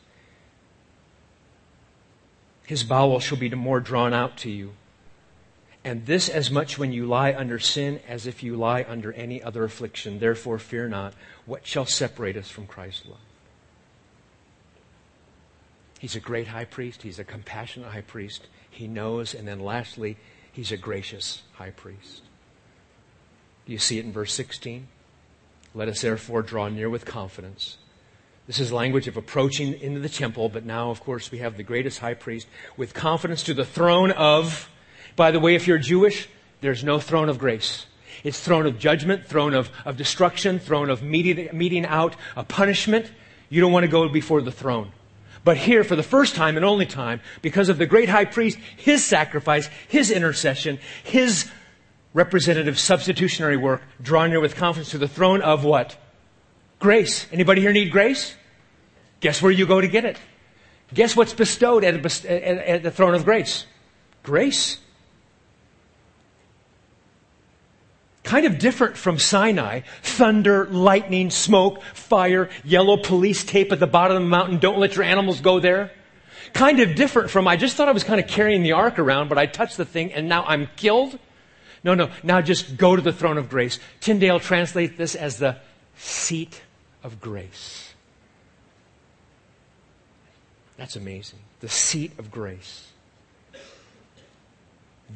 His 2.66 2.84
bowels 2.84 3.24
shall 3.24 3.38
be 3.38 3.50
the 3.50 3.56
more 3.56 3.80
drawn 3.80 4.14
out 4.14 4.38
to 4.38 4.50
you. 4.50 4.74
And 5.84 6.08
this 6.08 6.30
as 6.30 6.50
much 6.50 6.80
when 6.80 6.92
you 6.92 7.06
lie 7.06 7.34
under 7.34 7.60
sin 7.60 8.00
as 8.08 8.26
if 8.26 8.42
you 8.42 8.56
lie 8.56 8.84
under 8.88 9.14
any 9.14 9.42
other 9.42 9.64
affliction. 9.64 10.18
Therefore, 10.18 10.58
fear 10.58 10.90
not. 10.90 11.14
What 11.46 11.68
shall 11.68 11.86
separate 11.86 12.36
us 12.36 12.50
from 12.50 12.66
Christ's 12.66 13.06
love? 13.06 13.20
He's 16.00 16.16
a 16.16 16.20
great 16.20 16.48
high 16.48 16.66
priest. 16.66 17.04
He's 17.04 17.20
a 17.20 17.24
compassionate 17.24 17.92
high 17.92 18.02
priest. 18.02 18.48
He 18.70 18.88
knows. 18.88 19.36
And 19.36 19.48
then 19.48 19.60
lastly, 19.60 20.18
he's 20.52 20.72
a 20.72 20.78
gracious 20.78 21.44
high 21.54 21.70
priest. 21.70 22.24
You 23.66 23.78
see 23.78 23.98
it 23.98 24.06
in 24.06 24.12
verse 24.12 24.34
16? 24.34 24.88
Let 25.74 25.88
us 25.88 26.02
therefore 26.02 26.42
draw 26.42 26.70
near 26.70 26.90
with 26.90 27.06
confidence. 27.06 27.78
This 28.48 28.60
is 28.60 28.72
language 28.72 29.08
of 29.08 29.18
approaching 29.18 29.74
into 29.82 30.00
the 30.00 30.10
temple, 30.10 30.50
but 30.50 30.66
now, 30.66 30.92
of 30.92 31.02
course, 31.02 31.32
we 31.32 31.40
have 31.40 31.58
the 31.58 31.64
greatest 31.64 32.00
high 32.00 32.14
priest 32.14 32.48
with 32.78 32.94
confidence 32.94 33.42
to 33.44 33.56
the 33.56 33.66
throne 33.66 34.12
of, 34.12 34.70
by 35.16 35.32
the 35.32 35.40
way, 35.40 35.56
if 35.56 35.68
you're 35.68 35.80
Jewish, 35.80 36.30
there's 36.62 36.84
no 36.84 37.00
throne 37.00 37.28
of 37.28 37.40
grace. 37.40 37.88
It's 38.24 38.40
throne 38.40 38.68
of 38.68 38.78
judgment, 38.78 39.26
throne 39.26 39.54
of, 39.54 39.70
of 39.84 39.98
destruction, 39.98 40.60
throne 40.60 40.90
of 40.90 41.02
meeting, 41.02 41.50
meting 41.54 41.86
out 41.86 42.16
a 42.36 42.44
punishment. 42.44 43.12
You 43.50 43.62
don't 43.62 43.72
want 43.72 43.84
to 43.84 43.92
go 43.92 44.08
before 44.08 44.42
the 44.42 44.52
throne. 44.52 44.92
But 45.44 45.58
here, 45.58 45.84
for 45.84 45.96
the 45.96 46.04
first 46.04 46.36
time 46.36 46.56
and 46.56 46.66
only 46.66 46.86
time, 46.86 47.22
because 47.42 47.70
of 47.70 47.78
the 47.78 47.86
great 47.86 48.10
high 48.10 48.26
priest, 48.26 48.58
his 48.78 49.04
sacrifice, 49.06 49.70
his 49.88 50.10
intercession, 50.10 50.80
his 51.04 51.50
representative 52.16 52.80
substitutionary 52.80 53.58
work, 53.58 53.84
draw 54.02 54.26
near 54.26 54.40
with 54.40 54.56
confidence 54.56 54.90
to 54.92 54.98
the 54.98 55.08
throne 55.08 55.42
of 55.42 55.66
what? 55.66 55.98
Grace. 56.80 57.28
Anybody 57.32 57.62
here 57.62 57.74
need 57.74 57.92
grace? 57.92 58.36
Guess 59.20 59.42
where 59.42 59.52
you 59.52 59.68
go 59.68 59.82
to 59.82 59.88
get 59.88 60.06
it? 60.06 60.18
Guess 60.94 61.16
what's 61.16 61.34
bestowed 61.34 61.84
at, 61.84 61.94
a, 62.26 62.70
at 62.70 62.84
the 62.84 62.92
throne 62.92 63.16
of 63.16 63.26
grace? 63.26 63.66
Grace. 64.24 64.80
Kind 68.24 68.46
of 68.46 68.60
different 68.60 68.96
from 68.96 69.20
Sinai. 69.20 69.82
Thunder, 70.02 70.68
lightning, 70.68 71.30
smoke, 71.30 71.84
fire, 71.94 72.50
yellow 72.64 72.96
police 72.96 73.44
tape 73.44 73.74
at 73.74 73.80
the 73.82 73.88
bottom 73.88 74.16
of 74.16 74.24
the 74.24 74.30
mountain. 74.30 74.60
Don't 74.60 74.80
let 74.80 74.96
your 74.96 75.04
animals 75.04 75.42
go 75.42 75.60
there. 75.60 75.92
Kind 76.54 76.80
of 76.80 76.96
different 76.96 77.30
from, 77.30 77.46
I 77.46 77.58
just 77.58 77.76
thought 77.76 77.90
I 77.90 77.92
was 77.92 78.06
kind 78.06 78.22
of 78.22 78.28
carrying 78.28 78.64
the 78.64 78.72
ark 78.72 79.00
around, 79.00 79.28
but 79.28 79.38
I 79.38 79.48
touched 79.48 79.76
the 79.76 79.84
thing 79.84 80.14
and 80.14 80.30
now 80.30 80.46
I'm 80.46 80.70
killed. 80.78 81.20
No, 81.86 81.94
no. 81.94 82.10
Now 82.24 82.42
just 82.42 82.78
go 82.78 82.96
to 82.96 83.02
the 83.02 83.14
throne 83.14 83.38
of 83.38 83.48
grace. 83.48 83.80
Tyndale 84.02 84.40
translates 84.40 84.98
this 84.98 85.14
as 85.14 85.38
the 85.38 85.58
seat 85.96 86.64
of 87.04 87.22
grace. 87.22 87.94
That's 90.78 90.96
amazing. 90.96 91.40
The 91.60 91.70
seat 91.70 92.18
of 92.18 92.32
grace. 92.32 92.88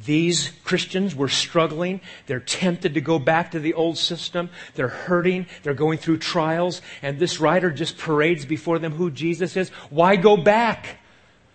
These 0.06 0.52
Christians 0.62 1.16
were 1.16 1.28
struggling. 1.28 2.00
They're 2.26 2.38
tempted 2.38 2.94
to 2.94 3.00
go 3.00 3.18
back 3.18 3.50
to 3.50 3.58
the 3.58 3.74
old 3.74 3.98
system. 3.98 4.48
They're 4.76 4.86
hurting. 4.86 5.46
They're 5.64 5.74
going 5.74 5.98
through 5.98 6.18
trials. 6.18 6.82
And 7.02 7.18
this 7.18 7.40
writer 7.40 7.72
just 7.72 7.98
parades 7.98 8.46
before 8.46 8.78
them 8.78 8.92
who 8.92 9.10
Jesus 9.10 9.56
is. 9.56 9.70
Why 9.90 10.14
go 10.14 10.36
back? 10.36 11.00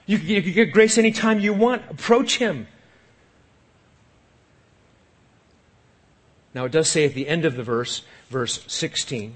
You, 0.07 0.19
can 0.19 0.51
get 0.51 0.73
grace 0.73 0.97
anytime 0.97 1.39
you 1.39 1.53
want. 1.53 1.89
Approach 1.89 2.37
Him. 2.37 2.67
Now, 6.55 6.63
it 6.63 6.71
does 6.71 6.89
say 6.89 7.03
at 7.03 7.13
the 7.13 7.27
end 7.27 7.43
of 7.43 7.57
the 7.57 7.63
verse, 7.63 8.01
verse 8.29 8.63
16, 8.67 9.35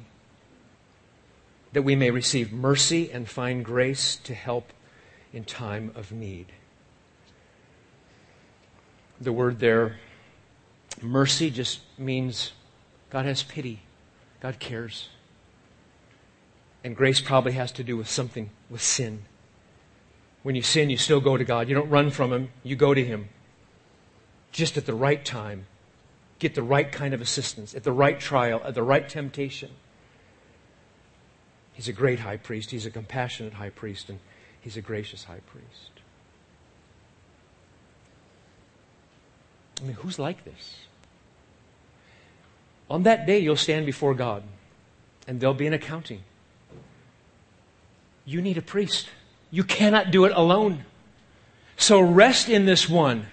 that 1.74 1.82
we 1.82 1.94
may 1.94 2.12
receive 2.12 2.54
mercy 2.54 3.12
and 3.12 3.28
find 3.28 3.64
grace 3.64 4.16
to 4.24 4.34
help 4.34 4.72
in 5.34 5.44
time 5.44 5.92
of 5.96 6.14
need. 6.14 6.48
The 9.20 9.34
word 9.34 9.60
there, 9.60 9.98
mercy, 11.02 11.50
just 11.50 11.82
means 11.98 12.54
God 13.10 13.26
has 13.26 13.44
pity, 13.44 13.82
God 14.40 14.58
cares. 14.60 15.10
And 16.86 16.96
grace 16.96 17.20
probably 17.20 17.52
has 17.52 17.74
to 17.74 17.84
do 17.84 17.98
with 17.98 18.10
something, 18.10 18.50
with 18.70 18.82
sin. 18.82 19.24
When 20.42 20.56
you 20.56 20.62
sin, 20.62 20.90
you 20.90 20.96
still 20.96 21.20
go 21.20 21.36
to 21.36 21.44
God. 21.44 21.68
You 21.68 21.76
don't 21.76 21.90
run 21.90 22.12
from 22.12 22.32
Him, 22.32 22.52
you 22.64 22.78
go 22.78 22.94
to 22.94 23.04
Him. 23.04 23.28
Just 24.54 24.78
at 24.78 24.86
the 24.86 24.94
right 24.94 25.24
time, 25.26 25.66
get 26.40 26.56
the 26.56 26.64
right 26.64 26.92
kind 26.92 27.14
of 27.14 27.22
assistance 27.22 27.76
at 27.76 27.84
the 27.84 27.92
right 27.92 28.20
trial, 28.20 28.62
at 28.64 28.74
the 28.74 28.84
right 28.84 29.08
temptation. 29.08 29.70
He's 31.74 31.88
a 31.88 31.94
great 31.94 32.20
high 32.20 32.38
priest. 32.38 32.72
He's 32.72 32.86
a 32.86 32.92
compassionate 32.92 33.54
high 33.54 33.70
priest, 33.70 34.10
and 34.10 34.20
he's 34.62 34.78
a 34.78 34.82
gracious 34.82 35.26
high 35.26 35.42
priest. 35.46 35.92
I 39.82 39.86
mean, 39.86 39.94
who's 39.94 40.20
like 40.20 40.44
this? 40.44 40.80
On 42.90 43.04
that 43.04 43.26
day, 43.26 43.40
you'll 43.40 43.56
stand 43.56 43.86
before 43.86 44.14
God, 44.14 44.44
and 45.28 45.40
there'll 45.40 45.54
be 45.54 45.68
an 45.68 45.74
accounting. 45.74 46.24
You 48.26 48.42
need 48.42 48.58
a 48.58 48.62
priest. 48.62 49.10
You 49.52 49.64
cannot 49.64 50.12
do 50.12 50.26
it 50.26 50.34
alone. 50.36 50.86
So 51.78 52.02
rest 52.02 52.50
in 52.50 52.66
this 52.66 52.90
one 52.90 53.28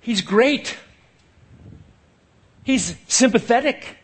He's 0.00 0.20
great. 0.20 0.76
He's 2.64 2.96
sympathetic. 3.08 3.96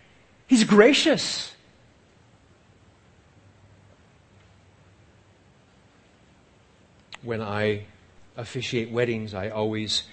He's 0.47 0.65
gracious. 0.65 1.53
When 7.23 7.41
I 7.41 7.85
officiate 8.37 8.91
weddings, 8.91 9.35
I 9.35 9.49
always 9.49 10.05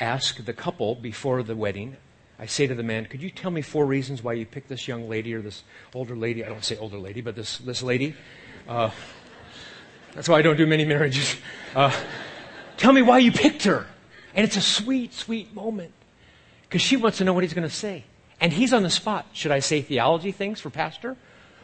ask 0.00 0.44
the 0.44 0.52
couple 0.52 0.94
before 0.94 1.42
the 1.42 1.56
wedding, 1.56 1.96
I 2.38 2.46
say 2.46 2.66
to 2.66 2.74
the 2.74 2.82
man, 2.82 3.06
Could 3.06 3.22
you 3.22 3.30
tell 3.30 3.50
me 3.50 3.62
four 3.62 3.86
reasons 3.86 4.22
why 4.22 4.32
you 4.32 4.44
picked 4.44 4.68
this 4.68 4.88
young 4.88 5.08
lady 5.08 5.32
or 5.34 5.42
this 5.42 5.62
older 5.94 6.16
lady? 6.16 6.44
I 6.44 6.48
don't 6.48 6.64
say 6.64 6.76
older 6.76 6.98
lady, 6.98 7.20
but 7.20 7.36
this, 7.36 7.58
this 7.58 7.82
lady. 7.82 8.14
Uh, 8.68 8.90
that's 10.14 10.28
why 10.28 10.38
I 10.38 10.42
don't 10.42 10.56
do 10.56 10.66
many 10.66 10.84
marriages. 10.84 11.36
Uh, 11.74 11.92
tell 12.76 12.92
me 12.92 13.00
why 13.00 13.18
you 13.18 13.32
picked 13.32 13.62
her. 13.62 13.86
And 14.34 14.44
it's 14.44 14.56
a 14.56 14.62
sweet, 14.62 15.12
sweet 15.12 15.54
moment 15.54 15.92
because 16.62 16.82
she 16.82 16.96
wants 16.96 17.18
to 17.18 17.24
know 17.24 17.32
what 17.32 17.44
he's 17.44 17.54
going 17.54 17.68
to 17.68 17.74
say. 17.74 18.04
And 18.40 18.52
he's 18.52 18.72
on 18.72 18.82
the 18.82 18.90
spot. 18.90 19.26
Should 19.32 19.52
I 19.52 19.60
say 19.60 19.82
theology 19.82 20.32
things 20.32 20.60
for 20.60 20.70
pastor? 20.70 21.16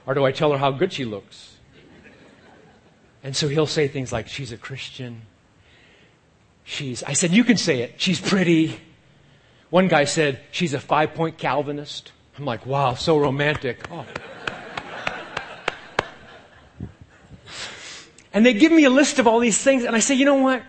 Or 0.06 0.14
do 0.14 0.24
I 0.24 0.32
tell 0.32 0.52
her 0.52 0.58
how 0.58 0.70
good 0.70 0.92
she 0.92 1.04
looks? 1.04 1.56
And 3.22 3.34
so 3.34 3.48
he'll 3.48 3.66
say 3.66 3.88
things 3.88 4.12
like, 4.12 4.28
she's 4.28 4.52
a 4.52 4.56
Christian. 4.56 5.22
She's, 6.64 7.02
I 7.02 7.14
said, 7.14 7.32
you 7.32 7.42
can 7.44 7.56
say 7.56 7.80
it. 7.80 7.94
She's 8.00 8.20
pretty. 8.20 8.78
One 9.70 9.88
guy 9.88 10.04
said, 10.04 10.40
she's 10.50 10.72
a 10.72 10.80
five 10.80 11.14
point 11.14 11.36
Calvinist. 11.36 12.12
I'm 12.38 12.44
like, 12.44 12.64
wow, 12.64 12.94
so 12.94 13.18
romantic. 13.18 13.80
Oh. 13.90 14.06
and 18.32 18.46
they 18.46 18.54
give 18.54 18.70
me 18.70 18.84
a 18.84 18.90
list 18.90 19.18
of 19.18 19.26
all 19.26 19.40
these 19.40 19.58
things, 19.58 19.84
and 19.84 19.96
I 19.96 19.98
say, 19.98 20.14
you 20.14 20.24
know 20.24 20.36
what? 20.36 20.62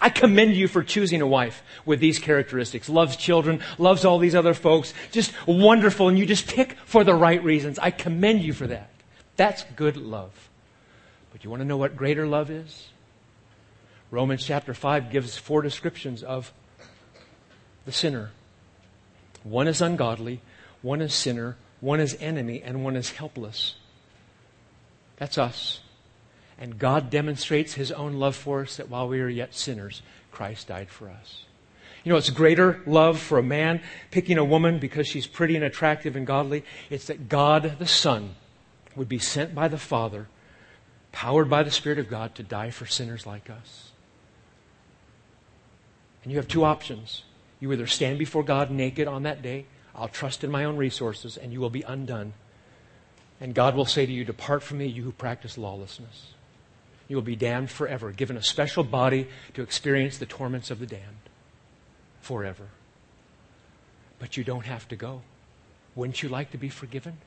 I 0.00 0.08
commend 0.08 0.56
you 0.56 0.66
for 0.66 0.82
choosing 0.82 1.20
a 1.20 1.26
wife 1.26 1.62
with 1.84 2.00
these 2.00 2.18
characteristics. 2.18 2.88
Loves 2.88 3.16
children, 3.16 3.62
loves 3.78 4.04
all 4.04 4.18
these 4.18 4.34
other 4.34 4.54
folks, 4.54 4.94
just 5.10 5.32
wonderful, 5.46 6.08
and 6.08 6.18
you 6.18 6.24
just 6.24 6.46
pick 6.48 6.76
for 6.86 7.04
the 7.04 7.14
right 7.14 7.42
reasons. 7.44 7.78
I 7.78 7.90
commend 7.90 8.42
you 8.42 8.52
for 8.52 8.66
that. 8.66 8.90
That's 9.36 9.64
good 9.76 9.96
love. 9.96 10.48
But 11.32 11.44
you 11.44 11.50
want 11.50 11.60
to 11.60 11.66
know 11.66 11.76
what 11.76 11.96
greater 11.96 12.26
love 12.26 12.50
is? 12.50 12.88
Romans 14.10 14.44
chapter 14.44 14.74
5 14.74 15.10
gives 15.10 15.36
four 15.36 15.62
descriptions 15.62 16.22
of 16.22 16.52
the 17.84 17.92
sinner. 17.92 18.30
One 19.44 19.68
is 19.68 19.80
ungodly, 19.80 20.40
one 20.82 21.00
is 21.00 21.14
sinner, 21.14 21.56
one 21.80 22.00
is 22.00 22.16
enemy, 22.20 22.62
and 22.62 22.84
one 22.84 22.96
is 22.96 23.10
helpless. 23.10 23.76
That's 25.16 25.38
us. 25.38 25.80
And 26.60 26.78
God 26.78 27.08
demonstrates 27.08 27.72
his 27.72 27.90
own 27.90 28.14
love 28.14 28.36
for 28.36 28.60
us 28.60 28.76
that 28.76 28.90
while 28.90 29.08
we 29.08 29.20
are 29.22 29.28
yet 29.28 29.54
sinners, 29.54 30.02
Christ 30.30 30.68
died 30.68 30.90
for 30.90 31.08
us. 31.08 31.44
You 32.04 32.12
know, 32.12 32.18
it's 32.18 32.28
greater 32.28 32.82
love 32.86 33.18
for 33.18 33.38
a 33.38 33.42
man 33.42 33.80
picking 34.10 34.36
a 34.36 34.44
woman 34.44 34.78
because 34.78 35.06
she's 35.06 35.26
pretty 35.26 35.56
and 35.56 35.64
attractive 35.64 36.16
and 36.16 36.26
godly. 36.26 36.64
It's 36.90 37.06
that 37.06 37.30
God 37.30 37.76
the 37.78 37.86
Son 37.86 38.34
would 38.94 39.08
be 39.08 39.18
sent 39.18 39.54
by 39.54 39.68
the 39.68 39.78
Father, 39.78 40.28
powered 41.12 41.48
by 41.48 41.62
the 41.62 41.70
Spirit 41.70 41.98
of 41.98 42.10
God, 42.10 42.34
to 42.34 42.42
die 42.42 42.70
for 42.70 42.84
sinners 42.84 43.26
like 43.26 43.48
us. 43.48 43.92
And 46.22 46.30
you 46.30 46.38
have 46.38 46.48
two 46.48 46.64
options. 46.64 47.24
You 47.58 47.72
either 47.72 47.86
stand 47.86 48.18
before 48.18 48.42
God 48.42 48.70
naked 48.70 49.08
on 49.08 49.22
that 49.22 49.40
day, 49.42 49.64
I'll 49.94 50.08
trust 50.08 50.44
in 50.44 50.50
my 50.50 50.64
own 50.64 50.76
resources, 50.76 51.36
and 51.36 51.52
you 51.52 51.60
will 51.60 51.70
be 51.70 51.82
undone. 51.82 52.34
And 53.40 53.54
God 53.54 53.74
will 53.74 53.86
say 53.86 54.04
to 54.04 54.12
you, 54.12 54.24
Depart 54.24 54.62
from 54.62 54.78
me, 54.78 54.86
you 54.86 55.02
who 55.02 55.12
practice 55.12 55.56
lawlessness 55.56 56.34
you 57.10 57.16
will 57.16 57.22
be 57.22 57.34
damned 57.34 57.68
forever, 57.68 58.12
given 58.12 58.36
a 58.36 58.42
special 58.42 58.84
body 58.84 59.26
to 59.54 59.62
experience 59.62 60.18
the 60.18 60.26
torments 60.26 60.70
of 60.70 60.78
the 60.78 60.86
damned 60.86 61.28
forever. 62.20 62.68
But 64.20 64.36
you 64.36 64.44
don't 64.44 64.64
have 64.64 64.86
to 64.88 64.96
go. 64.96 65.22
Wouldn't 65.96 66.22
you 66.22 66.28
like 66.28 66.52
to 66.52 66.56
be 66.56 66.68
forgiven? 66.68 67.18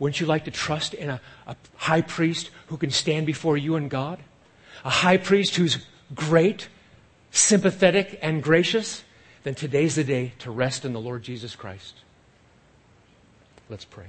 Wouldn't 0.00 0.18
you 0.18 0.26
like 0.26 0.46
to 0.46 0.50
trust 0.50 0.94
in 0.94 1.10
a, 1.10 1.20
a 1.46 1.54
high 1.76 2.00
priest 2.00 2.50
who 2.66 2.76
can 2.76 2.90
stand 2.90 3.24
before 3.24 3.56
you 3.56 3.76
and 3.76 3.88
God? 3.88 4.18
A 4.84 4.90
high 4.90 5.16
priest 5.16 5.54
who's 5.54 5.86
great, 6.12 6.68
sympathetic, 7.30 8.18
and 8.20 8.42
gracious? 8.42 9.04
Then 9.44 9.54
today's 9.54 9.94
the 9.94 10.02
day 10.02 10.32
to 10.40 10.50
rest 10.50 10.84
in 10.84 10.92
the 10.92 11.00
Lord 11.00 11.22
Jesus 11.22 11.54
Christ. 11.54 11.94
Let's 13.68 13.84
pray. 13.84 14.08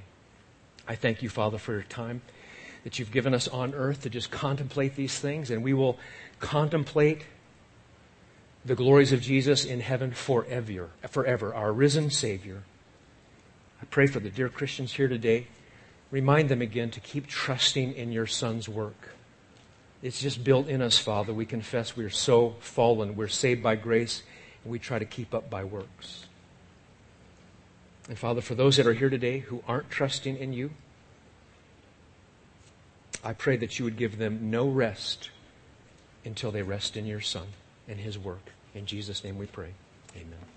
I 0.88 0.96
thank 0.96 1.22
you, 1.22 1.30
Father, 1.30 1.60
for 1.60 1.74
your 1.74 1.84
time 1.84 2.24
that 2.84 3.00
you've 3.00 3.12
given 3.12 3.34
us 3.34 3.48
on 3.48 3.74
earth 3.74 4.02
to 4.02 4.10
just 4.10 4.30
contemplate 4.32 4.96
these 4.96 5.18
things, 5.20 5.50
and 5.50 5.64
we 5.64 5.74
will 5.74 5.98
contemplate 6.40 7.26
the 8.66 8.76
glories 8.76 9.12
of 9.12 9.22
Jesus 9.22 9.66
in 9.66 9.80
heaven 9.80 10.12
forever, 10.12 10.90
forever, 11.10 11.54
our 11.54 11.72
risen 11.72 12.10
Savior. 12.10 12.64
I 13.82 13.86
pray 13.86 14.08
for 14.08 14.20
the 14.20 14.30
dear 14.30 14.50
Christians 14.50 14.94
here 14.94 15.08
today. 15.08 15.48
Remind 16.12 16.50
them 16.50 16.62
again 16.62 16.92
to 16.92 17.00
keep 17.00 17.28
trusting 17.28 17.94
in 17.94 18.12
your 18.12 18.28
Son's 18.28 18.70
work. 18.70 19.10
It's 20.02 20.22
just 20.22 20.44
built 20.44 20.68
in 20.68 20.82
us, 20.82 20.98
Father. 20.98 21.34
We 21.34 21.46
confess 21.46 21.96
we 21.96 22.04
are 22.04 22.10
so 22.10 22.56
fallen. 22.60 23.16
We're 23.16 23.30
saved 23.30 23.64
by 23.64 23.76
grace, 23.76 24.24
and 24.64 24.72
we 24.72 24.80
try 24.80 25.00
to 25.00 25.06
keep 25.06 25.34
up 25.34 25.50
by 25.50 25.64
works. 25.64 26.26
And 28.10 28.18
Father, 28.18 28.42
for 28.42 28.56
those 28.56 28.78
that 28.78 28.86
are 28.86 28.94
here 28.94 29.10
today 29.10 29.40
who 29.40 29.64
aren't 29.66 29.90
trusting 29.90 30.38
in 30.38 30.52
you, 30.52 30.72
I 33.24 33.34
pray 33.34 33.58
that 33.58 33.80
you 33.80 33.86
would 33.86 33.98
give 33.98 34.18
them 34.18 34.52
no 34.52 34.68
rest 34.68 35.30
until 36.26 36.52
they 36.52 36.62
rest 36.62 36.98
in 36.98 37.06
your 37.06 37.22
Son 37.22 37.48
and 37.88 38.00
his 38.00 38.18
work. 38.18 38.52
In 38.76 38.86
Jesus' 38.86 39.24
name 39.24 39.38
we 39.38 39.46
pray. 39.46 39.74
Amen. 40.16 40.53